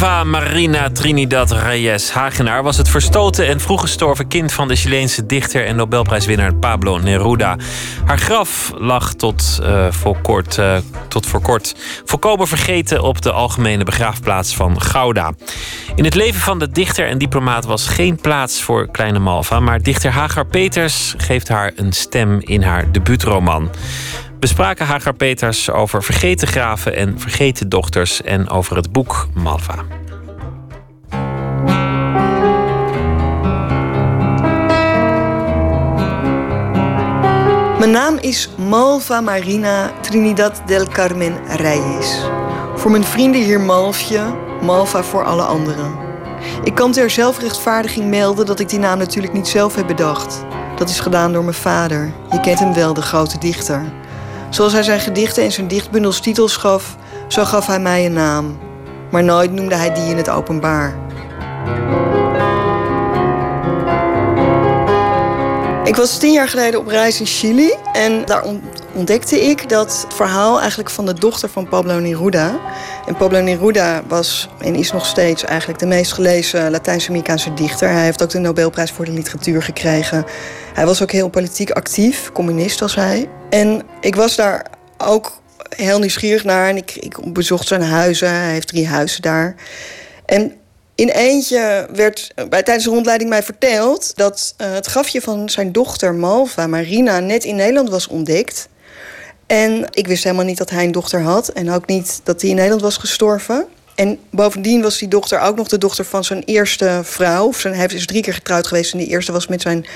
[0.00, 5.26] Malva Marina Trinidad Reyes Hagenaar was het verstoten en vroeg gestorven kind van de Chileense
[5.26, 7.56] dichter en Nobelprijswinnaar Pablo Neruda.
[8.04, 10.76] Haar graf lag tot, eh, voor kort, eh,
[11.08, 11.74] tot voor kort
[12.04, 15.32] volkomen vergeten op de algemene begraafplaats van Gouda.
[15.94, 19.82] In het leven van de dichter en diplomaat was geen plaats voor kleine Malva, maar
[19.82, 23.70] dichter Hagar Peters geeft haar een stem in haar debuutroman.
[24.46, 29.74] We spraken Hagar Peters over vergeten graven en vergeten dochters en over het boek Malva.
[37.78, 42.20] Mijn naam is Malva Marina Trinidad del Carmen Reyes.
[42.74, 45.98] Voor mijn vrienden hier Malfje, Malva voor alle anderen.
[46.64, 50.44] Ik kan ter zelfrechtvaardiging melden dat ik die naam natuurlijk niet zelf heb bedacht.
[50.76, 52.12] Dat is gedaan door mijn vader.
[52.30, 54.04] Je kent hem wel, de grote dichter.
[54.50, 56.96] Zoals hij zijn gedichten en zijn dichtbundels titels gaf,
[57.28, 58.58] zo gaf hij mij een naam.
[59.10, 60.94] Maar nooit noemde hij die in het openbaar.
[65.96, 70.02] Ik was tien jaar geleden op reis in Chili en daar ont- ontdekte ik dat
[70.02, 72.60] het verhaal eigenlijk van de dochter van Pablo Neruda.
[73.06, 77.88] En Pablo Neruda was en is nog steeds eigenlijk de meest gelezen Latijns-Amerikaanse dichter.
[77.88, 80.24] Hij heeft ook de Nobelprijs voor de literatuur gekregen.
[80.74, 83.28] Hij was ook heel politiek actief, communist als hij.
[83.50, 84.66] En ik was daar
[84.98, 88.30] ook heel nieuwsgierig naar en ik, ik bezocht zijn huizen.
[88.30, 89.54] Hij heeft drie huizen daar.
[90.26, 90.52] En
[90.96, 95.72] in eentje werd bij, tijdens de rondleiding mij verteld dat eh, het grafje van zijn
[95.72, 98.68] dochter Malva, Marina, net in Nederland was ontdekt.
[99.46, 102.50] En ik wist helemaal niet dat hij een dochter had en ook niet dat hij
[102.50, 103.66] in Nederland was gestorven.
[103.94, 107.46] En bovendien was die dochter ook nog de dochter van zijn eerste vrouw.
[107.46, 109.86] Of zijn, hij is drie keer getrouwd geweest en de eerste was met zijn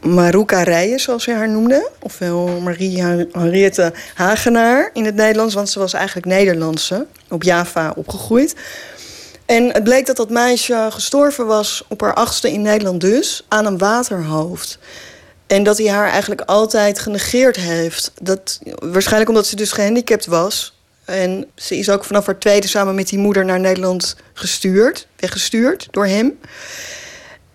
[0.00, 1.90] Maruka Rijen, zoals ze haar noemde.
[2.00, 3.02] Ofwel Marie
[3.32, 8.54] Henriette Hagenaar in het Nederlands, want ze was eigenlijk Nederlandse, op Java opgegroeid.
[9.48, 13.66] En het bleek dat dat meisje gestorven was op haar achtste in Nederland dus, aan
[13.66, 14.78] een waterhoofd.
[15.46, 18.12] En dat hij haar eigenlijk altijd genegeerd heeft.
[18.22, 20.74] Dat, waarschijnlijk omdat ze dus gehandicapt was.
[21.04, 25.88] En ze is ook vanaf haar tweede samen met die moeder naar Nederland gestuurd, weggestuurd
[25.90, 26.38] door hem.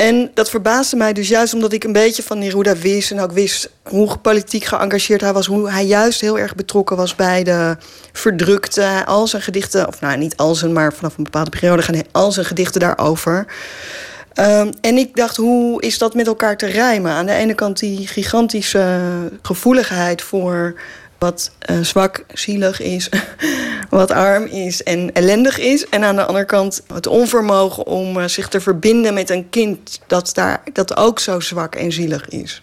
[0.03, 3.11] En dat verbaasde mij dus juist omdat ik een beetje van Neruda wist...
[3.11, 5.45] en ook wist hoe politiek geëngageerd hij was...
[5.45, 7.77] hoe hij juist heel erg betrokken was bij de
[8.11, 9.05] verdrukte...
[9.05, 11.81] al zijn gedichten, of nou niet al zijn, maar vanaf een bepaalde periode...
[11.81, 13.45] gaan al zijn gedichten daarover.
[14.39, 17.11] Um, en ik dacht, hoe is dat met elkaar te rijmen?
[17.11, 18.99] Aan de ene kant die gigantische
[19.41, 20.75] gevoeligheid voor
[21.23, 23.09] wat uh, zwak, zielig is,
[23.89, 25.89] wat arm is en ellendig is.
[25.89, 29.99] En aan de andere kant het onvermogen om uh, zich te verbinden met een kind
[30.07, 32.61] dat, daar, dat ook zo zwak en zielig is.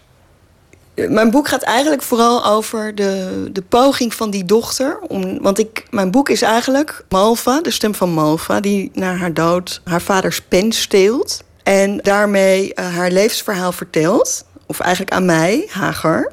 [0.95, 4.99] Mijn boek gaat eigenlijk vooral over de, de poging van die dochter.
[5.07, 8.59] Om, want ik, mijn boek is eigenlijk Malva, de stem van Malva...
[8.59, 11.43] die na haar dood haar vaders pen steelt...
[11.63, 14.45] en daarmee haar levensverhaal vertelt.
[14.65, 16.31] Of eigenlijk aan mij, Hager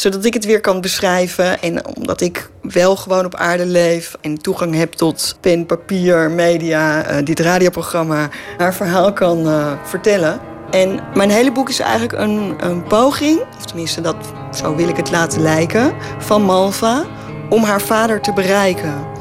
[0.00, 1.62] zodat ik het weer kan beschrijven.
[1.62, 7.10] En omdat ik wel gewoon op aarde leef en toegang heb tot pen, papier, media,
[7.10, 8.28] uh, dit radioprogramma,
[8.58, 10.40] haar verhaal kan uh, vertellen.
[10.70, 14.16] En mijn hele boek is eigenlijk een, een poging, of tenminste dat,
[14.56, 17.04] zo wil ik het laten lijken, van Malva
[17.48, 19.19] om haar vader te bereiken.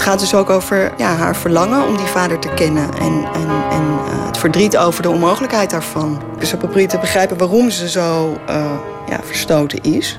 [0.00, 2.94] Gaat dus ook over ja, haar verlangen om die vader te kennen.
[2.98, 6.22] En, en, en eh, het verdriet over de onmogelijkheid daarvan.
[6.38, 8.78] Dus ze probeert te begrijpen waarom ze zo eh,
[9.08, 10.18] ja, verstoten is.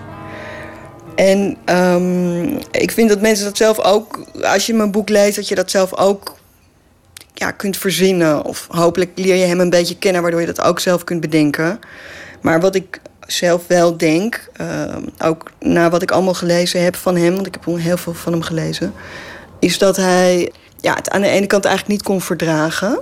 [1.16, 5.48] En ehm, ik vind dat mensen dat zelf ook, als je mijn boek leest, dat
[5.48, 6.36] je dat zelf ook
[7.34, 8.44] ja, kunt verzinnen.
[8.44, 11.80] Of hopelijk leer je hem een beetje kennen, waardoor je dat ook zelf kunt bedenken.
[12.42, 17.16] Maar wat ik zelf wel denk, ehm, ook na wat ik allemaal gelezen heb van
[17.16, 18.94] hem, want ik heb heel veel van hem gelezen,
[19.60, 20.52] is dat hij
[20.82, 23.00] ja, het aan de ene kant eigenlijk niet kon verdragen.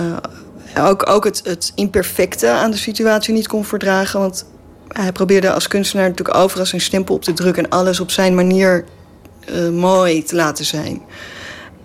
[0.00, 4.20] Uh, ook ook het, het imperfecte aan de situatie niet kon verdragen.
[4.20, 4.46] Want
[4.88, 8.34] hij probeerde als kunstenaar natuurlijk overal zijn stempel op te drukken en alles op zijn
[8.34, 8.84] manier
[9.50, 11.02] uh, mooi te laten zijn.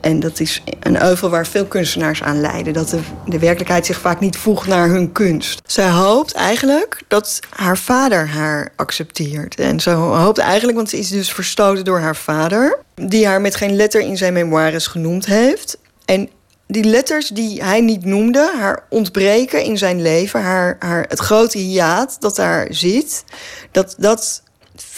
[0.01, 2.73] En dat is een euvel waar veel kunstenaars aan lijden.
[2.73, 5.61] Dat de, de werkelijkheid zich vaak niet voegt naar hun kunst.
[5.65, 9.55] Zij hoopt eigenlijk dat haar vader haar accepteert.
[9.55, 12.79] En ze hoopt eigenlijk, want ze is dus verstoten door haar vader...
[12.95, 15.77] die haar met geen letter in zijn memoires genoemd heeft.
[16.05, 16.29] En
[16.67, 20.41] die letters die hij niet noemde, haar ontbreken in zijn leven...
[20.41, 23.23] haar, haar, het grote hiaat dat daar zit...
[23.71, 24.41] dat, dat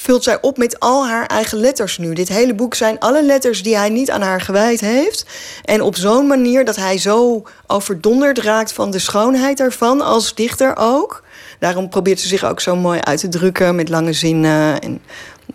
[0.01, 2.13] vult zij op met al haar eigen letters nu.
[2.13, 5.25] Dit hele boek zijn alle letters die hij niet aan haar gewijd heeft.
[5.65, 10.73] En op zo'n manier dat hij zo overdonderd raakt van de schoonheid ervan, als dichter
[10.77, 11.23] ook.
[11.59, 15.01] Daarom probeert ze zich ook zo mooi uit te drukken met lange zinnen en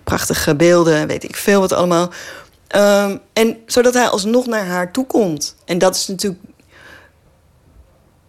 [0.04, 2.10] prachtige beelden, weet ik veel wat allemaal.
[2.76, 5.56] Um, en zodat hij alsnog naar haar toe komt.
[5.64, 6.42] En dat is natuurlijk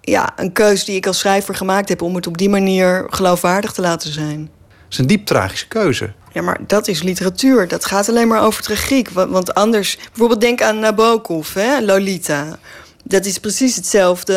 [0.01, 3.71] ja, een keus die ik als schrijver gemaakt heb om het op die manier geloofwaardig
[3.71, 4.55] te laten zijn
[4.89, 6.11] is een diep tragische keuze.
[6.31, 7.67] Ja, maar dat is literatuur.
[7.67, 9.09] Dat gaat alleen maar over tragiek.
[9.09, 12.59] Want anders, bijvoorbeeld denk aan Nabokov, hè, Lolita.
[13.03, 14.33] Dat is precies hetzelfde,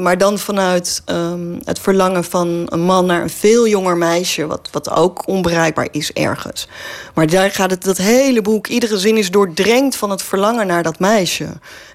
[0.00, 4.68] maar dan vanuit um, het verlangen van een man naar een veel jonger meisje, wat,
[4.72, 6.68] wat ook onbereikbaar is ergens.
[7.14, 10.82] Maar daar gaat het, dat hele boek, iedere zin is doordrenkt van het verlangen naar
[10.82, 11.46] dat meisje.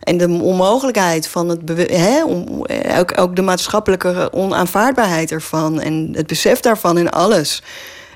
[0.04, 1.60] En de onmogelijkheid van het,
[1.92, 2.66] hè, om,
[2.98, 7.62] ook, ook de maatschappelijke onaanvaardbaarheid ervan en het besef daarvan en alles.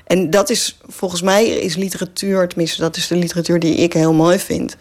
[0.04, 4.12] En dat is volgens mij is literatuur, tenminste, dat is de literatuur die ik heel
[4.12, 4.76] mooi vind.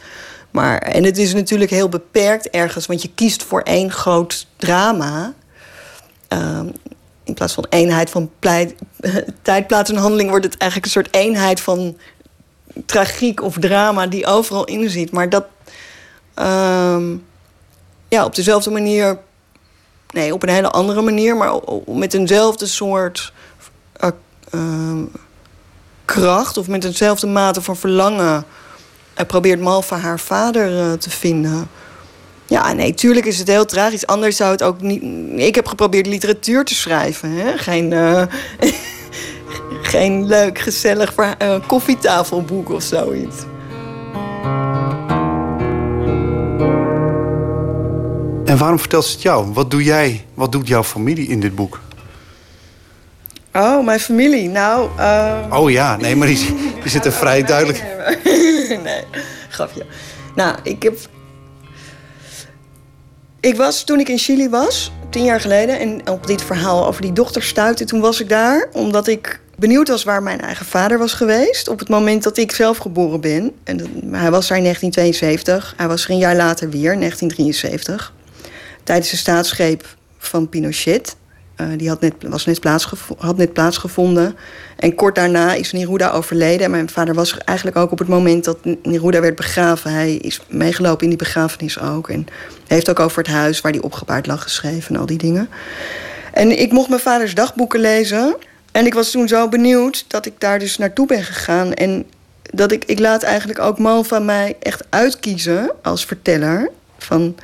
[0.51, 5.33] Maar, en het is natuurlijk heel beperkt ergens, want je kiest voor één groot drama.
[6.29, 6.71] Um,
[7.23, 8.75] in plaats van eenheid van pleit,
[9.41, 11.97] tijd, plaats en handeling wordt het eigenlijk een soort eenheid van
[12.85, 15.11] tragiek of drama die overal in zit.
[15.11, 15.45] Maar dat
[16.35, 17.25] um,
[18.07, 19.19] ja, op dezelfde manier,
[20.09, 23.33] nee, op een hele andere manier, maar met eenzelfde soort
[26.05, 28.45] kracht of met eenzelfde mate van verlangen
[29.27, 31.69] probeert Malva haar vader uh, te vinden.
[32.45, 34.07] Ja, nee, tuurlijk is het heel tragisch.
[34.07, 35.03] Anders zou het ook niet.
[35.39, 37.31] Ik heb geprobeerd literatuur te schrijven.
[37.31, 37.57] Hè?
[37.57, 38.23] Geen, uh,
[39.93, 43.35] geen leuk, gezellig uh, koffietafelboek of zoiets.
[48.45, 49.53] En waarom vertelt ze het jou?
[49.53, 50.25] Wat doe jij?
[50.33, 51.79] Wat doet jouw familie in dit boek?
[53.53, 54.49] Oh, mijn familie.
[54.49, 54.89] Nou.
[54.99, 55.45] Uh...
[55.49, 57.83] Oh ja, nee, maar die, die zit er vrij duidelijk.
[58.83, 59.03] nee,
[59.49, 59.85] grapje.
[60.35, 60.97] Nou, ik heb.
[63.39, 67.01] Ik was toen ik in Chili was, tien jaar geleden, en op dit verhaal over
[67.01, 70.97] die dochter stuitte, toen was ik daar omdat ik benieuwd was waar mijn eigen vader
[70.97, 71.67] was geweest.
[71.67, 73.51] Op het moment dat ik zelf geboren ben.
[73.63, 73.77] En
[74.11, 75.73] hij was daar in 1972.
[75.77, 78.13] Hij was er een jaar later weer, 1973.
[78.83, 81.15] Tijdens de staatsgreep van Pinochet.
[81.61, 82.65] Uh, die had net, was net,
[83.17, 84.35] had net plaatsgevonden.
[84.75, 86.65] En kort daarna is Neruda overleden.
[86.65, 89.91] En mijn vader was eigenlijk ook op het moment dat Neruda werd begraven.
[89.91, 92.09] Hij is meegelopen in die begrafenis ook.
[92.09, 92.27] En
[92.67, 95.49] heeft ook over het huis waar hij opgebaard lag geschreven en al die dingen.
[96.33, 98.35] En ik mocht mijn vaders dagboeken lezen.
[98.71, 101.73] En ik was toen zo benieuwd dat ik daar dus naartoe ben gegaan.
[101.73, 102.05] En
[102.41, 106.69] dat ik, ik laat eigenlijk ook Malva mij echt uitkiezen als verteller.
[106.97, 107.35] Van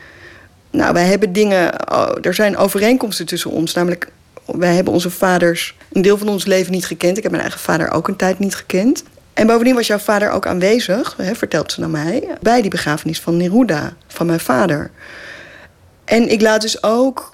[0.72, 1.92] nou, wij hebben dingen.
[1.92, 3.74] Oh, er zijn overeenkomsten tussen ons.
[3.74, 4.12] Namelijk,
[4.46, 7.18] wij hebben onze vaders een deel van ons leven niet gekend.
[7.18, 9.04] Ik heb mijn eigen vader ook een tijd niet gekend.
[9.34, 13.20] En bovendien was jouw vader ook aanwezig, hè, vertelt ze naar mij, bij die begrafenis
[13.20, 14.92] van Neruda, van mijn vader.
[16.06, 17.34] En ik laat dus ook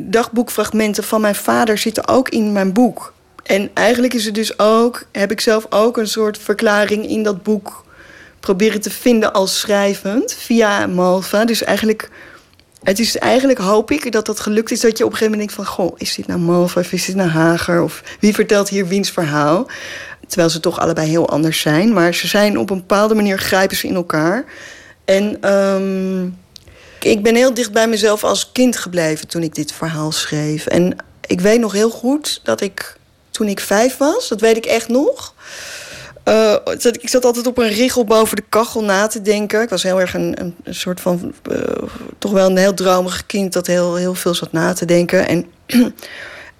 [0.00, 3.12] dagboekfragmenten van mijn vader zitten ook in mijn boek.
[3.42, 7.42] En eigenlijk is het dus ook, heb ik zelf ook een soort verklaring in dat
[7.42, 7.84] boek
[8.40, 11.44] proberen te vinden als schrijvend via Malva.
[11.44, 12.10] Dus eigenlijk
[12.82, 14.80] het is eigenlijk, hoop ik, dat dat gelukt is...
[14.80, 15.84] dat je op een gegeven moment denkt van...
[15.84, 17.82] goh, is dit nou Malva of is dit nou Hager?
[17.82, 19.66] Of wie vertelt hier wiens verhaal?
[20.26, 21.92] Terwijl ze toch allebei heel anders zijn.
[21.92, 24.44] Maar ze zijn op een bepaalde manier grijpen ze in elkaar.
[25.04, 26.38] En um,
[27.00, 30.66] ik ben heel dicht bij mezelf als kind gebleven toen ik dit verhaal schreef.
[30.66, 30.96] En
[31.26, 32.96] ik weet nog heel goed dat ik
[33.30, 35.34] toen ik vijf was, dat weet ik echt nog...
[36.24, 36.54] eh,
[37.00, 39.62] ik zat altijd op een richel boven de kachel na te denken.
[39.62, 41.34] Ik was heel erg een, een, soort van...
[41.50, 41.58] eh,
[42.18, 45.28] toch wel een heel dromig kind dat heel, heel veel zat na te denken.
[45.28, 45.46] En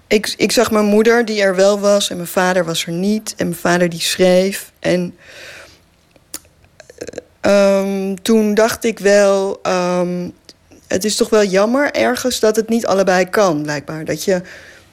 [0.07, 3.33] ik, ik zag mijn moeder die er wel was en mijn vader was er niet.
[3.37, 4.71] En mijn vader die schreef.
[4.79, 5.15] En
[6.97, 9.59] eh, ehm, toen dacht ik wel...
[9.61, 10.29] ehm,
[10.87, 14.05] het is toch wel jammer ergens dat het niet allebei kan, blijkbaar.
[14.05, 14.41] Dat je,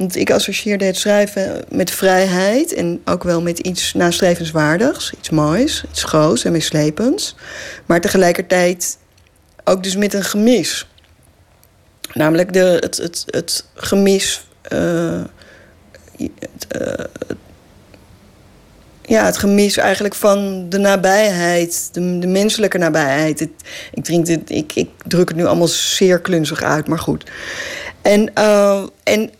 [0.01, 2.75] want ik associeerde het schrijven met vrijheid...
[2.75, 7.37] en ook wel met iets nastrevenswaardigs, iets moois, iets groots en meeslepends.
[7.87, 8.99] Maar tegelijkertijd
[9.65, 10.89] ook dus met een gemis.
[12.13, 14.47] Namelijk de, het, het, het gemis...
[14.63, 15.23] eh,
[16.17, 17.05] het, eh,
[19.03, 23.41] ja, het gemis eigenlijk van de nabijheid, de, de menselijke nabijheid.
[23.41, 27.25] Ik, drink dit, ik, ik druk het nu allemaal zeer klunzig uit, maar goed.
[28.03, 29.31] En, eh, en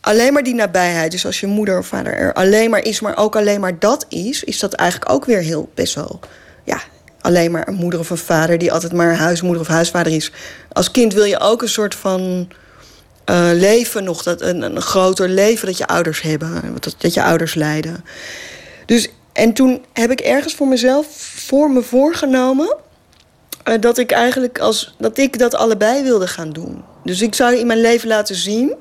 [0.00, 3.16] alleen maar die nabijheid, dus als je moeder of vader er alleen maar is, maar
[3.16, 6.20] ook alleen maar dat is, is dat eigenlijk ook weer heel best wel.
[6.64, 6.80] Ja,
[7.20, 10.32] alleen maar een moeder of een vader die altijd maar huismoeder of huisvader is.
[10.72, 12.48] Als kind wil je ook een soort van
[13.24, 17.22] eh, leven nog, dat, een, een groter leven dat je ouders hebben, dat, dat je
[17.22, 18.04] ouders leiden.
[18.86, 21.06] Dus, en toen heb ik ergens voor mezelf
[21.36, 22.76] voor me voorgenomen
[23.64, 26.84] eh, dat ik eigenlijk als dat ik dat allebei wilde gaan doen.
[27.04, 28.74] Dus ik zou in mijn leven laten zien.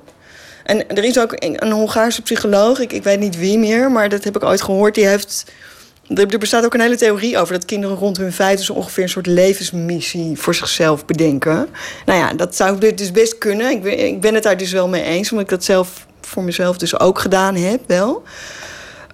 [0.70, 4.36] En er is ook een, Hongaarse psycholoog, ik, weet niet wie meer, maar dat heb
[4.36, 4.96] ik ooit gehoord.
[4.96, 5.52] Die heeft.
[6.16, 9.10] Er, bestaat ook een hele theorie over dat kinderen rond hun vijfde zo ongeveer een
[9.10, 11.68] soort levensmissie voor zichzelf bedenken.
[12.06, 13.72] Nou ja, dat zou dus best kunnen.
[13.72, 17.00] Ik ben, het daar dus wel mee eens, omdat ik dat zelf voor mezelf dus
[17.00, 18.24] ook gedaan heb, wel.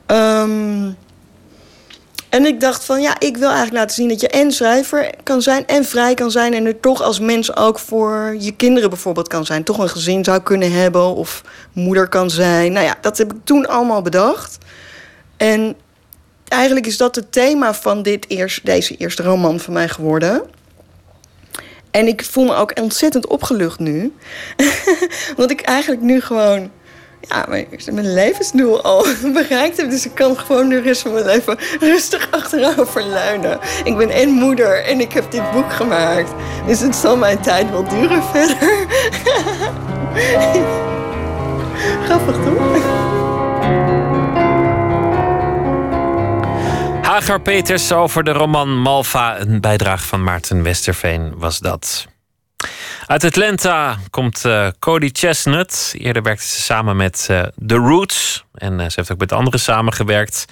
[0.05, 0.89] Ehm,
[2.35, 5.41] en ik dacht van ja, ik wil eigenlijk laten zien dat je en schrijver kan
[5.41, 6.53] zijn en vrij kan zijn.
[6.53, 9.63] En er toch als mens ook voor je kinderen bijvoorbeeld kan zijn.
[9.63, 11.43] Toch een gezin zou kunnen hebben of
[11.73, 12.71] moeder kan zijn.
[12.71, 14.57] Nou ja, dat heb ik toen allemaal bedacht.
[15.37, 15.75] En
[16.47, 20.43] eigenlijk is dat het thema van dit eerst, deze eerste roman van mij geworden.
[21.91, 24.13] En ik voel me ook ontzettend opgelucht nu.
[25.37, 26.71] Want ik eigenlijk nu gewoon
[27.27, 29.89] ja, mijn, mijn levensdoel al bereikt.
[29.89, 33.59] Dus ik kan gewoon de rest van mijn leven rustig achterover leunen.
[33.83, 36.31] Ik ben en moeder en ik heb dit boek gemaakt.
[36.65, 38.87] Dus het zal mijn tijd wel duren verder.
[42.05, 43.13] Grappig toch?
[47.01, 49.39] Hagar Peters over de roman Malva.
[49.39, 52.07] Een bijdrage van Maarten Westerveen was dat.
[53.05, 55.95] Uit Atlanta komt eh, Cody Chestnut.
[55.97, 58.45] Eerder werkte ze samen met eh, The Roots.
[58.53, 60.45] En eh, ze heeft ook met anderen samengewerkt.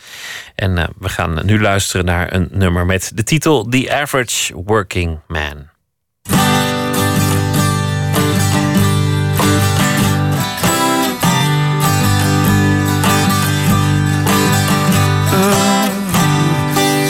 [0.55, 5.71] En we gaan nu luisteren naar een nummer met de titel The Average Working Man.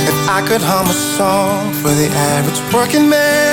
[0.07, 3.52] If I could hum a song for the average working man,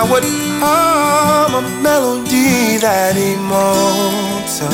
[0.00, 4.72] I would hum a melody that immortal,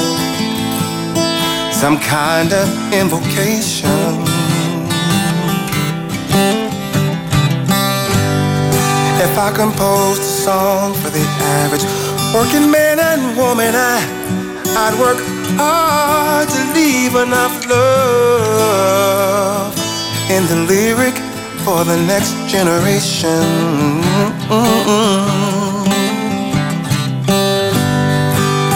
[1.75, 4.23] some kind of invocation.
[9.19, 11.27] If I composed a song for the
[11.59, 11.83] average
[12.33, 13.99] working man and woman, I,
[14.79, 15.19] I'd work
[15.59, 18.47] hard to leave enough love
[20.31, 21.26] in the lyric
[21.67, 23.43] for the next generation.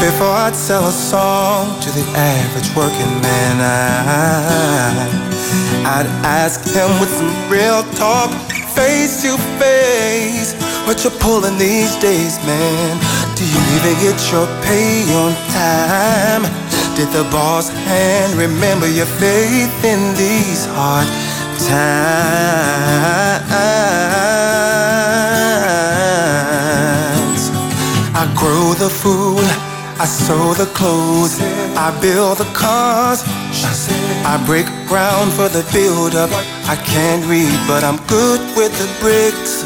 [0.03, 5.07] Before I'd sell a song to the average working man, I,
[5.87, 8.35] I'd ask him with some real talk,
[8.75, 10.59] face to face.
[10.85, 12.99] What you're pulling these days, man?
[13.39, 16.43] Do you even get your pay on time?
[16.97, 21.07] Did the boss hand remember your faith in these hard
[21.69, 22.61] times?
[28.15, 29.45] I grow the food,
[29.99, 31.41] I sew the clothes,
[31.77, 33.23] I build the cars,
[34.25, 36.31] I break ground for the build up.
[36.69, 39.65] I can't read, but I'm good with the bricks.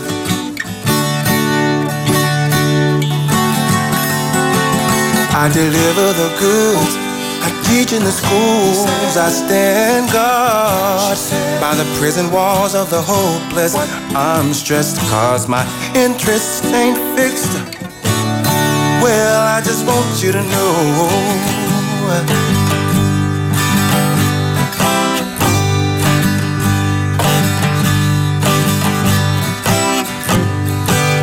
[5.36, 7.03] I deliver the goods.
[7.44, 8.86] I teach in the schools.
[9.16, 11.18] I stand guard
[11.60, 13.74] by the prison walls of the hopeless.
[14.16, 15.64] I'm stressed cause my
[15.94, 17.52] interest ain't fixed.
[19.04, 20.74] Well, I just want you to know.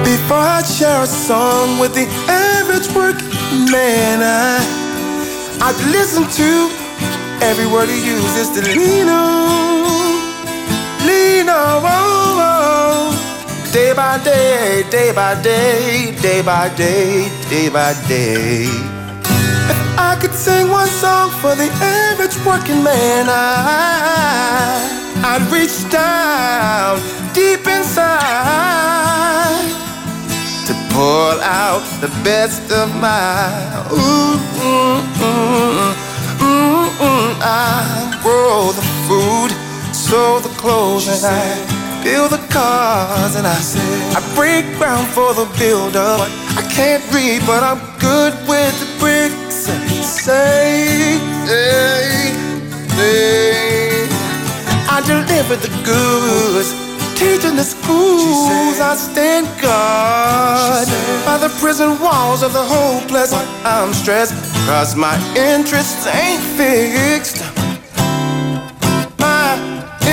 [0.03, 4.80] Before I share a song with the average working man, I,
[5.63, 6.81] I'd listen to
[7.41, 10.13] Every word he uses to lean on,
[11.07, 11.81] lean on.
[11.83, 13.71] Oh, oh.
[13.73, 18.65] Day by day, day by day, day by day, day by day.
[18.65, 24.85] If I could sing one song for the average working man, I,
[25.25, 27.01] I'd reach down
[27.33, 29.50] deep inside
[31.01, 33.49] pull out the best of my
[33.89, 35.93] ooh, mm, mm,
[36.45, 37.31] mm, mm.
[37.41, 39.49] I grow the food,
[39.95, 41.47] sew the clothes, and I
[42.03, 46.13] build the cars, and I say I break ground for the builder.
[46.61, 49.55] I can't read, but I'm good with the bricks.
[49.65, 49.87] Say,
[50.21, 51.17] say,
[52.97, 54.07] say.
[54.95, 56.69] I deliver the goods,
[57.21, 58.79] teaching the schools.
[58.79, 60.87] I stand guard
[61.23, 63.31] by the prison walls of the hopeless.
[63.63, 64.33] I'm stressed,
[64.65, 67.39] cause my interests ain't fixed.
[69.19, 69.49] My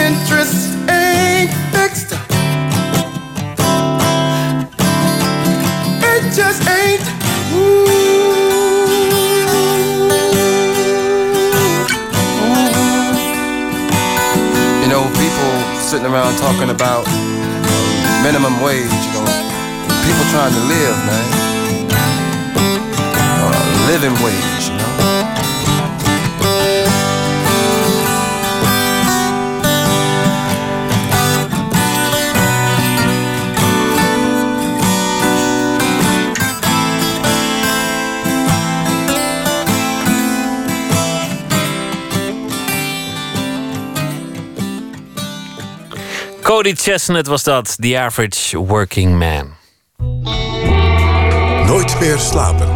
[0.07, 2.13] interests ain't fixed.
[6.13, 7.18] It just ain't.
[15.89, 17.07] Sitting around talking about
[18.23, 19.25] minimum wage, you know.
[20.05, 21.27] People trying to live, man.
[23.17, 24.69] Uh, living wage,
[46.59, 49.55] Cody Chestnut was dat, The Average Working Man.
[51.67, 52.67] Nooit meer slapen.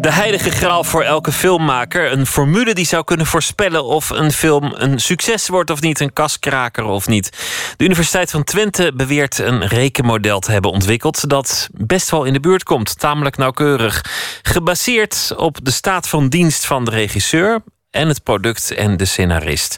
[0.00, 2.12] De heilige graal voor elke filmmaker.
[2.12, 6.12] Een formule die zou kunnen voorspellen of een film een succes wordt of niet, een
[6.12, 7.30] kaskraker of niet.
[7.76, 12.40] De Universiteit van Twente beweert een rekenmodel te hebben ontwikkeld dat best wel in de
[12.40, 14.04] buurt komt, tamelijk nauwkeurig.
[14.42, 17.62] Gebaseerd op de staat van dienst van de regisseur
[17.92, 19.76] en het product en de scenarist.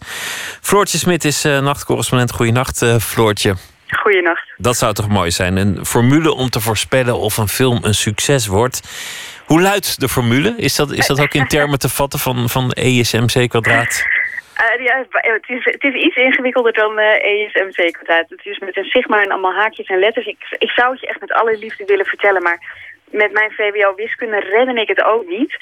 [0.60, 2.32] Floortje Smit is uh, nachtcorrespondent.
[2.32, 3.54] Goeienacht, uh, Floortje.
[3.88, 4.52] Goeienacht.
[4.56, 5.56] Dat zou toch mooi zijn?
[5.56, 8.80] Een formule om te voorspellen of een film een succes wordt.
[9.46, 10.54] Hoe luidt de formule?
[10.56, 14.06] Is dat, is dat ook in termen te vatten van, van ESMC kwadraat?
[14.60, 18.28] Uh, ja, het, is, het is iets ingewikkelder dan uh, ESMC kwadraat.
[18.28, 20.26] Het is met een sigma en allemaal haakjes en letters.
[20.26, 22.60] Ik, ik zou het je echt met alle liefde willen vertellen, maar
[23.14, 25.56] met mijn VWO-wiskunde redde ik het ook niet.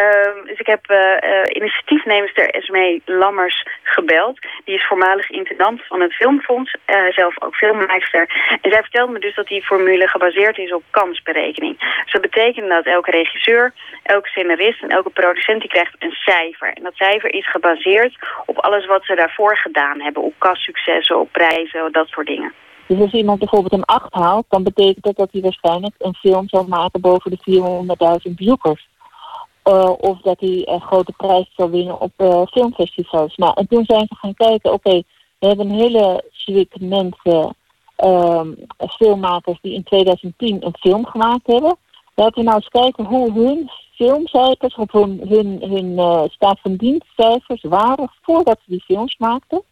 [0.00, 4.38] Um, dus ik heb uh, uh, initiatiefnemster Esmee Lammers gebeld.
[4.64, 8.58] Die is voormalig intendant van het Filmfonds, uh, zelf ook filmmaakster.
[8.60, 11.78] En zij vertelde me dus dat die formule gebaseerd is op kansberekening.
[12.02, 13.72] Dus dat betekent dat elke regisseur,
[14.02, 16.72] elke scenarist en elke producent die krijgt een cijfer.
[16.72, 18.14] En dat cijfer is gebaseerd
[18.46, 20.22] op alles wat ze daarvoor gedaan hebben.
[20.22, 22.52] Op kassuccessen, op prijzen, dat soort dingen.
[22.86, 26.48] Dus als iemand bijvoorbeeld een 8 haalt, dan betekent dat dat hij waarschijnlijk een film
[26.48, 28.88] zal maken boven de 400.000 bezoekers.
[29.64, 33.36] Uh, of dat hij een grote prijs zal winnen op uh, filmfestivals.
[33.36, 35.02] Nou, en toen zijn ze gaan kijken, oké,
[35.38, 37.56] we hebben een hele zwik mensen,
[38.04, 38.40] uh,
[38.88, 41.76] filmmakers die in 2010 een film gemaakt hebben.
[42.14, 46.76] Laten we nou eens kijken hoe hun filmcijfers of hun, hun, hun uh, staat van
[46.76, 49.62] dienstcijfers waren voordat ze die films maakten.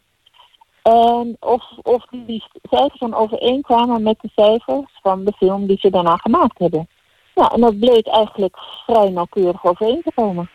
[0.84, 5.90] En of, of die cijfers dan overeenkwamen met de cijfers van de film die ze
[5.90, 6.88] daarna gemaakt hebben.
[7.34, 8.56] Ja, en dat bleek eigenlijk
[8.86, 10.50] vrij nauwkeurig overeen te komen.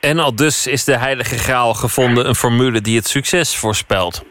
[0.00, 4.24] En al dus is de heilige graal gevonden een formule die het succes voorspelt.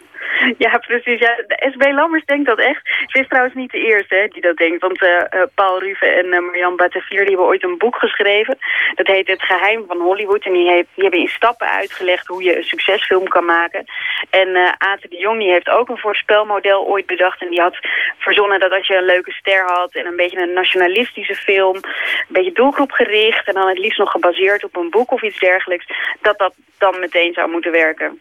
[0.57, 1.19] Ja, precies.
[1.19, 2.81] Ja, de SB Lammers denkt dat echt.
[3.07, 4.81] Ze is trouwens niet de eerste hè, die dat denkt.
[4.81, 5.21] Want uh,
[5.55, 8.57] Paul Ruve en uh, Marianne Batavier die hebben ooit een boek geschreven.
[8.95, 10.45] Dat heet Het Geheim van Hollywood.
[10.45, 13.85] En die, die hebben in stappen uitgelegd hoe je een succesfilm kan maken.
[14.29, 14.71] En uh,
[15.09, 17.41] de Jong die heeft ook een voorspelmodel ooit bedacht.
[17.41, 17.77] En die had
[18.17, 19.93] verzonnen dat als je een leuke ster had...
[19.93, 21.75] en een beetje een nationalistische film...
[21.75, 21.83] een
[22.27, 23.47] beetje doelgroepgericht...
[23.47, 25.85] en dan het liefst nog gebaseerd op een boek of iets dergelijks...
[26.21, 28.19] dat dat dan meteen zou moeten werken.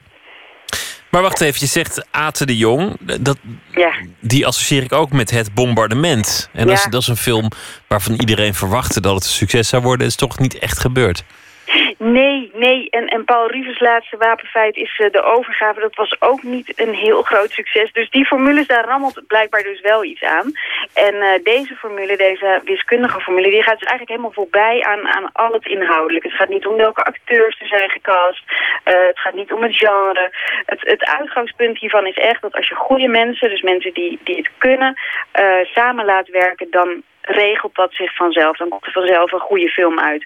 [1.13, 2.97] Maar wacht even, je zegt Ate de Jong.
[3.21, 3.37] Dat,
[3.71, 3.93] ja.
[4.21, 6.49] Die associeer ik ook met het bombardement.
[6.53, 6.85] En dat, Ja.
[6.85, 7.49] is, dat is een film
[7.89, 10.07] waarvan iedereen verwachtte dat het een succes zou worden.
[10.07, 11.25] is toch niet echt gebeurd.
[12.05, 12.91] Nee, nee.
[12.91, 15.81] En, en Paul Rivers laatste wapenfeit is eh, de overgave.
[15.81, 17.93] Dat was ook niet een heel groot succes.
[17.93, 20.53] Dus die formules, daar rammelt blijkbaar dus wel iets aan.
[20.95, 23.51] En eh, deze formule, deze wiskundige formule...
[23.51, 26.29] die gaat dus eigenlijk helemaal voorbij aan, aan al het inhoudelijke.
[26.29, 28.45] Het gaat niet om welke acteurs er zijn gecast.
[28.85, 30.33] Eh, het gaat niet om het genre.
[30.67, 33.49] Het, het uitgangspunt hiervan is echt dat als je goede mensen...
[33.49, 34.99] dus mensen die, die het kunnen,
[35.63, 36.67] samen laat werken...
[36.71, 38.57] dan regelt dat zich vanzelf.
[38.57, 40.25] Dan komt er vanzelf een goede film uit.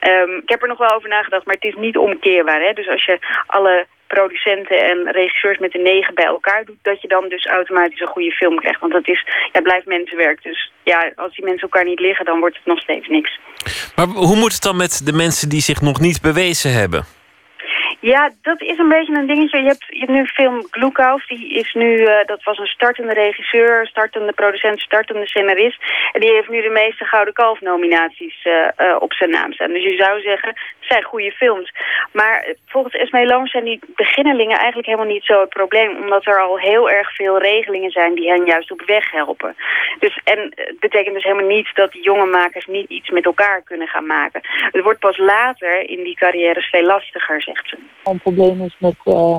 [0.00, 2.60] Ehm, ik heb er nog wel over nagedacht, maar het is niet omkeerbaar.
[2.60, 2.72] Hè?
[2.72, 6.82] Dus als je alle producenten en regisseurs met de negen bij elkaar doet...
[6.82, 8.80] dat je dan dus automatisch een goede film krijgt.
[8.80, 10.42] Want dat is, ja, blijft mensenwerk.
[10.42, 13.38] Dus ja, als die mensen elkaar niet liggen, dan wordt het nog steeds niks.
[13.96, 17.04] Maar hoe moet het dan met de mensen die zich nog niet bewezen hebben?
[18.00, 19.58] Ja, dat is een beetje een dingetje.
[19.58, 23.86] Je hebt, je nu film Gloekhoff, die is nu, eh, dat was een startende regisseur,
[23.86, 25.82] startende producent, startende scenarist.
[26.12, 29.72] En die heeft nu de meeste Gouden Kalf nominaties eh, eh, op zijn naam staan.
[29.72, 31.72] Dus je zou zeggen, het zijn goede films.
[32.12, 35.96] Maar volgens Esmee Loos zijn die beginnelingen eigenlijk helemaal niet zo het probleem.
[35.96, 39.56] Omdat er al heel erg veel regelingen zijn die hen juist op weg helpen.
[39.98, 43.62] Dus, en het betekent dus helemaal niet dat die jonge makers niet iets met elkaar
[43.62, 44.40] kunnen gaan maken.
[44.72, 48.96] Het wordt pas later in die carrières veel lastiger, zegt ze een probleem is met
[49.04, 49.36] uh,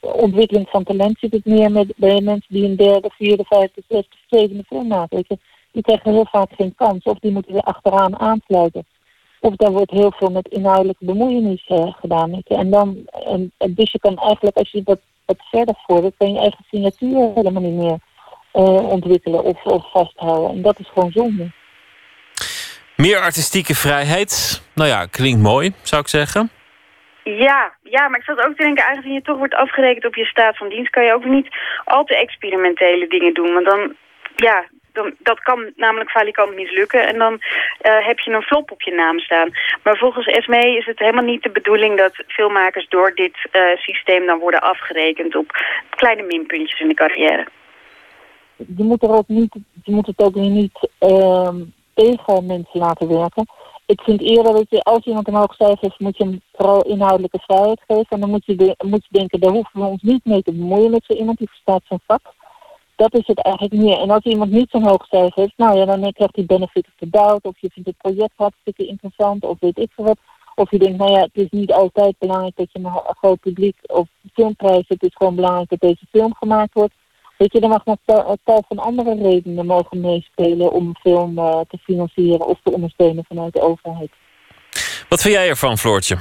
[0.00, 4.16] ontwikkeling van talent, zit het meer met, bij mensen die een derde, vierde, vijfde, zesde,
[4.26, 5.24] zevende film maken.
[5.72, 8.86] Die krijgen heel vaak geen kans, of die moeten er achteraan aansluiten.
[9.40, 12.42] Of daar wordt heel veel met inhoudelijke bemoeienis uh, gedaan.
[12.46, 12.96] En dan,
[13.26, 17.30] en, dus je kan eigenlijk, als je dat wat verder vordert, kan je eigen signatuur
[17.34, 17.98] helemaal niet meer
[18.52, 20.50] uh, ontwikkelen of, of vasthouden.
[20.50, 21.50] En dat is gewoon zonde.
[22.96, 24.62] Meer artistieke vrijheid.
[24.74, 26.50] Nou ja, klinkt mooi, zou ik zeggen.
[27.34, 30.24] Ja, ja, maar ik zat ook te denken, aangezien je toch wordt afgerekend op je
[30.24, 31.48] staat van dienst, kan je ook niet
[31.84, 33.52] al te experimentele dingen doen.
[33.52, 33.94] Want dan,
[34.36, 38.82] ja, dan, dat kan namelijk valikant mislukken en dan uh, heb je een flop op
[38.82, 39.50] je naam staan.
[39.82, 44.26] Maar volgens SME is het helemaal niet de bedoeling dat filmmakers door dit uh, systeem
[44.26, 45.50] dan worden afgerekend op
[45.90, 47.46] kleine minpuntjes in de carrière.
[48.56, 49.54] Je moet, er ook niet,
[49.84, 51.48] je moet het ook niet uh,
[51.94, 53.46] tegen mensen laten werken
[53.86, 56.82] ik vind eerder dat je, als iemand een hoog cijfer heeft, moet je hem vooral
[56.82, 58.06] inhoudelijke vrijheid geven.
[58.08, 61.08] En dan moet je, moet denken, daar hoeven we ons niet mee te bemoeien met
[61.08, 62.34] iemand, die verstaat zijn vak.
[62.96, 63.98] Dat is het eigenlijk meer.
[63.98, 66.94] En als iemand niet zo'n hoog cijfer heeft, nou ja, dan krijgt hij benefit of
[66.98, 67.44] the doubt.
[67.44, 70.18] Of je vindt het project hartstikke interessant, of weet ik veel wat.
[70.54, 73.76] Of je denkt, nou ja, het is niet altijd belangrijk dat je een groot publiek
[73.86, 75.00] of filmprijs hebt.
[75.00, 76.94] Het is gewoon belangrijk dat deze film gemaakt wordt.
[77.38, 77.98] Weet je, er mag nog
[78.44, 83.24] tal van andere redenen mogen meespelen om een film uh, te financieren of te ondersteunen
[83.28, 84.10] vanuit de overheid.
[85.08, 86.16] Wat vind jij ervan, Floortje?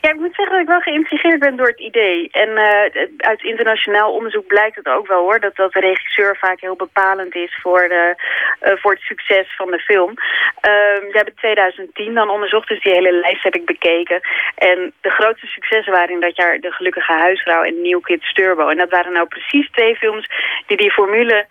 [0.00, 2.28] Ja, ik moet zeggen dat ik wel geïntrigeerd ben door het idee.
[2.30, 6.60] En uh, uit internationaal onderzoek blijkt het ook wel hoor, dat, dat de regisseur vaak
[6.60, 8.14] heel bepalend is voor, de,
[8.62, 10.10] uh, voor het succes van de film.
[10.10, 14.20] Uh, we hebben 2010 dan onderzocht, dus die hele lijst heb ik bekeken.
[14.54, 18.68] En de grootste successen waren in dat jaar De Gelukkige Huisvrouw en New Kids Turbo.
[18.68, 20.26] En dat waren nou precies twee films
[20.66, 21.46] die die formule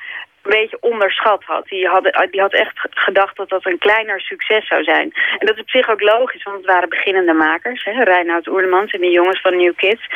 [0.47, 1.67] een beetje onderschat had.
[1.67, 5.13] Die had, die had echt gedacht dat dat een kleiner succes zou zijn.
[5.37, 7.83] En dat is op zich ook logisch, want het waren beginnende makers.
[7.83, 8.03] Hè?
[8.03, 10.07] Reinoud Oerlemans en de jongens van New Kids.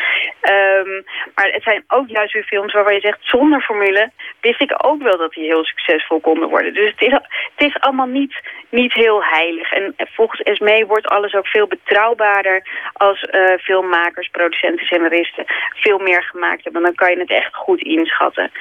[0.41, 1.03] Um,
[1.35, 3.19] maar het zijn ook juist weer films waarvan je zegt...
[3.21, 6.73] zonder formule wist ik ook wel dat die heel succesvol konden worden.
[6.73, 8.35] Dus het is, het is allemaal niet,
[8.69, 9.71] niet heel heilig.
[9.71, 12.67] En volgens SME wordt alles ook veel betrouwbaarder...
[12.93, 16.81] als uh, filmmakers, producenten, scenaristen veel meer gemaakt hebben.
[16.81, 18.51] Dan kan je het echt goed inschatten.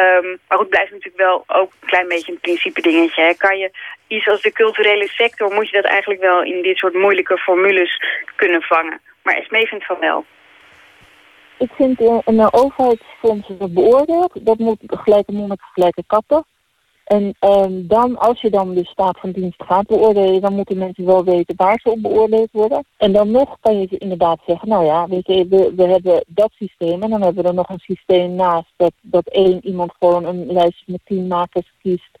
[0.00, 3.22] Um, maar goed, blijft natuurlijk wel ook een klein beetje een principe dingetje.
[3.22, 3.34] Hè.
[3.34, 3.70] Kan je
[4.06, 8.02] iets als de culturele sector, moet je dat eigenlijk wel in dit soort moeilijke formules
[8.36, 9.00] kunnen vangen.
[9.22, 10.24] Maar SME vindt van wel.
[11.58, 14.46] Ik vind uh, een overheidsfonds beoordeeld.
[14.46, 16.44] Dat moet gelijke monnik gelijke kappen.
[17.16, 21.04] En um, dan, als je dan de staat van dienst gaat beoordelen, dan moeten mensen
[21.04, 22.84] wel weten waar ze op beoordeeld worden.
[22.96, 26.50] En dan nog kan je inderdaad zeggen, nou ja, weet je, we, we hebben dat
[26.52, 30.24] systeem en dan hebben we er nog een systeem naast dat, dat één iemand gewoon
[30.24, 32.18] een lijstje met tien makers kiest.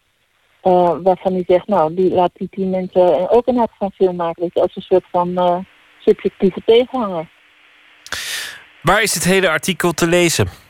[0.62, 4.16] Uh, waarvan hij zegt, nou, die laat die tien mensen ook een hart van film
[4.16, 5.58] maken, weet je, als een soort van uh,
[5.98, 7.28] subjectieve tegenhanger.
[8.82, 10.69] Waar is het hele artikel te lezen?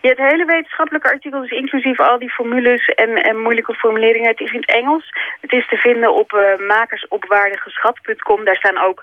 [0.00, 4.28] Ja, het hele wetenschappelijke artikel is inclusief al die formules en, en moeilijke formuleringen.
[4.28, 5.10] Het is in het Engels.
[5.40, 8.44] Het is te vinden op uh, makersopwaardegeschat.com.
[8.44, 9.02] Daar staan ook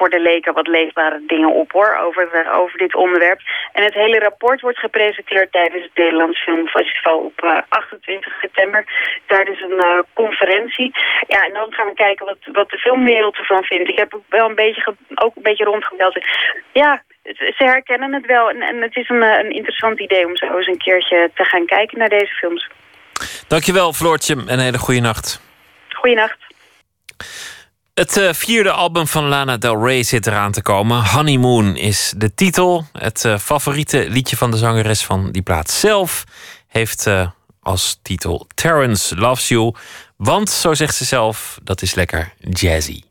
[0.00, 3.40] voor de leken wat leesbare dingen op hoor, over, over dit onderwerp.
[3.72, 8.84] En het hele rapport wordt gepresenteerd tijdens het Nederlands Filmfestival op uh, 28 september.
[9.26, 10.90] Tijdens een uh, conferentie.
[11.26, 13.88] Ja, en dan gaan we kijken wat, wat de filmwereld ervan vindt.
[13.88, 16.14] Ik heb ook wel een beetje, ook een beetje rondgebeld.
[16.72, 17.02] Ja,
[17.58, 18.50] ze herkennen het wel.
[18.50, 21.66] En, en het is een, een interessant idee om zo eens een keertje te gaan
[21.66, 22.68] kijken naar deze films.
[23.48, 25.40] Dankjewel Floortje en een hele goede nacht.
[25.88, 26.38] Goeienacht.
[27.94, 31.04] Het uh, vierde album van Lana Del Rey zit eraan te komen.
[31.04, 32.84] Honeymoon is de titel.
[32.92, 36.24] Het uh, favoriete liedje van de zangeres van die plaat zelf
[36.66, 37.28] heeft uh,
[37.62, 39.74] als titel Terrence Loves You.
[40.16, 43.02] Want, zo zegt ze zelf, dat is lekker jazzy.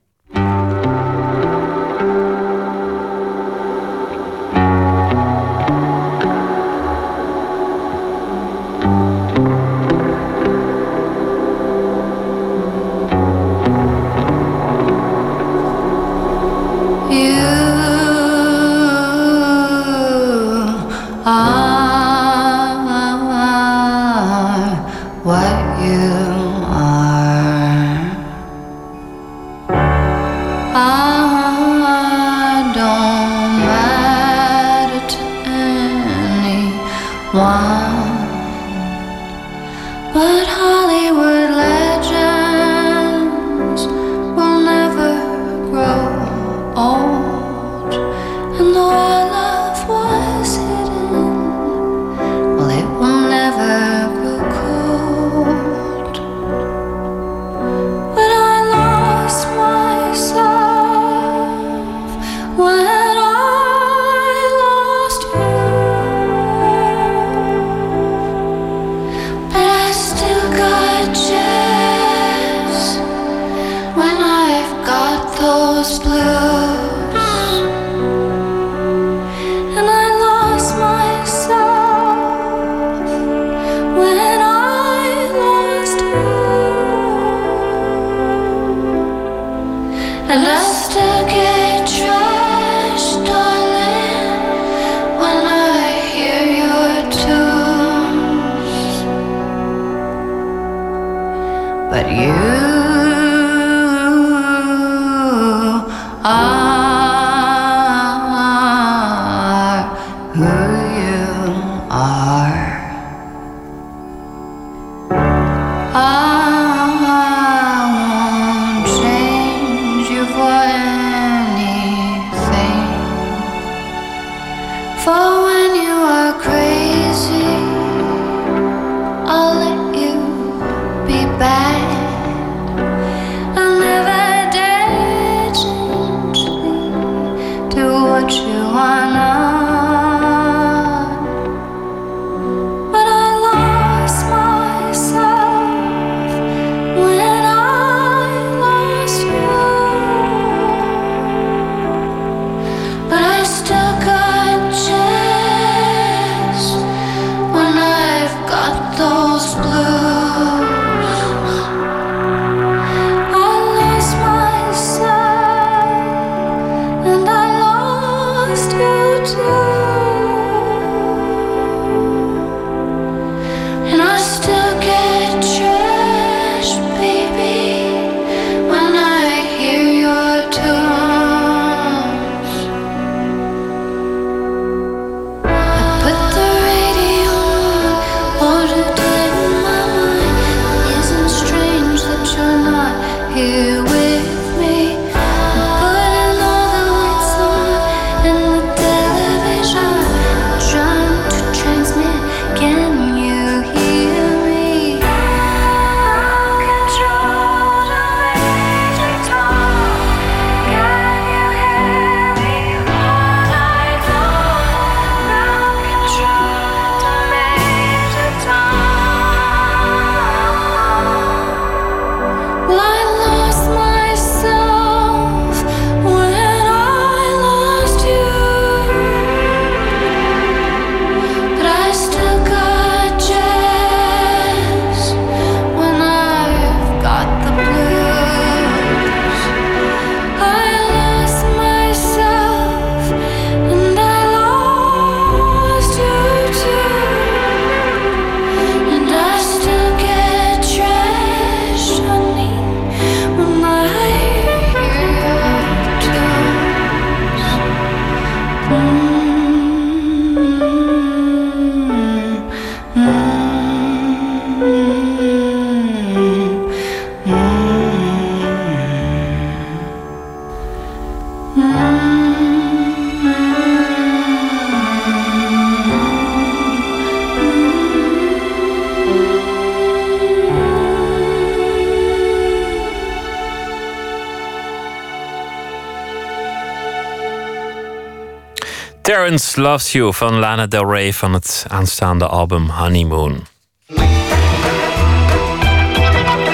[289.56, 293.48] Loves You van Lana Del Rey van het aanstaande album Honeymoon.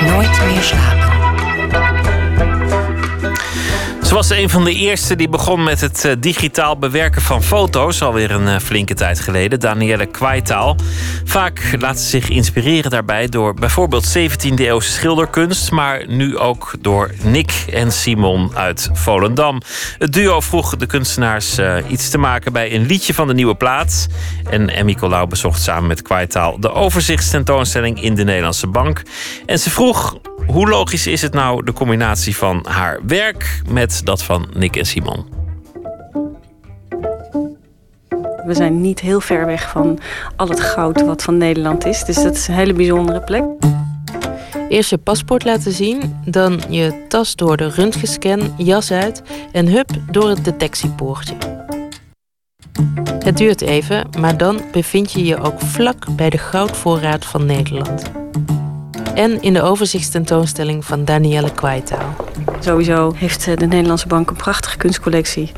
[0.02, 1.05] Nooit meer.
[4.15, 8.01] was een van de eerste die begon met het eh, digitaal bewerken van foto's.
[8.01, 9.59] Alweer een eh, flinke tijd geleden.
[9.59, 10.75] Danielle Kwaitaal.
[11.23, 15.71] Vaak laat ze zich inspireren daarbij door bijvoorbeeld 17e-eeuwse schilderkunst.
[15.71, 19.61] Maar nu ook door Nick en Simon uit Volendam.
[19.97, 23.55] Het duo vroeg de kunstenaars eh, iets te maken bij een liedje van de nieuwe
[23.55, 24.07] plaats.
[24.49, 29.01] En Emmy Colau bezocht samen met Kwaitaal de overzichtstentoonstelling in de Nederlandse Bank.
[29.45, 30.17] En ze vroeg
[30.56, 34.86] hoe logisch is het nou de combinatie van haar werk met dat van Nick en
[34.86, 35.26] Simon?
[38.45, 39.99] We zijn niet heel ver weg van
[40.36, 42.03] al het goud wat van Nederland is.
[42.03, 43.44] Dus dat is een hele bijzondere plek.
[44.69, 49.22] Eerst je paspoort laten zien, dan je tas door de röntgenscan, jas uit
[49.52, 51.36] en hup door het detectiepoortje.
[53.19, 58.24] Het duurt even, maar dan bevind je je ook vlak bij de goudvoorraad van Nederland.
[59.15, 62.15] En in de overzichtstentoonstelling van Danielle Kwaitaal.
[62.59, 65.51] Sowieso heeft eh, de Nederlandse Bank een prachtige kunstcollectie.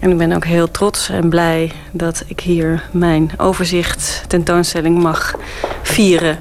[0.00, 5.34] En ik ben ook heel trots en blij dat ik hier mijn overzicht tentoonstelling mag
[5.82, 6.38] vieren.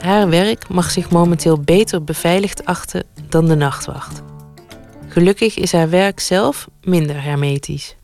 [0.00, 4.22] Haar werk mag zich momenteel beter beveiligd achten dan de nachtwacht.
[5.08, 7.96] Gelukkig is haar werk zelf minder hermetisch.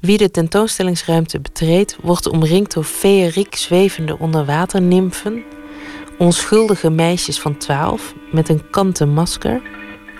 [0.00, 5.42] Wie de tentoonstellingsruimte betreedt, wordt omringd door feeriek zwevende onderwaternimfen,
[6.18, 9.62] onschuldige meisjes van 12 met een kanten masker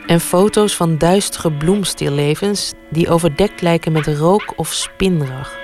[0.07, 5.57] en foto's van duistere bloemstillevens die overdekt lijken met rook of spinrag,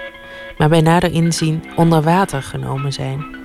[0.58, 3.40] maar bij nader inzien onder water genomen zijn.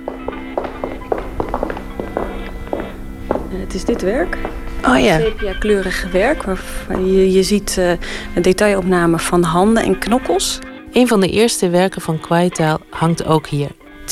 [3.50, 4.38] Het is dit werk.
[4.84, 5.18] Oh ja.
[5.18, 6.42] Sepia-kleurig werk.
[6.42, 7.90] Waarvan je, je ziet uh,
[8.34, 10.58] een detailopname van handen en knokkels.
[10.92, 13.70] Een van de eerste werken van Kwaitaal hangt ook hier.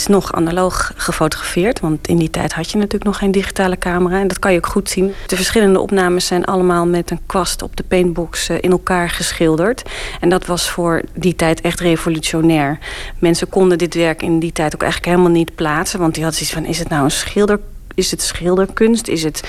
[0.09, 4.21] Nog analoog gefotografeerd, want in die tijd had je natuurlijk nog geen digitale camera.
[4.21, 5.13] En dat kan je ook goed zien.
[5.27, 9.83] De verschillende opnames zijn allemaal met een kwast op de paintbox in elkaar geschilderd.
[10.21, 12.79] En dat was voor die tijd echt revolutionair.
[13.19, 16.01] Mensen konden dit werk in die tijd ook eigenlijk helemaal niet plaatsen.
[16.01, 17.61] Want die hadden zoiets van, is het nou een schilder
[17.97, 19.09] is het schilderkunst?
[19.09, 19.43] Is het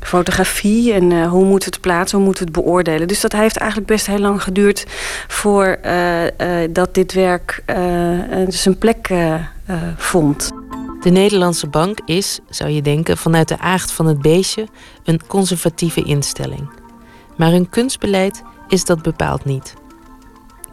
[0.00, 0.92] fotografie?
[0.92, 2.18] En uh, hoe moet het plaatsen?
[2.18, 3.08] Hoe moet het beoordelen?
[3.08, 4.86] Dus dat heeft eigenlijk best heel lang geduurd
[5.28, 6.30] voor uh, uh,
[6.92, 7.62] dit werk
[8.48, 9.08] zijn plek
[9.96, 10.50] vond.
[11.00, 14.66] De Nederlandse bank is, zou je denken, vanuit de aard van het beestje
[15.04, 16.70] een conservatieve instelling.
[17.36, 19.74] Maar hun kunstbeleid is dat bepaald niet.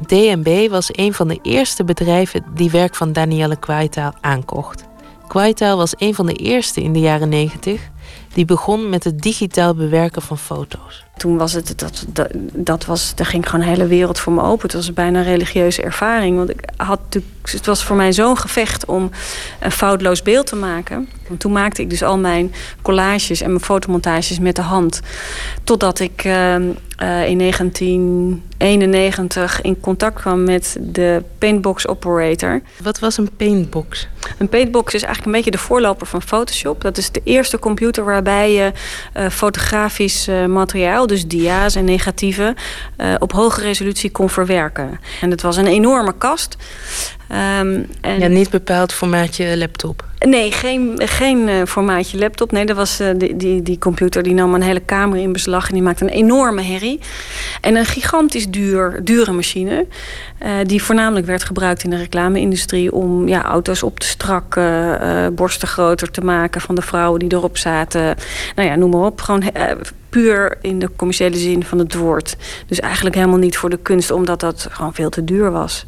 [0.08, 4.84] DNB was een van de eerste bedrijven die werk van Danielle Kwaitaal aankocht.
[5.28, 7.90] Kwaitaal was een van de eerste in de jaren 90
[8.34, 11.07] die begon met het digitaal bewerken van foto's.
[11.18, 14.42] Toen was het, dat, dat, dat was, daar ging gewoon een hele wereld voor me
[14.42, 14.62] open.
[14.62, 16.38] Het was bijna een religieuze ervaring.
[16.38, 17.00] Want ik had
[17.52, 19.12] het was voor mij zo'n gevecht om
[19.60, 21.10] een foutloos beeld te maken.
[21.28, 25.02] Want toen maakte ik dus al mijn collages en mijn fotomontages met de hand.
[25.64, 26.50] Totdat ik uh, uh,
[27.28, 32.62] in 1991 in contact kwam met de Paintbox Operator.
[32.84, 34.08] Wat was een Paintbox?
[34.38, 36.82] Een Paintbox is eigenlijk een beetje de voorloper van Photoshop.
[36.82, 38.72] Dat is de eerste computer waarbij je
[39.18, 42.56] uh, fotografisch materiaal, dus dia's en negatieven,
[43.20, 45.00] op hoge resolutie kon verwerken.
[45.22, 46.58] En het was een enorme kast.
[47.32, 48.20] Um, en...
[48.20, 50.06] Ja, niet bepaald formaatje laptop.
[50.20, 52.52] Nee, geen, geen uh, formaatje laptop.
[52.52, 55.68] Nee, dat was, uh, die, die, die computer die nam een hele kamer in beslag...
[55.68, 57.00] en die maakte een enorme herrie.
[57.62, 59.86] En een gigantisch duur, dure machine...
[60.44, 62.92] Uh, die voornamelijk werd gebruikt in de reclame-industrie...
[62.94, 66.62] om ja, auto's op te strakken, borsten groter te maken...
[66.62, 68.16] van de vrouwen die erop zaten.
[68.56, 69.22] Nou ja, noem maar op.
[69.22, 69.44] Gewoon
[70.18, 72.36] puur in de commerciële zin van het woord.
[72.68, 74.12] Dus eigenlijk helemaal niet voor de kunst...
[74.12, 75.86] omdat dat gewoon veel te duur was.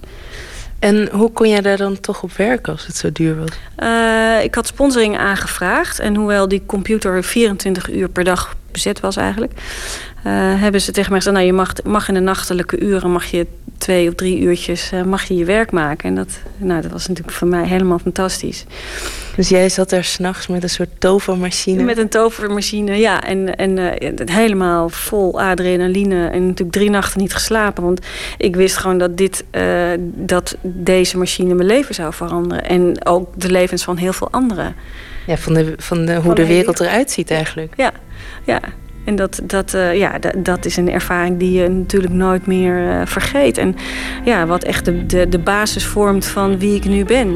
[0.80, 3.50] En hoe kon jij daar dan toch op werken als het zo duur was?
[3.78, 6.00] Uh, ik had sponsoring aangevraagd.
[6.00, 9.52] En hoewel die computer 24 uur per dag bezet was eigenlijk...
[10.26, 11.36] Uh, hebben ze tegen mij gezegd...
[11.36, 13.48] nou, je mag, mag in de nachtelijke uren mag je
[13.78, 16.10] twee of drie uurtjes uh, mag je, je werk maken.
[16.10, 18.66] En dat, nou, dat was natuurlijk voor mij helemaal fantastisch.
[19.36, 21.84] Dus jij zat daar s'nachts met een soort tovermachine?
[21.84, 23.24] Met een tovermachine, ja.
[23.24, 23.92] En, en uh,
[24.26, 26.28] helemaal vol adrenaline.
[26.28, 27.84] En natuurlijk drie nachten niet geslapen.
[27.84, 28.06] Want
[28.38, 29.44] ik wist gewoon dat, dit,
[30.04, 32.66] dat deze machine mijn leven zou veranderen.
[32.66, 34.76] En ook de levens van heel veel anderen.
[35.28, 37.74] Ja, van, de, van de, hoe van de wereld eruit ziet eigenlijk.
[37.78, 37.92] Ja,
[38.44, 38.60] ja.
[39.04, 43.02] En dat, dat, uh, ja, dat, is een ervaring die je natuurlijk nooit meer uh,
[43.06, 43.58] vergeet.
[43.58, 43.76] En
[44.24, 47.28] ja, wat echt de, de, de basis vormt van wie ik nu ben.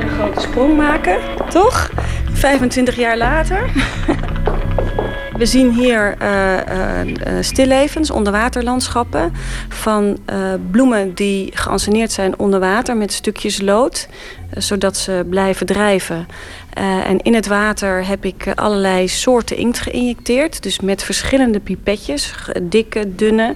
[0.00, 1.18] Een grote sprong maken,
[1.48, 1.90] toch?
[2.32, 3.70] 25 jaar later.
[5.40, 7.00] We zien hier uh,
[7.40, 9.32] stillevens, onderwaterlandschappen
[9.68, 10.18] van
[10.70, 14.08] bloemen die geanceneerd zijn onder water met stukjes lood,
[14.56, 16.26] zodat ze blijven drijven.
[17.04, 23.14] en in het water heb ik allerlei soorten inkt geïnjecteerd, dus met verschillende pipetjes, dikke,
[23.14, 23.54] dunne,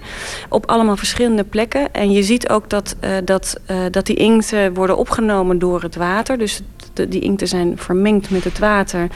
[0.49, 1.93] op allemaal verschillende plekken.
[1.93, 6.63] En je ziet ook dat, dat, dat die inkten worden opgenomen door het water, dus
[6.97, 9.09] de, die inkten zijn vermengd met het water.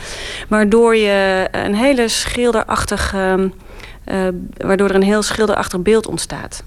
[0.48, 3.34] Waardoor je een hele schilderachtig, uh,
[4.56, 6.62] waardoor er een heel schilderachtig beeld ontstaat.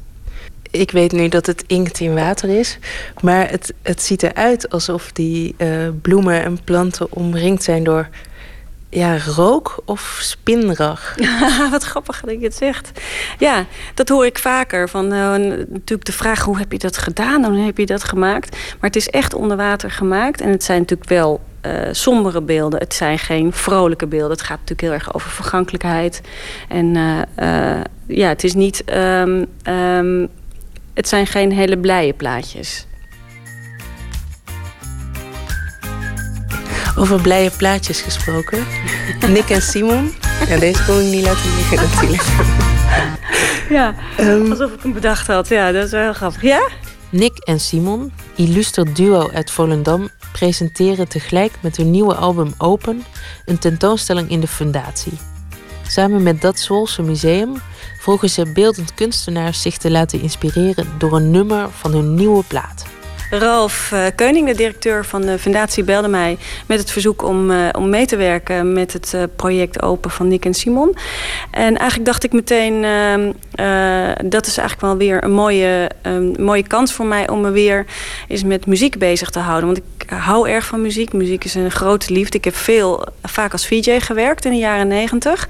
[0.71, 2.77] Ik weet nu dat het inkt in water is,
[3.21, 5.67] maar het, het ziet eruit alsof die uh,
[6.01, 8.09] bloemen en planten omringd zijn door
[8.91, 11.15] ja, rook of spinrag?
[11.71, 12.91] Wat grappig dat je het zegt.
[13.37, 14.89] Ja, dat hoor ik vaker.
[14.89, 15.29] Van, eh,
[15.69, 17.45] natuurlijk de vraag, hoe heb je dat gedaan?
[17.45, 18.51] Hoe heb je dat gemaakt?
[18.51, 20.41] Maar het is echt onder water gemaakt.
[20.41, 22.79] En het zijn natuurlijk wel eh, sombere beelden.
[22.79, 24.31] Het zijn geen vrolijke beelden.
[24.31, 26.21] Het gaat natuurlijk heel erg over vergankelijkheid.
[26.67, 26.95] En
[27.35, 28.83] eh, ja, het is niet...
[28.83, 30.27] ehm, ehm,
[30.93, 32.85] het zijn geen hele blije plaatjes.
[36.97, 38.65] Over blije plaatjes gesproken.
[39.27, 40.13] Nick en Simon.
[40.47, 42.23] Ja, deze kon ik niet laten liggen natuurlijk.
[43.69, 43.95] Ja,
[44.49, 45.47] alsof ik hem bedacht had.
[45.47, 46.41] Ja, dat is wel heel grappig.
[46.41, 46.69] Ja?
[47.09, 53.03] Nick en Simon, illuster duo uit Volendam, presenteren tegelijk met hun nieuwe album Open
[53.45, 55.17] een tentoonstelling in de Fundatie.
[55.87, 57.61] Samen met Dat Zwolse Museum
[57.99, 62.85] vroegen ze beeldend kunstenaars zich te laten inspireren door een nummer van hun nieuwe plaat.
[63.39, 66.37] Ralf eh, Keuning, de directeur van de fundatie, belde mij
[66.67, 70.27] met het verzoek om, eh, om mee te werken met het eh, project Open van
[70.27, 70.95] Nick en Simon.
[71.51, 76.35] En eigenlijk dacht ik meteen, ehm, eh, dat is eigenlijk wel weer een mooie, een
[76.39, 77.85] mooie kans voor mij om me weer
[78.27, 79.65] eens met muziek bezig te houden.
[79.65, 81.13] Want ik hou erg van muziek.
[81.13, 82.37] Muziek is een grote liefde.
[82.37, 85.49] Ik heb veel, vaak als VJ gewerkt in de jaren negentig.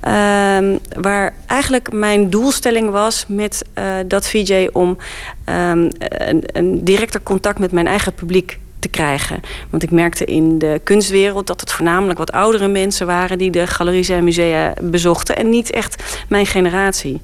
[0.00, 4.96] Ehm, waar eigenlijk mijn doelstelling was met eh, dat VJ om
[5.44, 9.40] ehm, een, een directer contact met mijn eigen publiek te krijgen.
[9.70, 13.66] Want ik merkte in de kunstwereld dat het voornamelijk wat oudere mensen waren die de
[13.66, 17.20] galeries en musea bezochten en niet echt mijn generatie.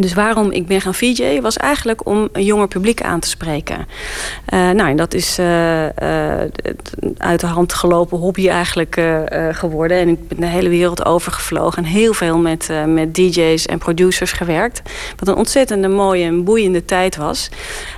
[0.00, 3.86] Dus waarom ik ben gaan VJ was eigenlijk om een jonger publiek aan te spreken.
[4.44, 9.00] Eh, nou, en dat is het uit de hand gelopen hobby eigenlijk
[9.50, 9.98] geworden.
[9.98, 14.32] En ik ben de hele wereld overgevlogen en heel veel met, met DJ's en producers
[14.32, 14.82] gewerkt.
[15.16, 17.48] Wat een ontzettende mooie en boeiende tijd was.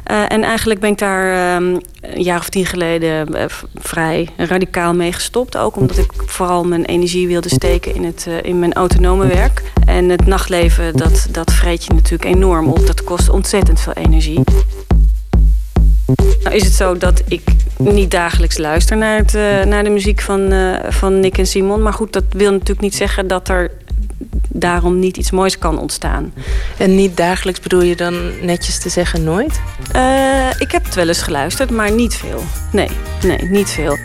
[0.04, 3.28] En eigenlijk ben ik daar ehm, een jaar of tien geleden
[3.74, 5.56] vrij radicaal mee gestopt.
[5.56, 9.62] Ook omdat ik vooral mijn energie wilde steken in, het, in mijn autonome werk.
[9.86, 12.86] En het nachtleven, dat, dat vreet je natuurlijk enorm op.
[12.86, 14.40] Dat kost ontzettend veel energie.
[16.42, 17.42] Nou is het zo dat ik
[17.76, 21.82] niet dagelijks luister naar, het, eh, naar de muziek van, eh, van Nick en Simon.
[21.82, 23.70] Maar goed, dat wil natuurlijk niet zeggen dat er
[24.48, 26.32] daarom niet iets moois kan ontstaan.
[26.78, 29.60] En niet dagelijks bedoel je dan netjes te zeggen nooit?
[29.92, 32.42] Eh, ik heb het wel eens geluisterd, maar niet veel.
[32.72, 32.88] Nee,
[33.22, 33.96] nee, niet veel.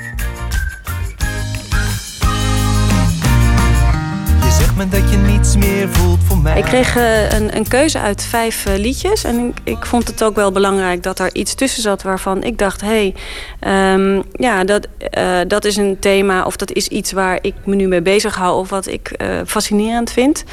[4.44, 6.58] Je zegt me dat je niets meer voelt voor mij.
[6.58, 9.24] Ik kreeg eh, een, een keuze uit vijf eh, liedjes.
[9.24, 12.58] En ik, ik vond het ook wel belangrijk dat er iets tussen zat waarvan ik
[12.58, 13.16] dacht: hé, hey,
[13.60, 17.76] ehm, ja, dat, eh, dat is een thema of dat is iets waar ik me
[17.76, 20.44] nu mee bezig hou of wat ik fascinerend vind.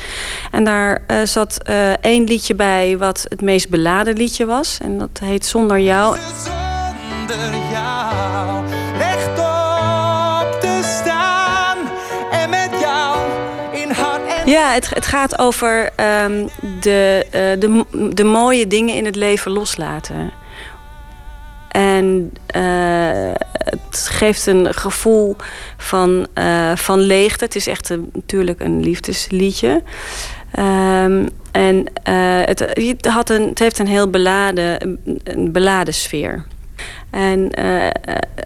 [0.51, 1.63] En daar zat
[2.01, 4.79] één liedje bij wat het meest beladen liedje was.
[4.83, 6.17] En dat heet Zonder jou.
[7.27, 8.00] Zonder jou
[14.51, 16.47] Ja, het, het gaat over ehm,
[16.81, 20.31] de, eh, de, de mooie dingen in het leven loslaten.
[21.69, 25.37] En eh, het geeft een gevoel
[25.77, 27.45] van, eh, van leegte.
[27.45, 29.83] Het is echt natuurlijk een liefdesliedje.
[30.53, 31.87] Ehm, en
[32.45, 36.45] het, het had een, het heeft een heel beladen, een beladen sfeer.
[37.11, 37.93] En eh, eh,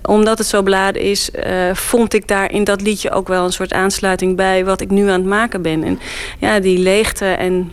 [0.02, 3.52] omdat het zo beladen is, eh, vond ik daar in dat liedje ook wel een
[3.52, 5.84] soort aansluiting bij wat ik nu aan het maken ben.
[5.84, 5.98] En
[6.38, 7.72] ja, die leegte en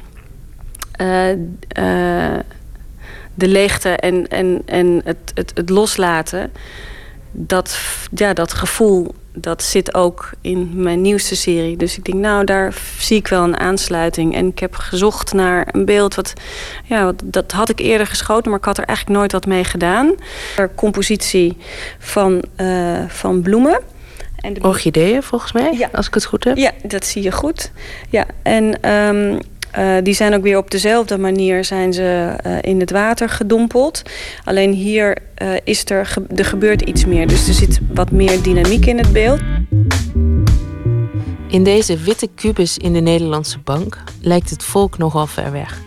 [3.33, 6.51] de leegte en, en, en het, het, het loslaten,
[7.31, 7.79] dat,
[8.13, 11.77] ja, dat gevoel, dat zit ook in mijn nieuwste serie.
[11.77, 14.35] Dus ik denk, nou, daar zie ik wel een aansluiting.
[14.35, 16.33] En ik heb gezocht naar een beeld wat,
[16.85, 20.15] ja, dat had ik eerder geschoten, maar ik had er eigenlijk nooit wat mee gedaan.
[20.55, 21.57] Een compositie
[21.99, 23.79] van, eh, van bloemen.
[24.35, 26.57] En de Orchideeën volgens mij, als ik het goed heb.
[26.57, 27.71] ja, dat zie je goed.
[28.09, 29.39] Ja, en ehm,
[29.71, 34.01] eh, die zijn ook weer op dezelfde manier zijn ze eh, in het water gedompeld.
[34.43, 37.27] Alleen hier eh, is er, er gebeurt iets meer.
[37.27, 39.39] Dus er zit wat meer dynamiek in het beeld.
[41.47, 45.81] In deze witte kubus in de Nederlandse bank lijkt het volk nogal ver weg.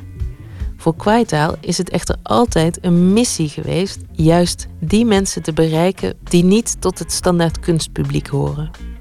[0.76, 6.44] Voor Kwaitaal is het echter altijd een missie geweest juist die mensen te bereiken die
[6.44, 8.93] niet tot het standaard kunstpubliek horen.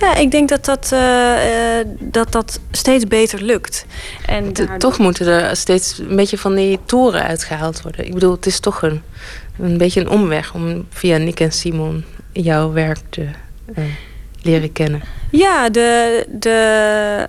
[0.00, 3.86] Ja, ik denk dat dat, eh, eh, dat, dat steeds beter lukt.
[4.26, 8.06] En daardoor- Toch moeten er steeds een beetje van die toren uitgehaald worden.
[8.06, 9.02] Ik bedoel, het is toch een,
[9.58, 13.26] een beetje een omweg om via Nick en Simon jouw werk te
[13.74, 13.84] eh,
[14.42, 15.02] leren kennen.
[15.30, 17.28] Ja, de, de,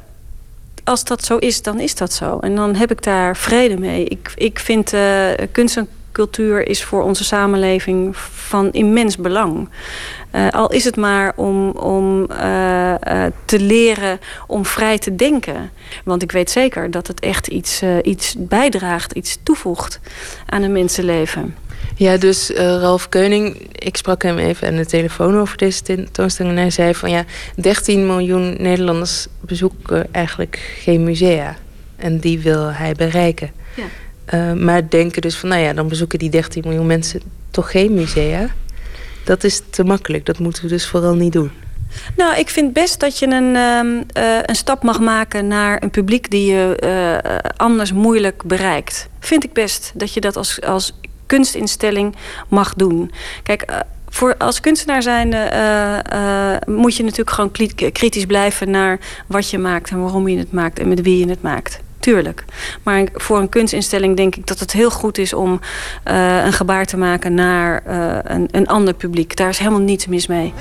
[0.84, 2.38] als dat zo is, dan is dat zo.
[2.40, 4.04] En dan heb ik daar vrede mee.
[4.06, 9.70] Ik, ik vind eh, kunst en cultuur is voor onze samenleving van immens belang.
[10.32, 15.72] Eh, al is het maar om, om eh, eh, te leren om vrij te denken.
[16.04, 20.00] Want ik weet zeker dat het echt iets, iets bijdraagt, iets toevoegt
[20.46, 21.56] aan een mensenleven.
[21.96, 26.56] Ja, dus Ralf Keuning, ik sprak hem even aan de telefoon over deze tentoonstelling.
[26.56, 27.24] En hij zei van ja,
[27.56, 31.56] 13 miljoen Nederlanders bezoeken eigenlijk geen musea.
[31.96, 33.52] En die wil hij bereiken.
[33.76, 33.84] Ja.
[34.26, 37.22] Eh, maar denken dus van nou ja, dan bezoeken die 13 miljoen mensen
[37.52, 38.48] toch geen musea.
[39.24, 41.52] Dat is te makkelijk, dat moeten we dus vooral niet doen.
[42.16, 43.56] Nou, ik vind best dat je een,
[44.14, 49.10] eh, een stap mag maken naar een publiek die je eh, anders moeilijk bereikt.
[49.20, 52.16] Vind ik best dat je dat als, als kunstinstelling
[52.50, 53.12] mag doen.
[53.44, 55.28] Kijk, voor, als kunstenaar zijn
[56.66, 57.52] moet je natuurlijk gewoon
[57.92, 61.30] kritisch blijven naar wat je maakt en waarom je het maakt en met wie je
[61.30, 61.84] het maakt.
[62.00, 62.46] Tuurlijk.
[62.84, 65.60] Maar voor een kunstinstelling denk ik dat het heel goed is om
[66.04, 69.36] eh, een gebaar te maken naar eh, een, een ander publiek.
[69.36, 70.54] Daar is helemaal niets mis mee.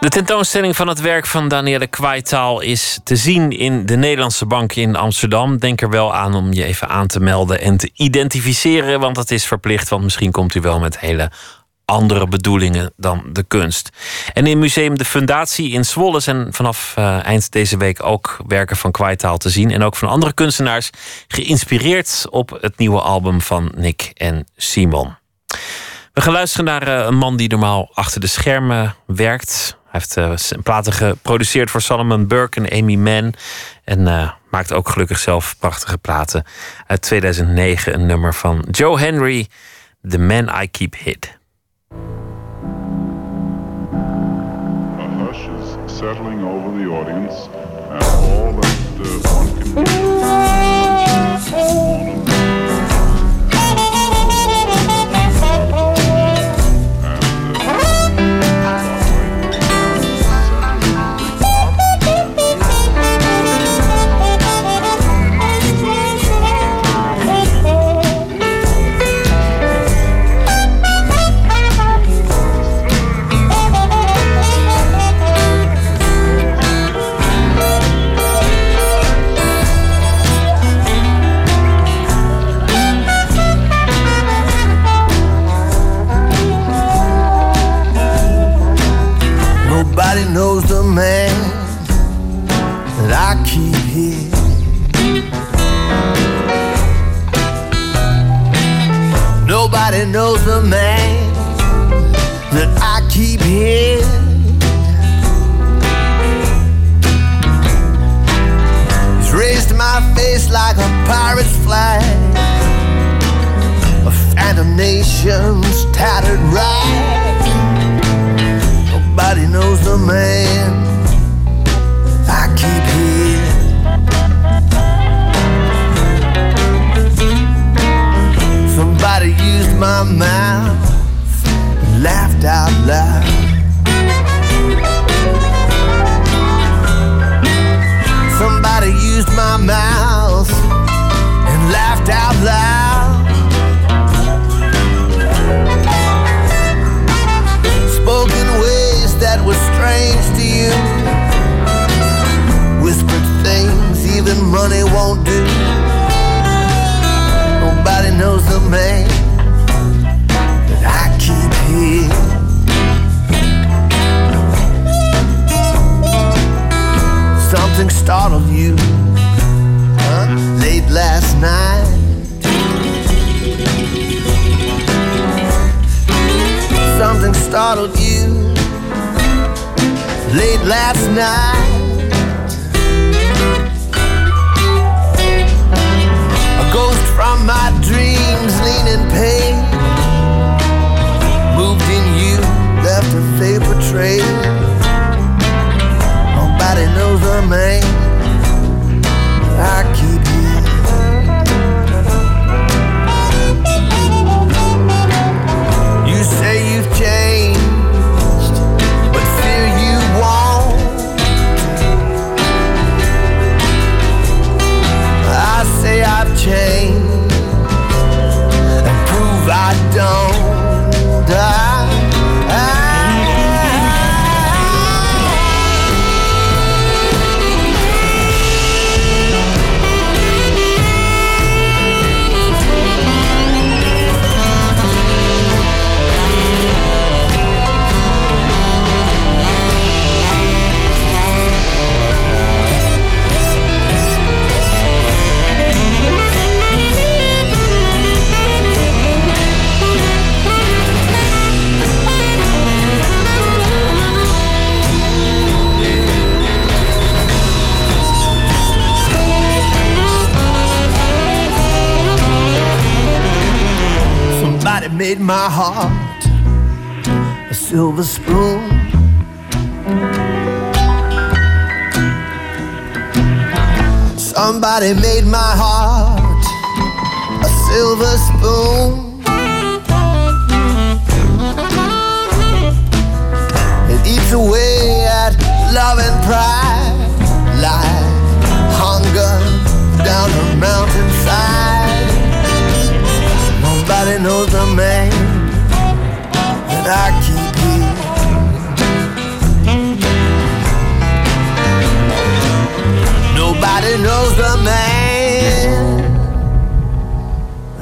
[0.00, 4.72] De tentoonstelling van het werk van Danielle Kwaitaal is te zien in de Nederlandse Bank
[4.72, 5.58] in Amsterdam.
[5.58, 9.30] Denk er wel aan om je even aan te melden en te identificeren, want dat
[9.30, 9.88] is verplicht.
[9.88, 11.30] Want misschien komt u wel met hele
[11.84, 13.90] andere bedoelingen dan de kunst.
[14.32, 18.76] En in Museum de Fundatie in Zwolle zijn vanaf eh, eind deze week ook werken
[18.76, 19.70] van Kwaitaal te zien.
[19.70, 20.90] En ook van andere kunstenaars,
[21.28, 25.16] geïnspireerd op het nieuwe album van Nick en Simon.
[26.12, 29.76] We gaan luisteren naar eh, een man die normaal achter de schermen werkt.
[29.96, 33.34] Heeft eh, platen geproduceerd voor Solomon Burke en Amy Mann.
[33.84, 36.44] En eh, maakt ook gelukkig zelf prachtige platen.
[36.86, 39.46] Uit 2009 een nummer van Joe Henry,
[40.08, 41.35] The Man I Keep Hid.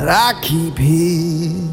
[0.05, 1.64] That I keep here.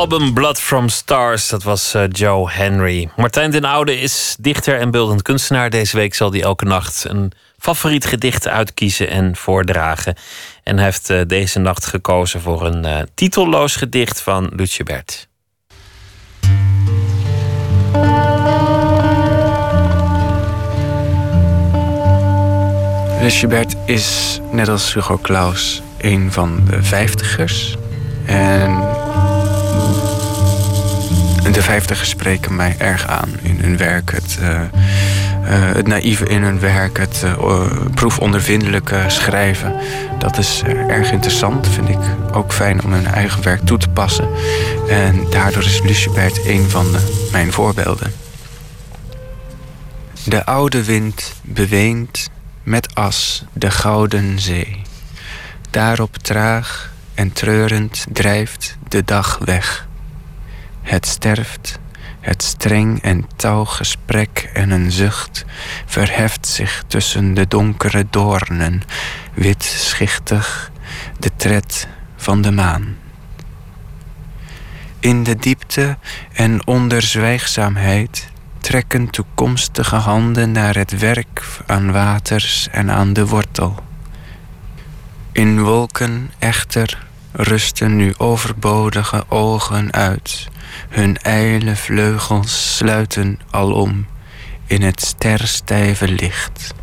[0.00, 3.08] Album Blood from Stars, dat was eh, Joe Henry.
[3.16, 5.70] Martijn den Oude is dichter en beeldend kunstenaar.
[5.70, 10.14] Deze week zal hij elke nacht een favoriet gedicht uitkiezen en voordragen.
[10.62, 15.28] En hij heeft eh, deze nacht gekozen voor een eh, titelloos gedicht van Lutje Bert.
[23.20, 27.76] Lucebert is, net als Hugo Claus, een van de vijftigers.
[28.26, 29.08] En
[31.42, 34.10] de vijftigers spreken mij erg aan in hun werk.
[34.10, 34.60] Het, eh,
[35.74, 39.74] het naïeve in hun werk, het eh, proefondervindelijke schrijven.
[40.18, 41.98] Dat is erg interessant, vind ik
[42.32, 44.28] ook fijn om hun eigen werk toe te passen.
[44.88, 46.86] En daardoor is Lucebert een van
[47.32, 48.12] mijn voorbeelden.
[50.24, 52.30] De oude wind beweent
[52.62, 54.82] met as de gouden zee.
[55.70, 59.88] Daarop traag en treurend drijft de dag weg.
[60.82, 61.78] Het sterft,
[62.20, 65.44] het streng en touw gesprek en een zucht
[65.86, 68.82] verheft zich tussen de donkere doornen,
[69.34, 70.70] wit schichtig,
[71.18, 72.96] de tred van de maan.
[75.00, 75.98] In de diepte
[76.32, 78.28] en onder zwijgzaamheid
[78.58, 83.74] trekken toekomstige handen naar het werk aan waters en aan de wortel.
[85.32, 90.48] In wolken echter rusten nu overbodige ogen uit.
[90.90, 94.06] Hun ijle vleugels sluiten alom
[94.66, 96.74] in het sterstijve licht.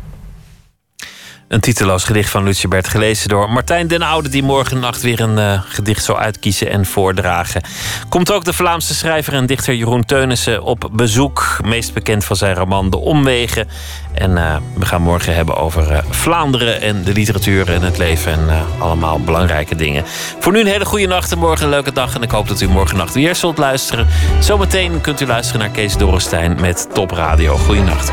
[1.48, 5.38] Een titeloos gedicht van Lucebert, gelezen door Martijn den Oude, die morgen nacht weer een
[5.38, 7.62] eh, gedicht zal uitkiezen en voordragen.
[8.08, 12.54] Komt ook de Vlaamse schrijver en dichter Jeroen Teunissen op bezoek, meest bekend van zijn
[12.54, 13.68] roman De Omwegen.
[14.14, 18.32] En eh, we gaan morgen hebben over eh, Vlaanderen en de literatuur en het leven
[18.32, 20.04] en allemaal belangrijke dingen.
[20.38, 22.14] Voor nu een hele goede nacht en morgen een leuke dag.
[22.14, 24.06] En ik hoop dat u morgen nacht weer zult luisteren.
[24.40, 27.56] Zometeen kunt u luisteren naar Kees Dorrestein met Top Radio.
[27.56, 28.12] Goeienacht.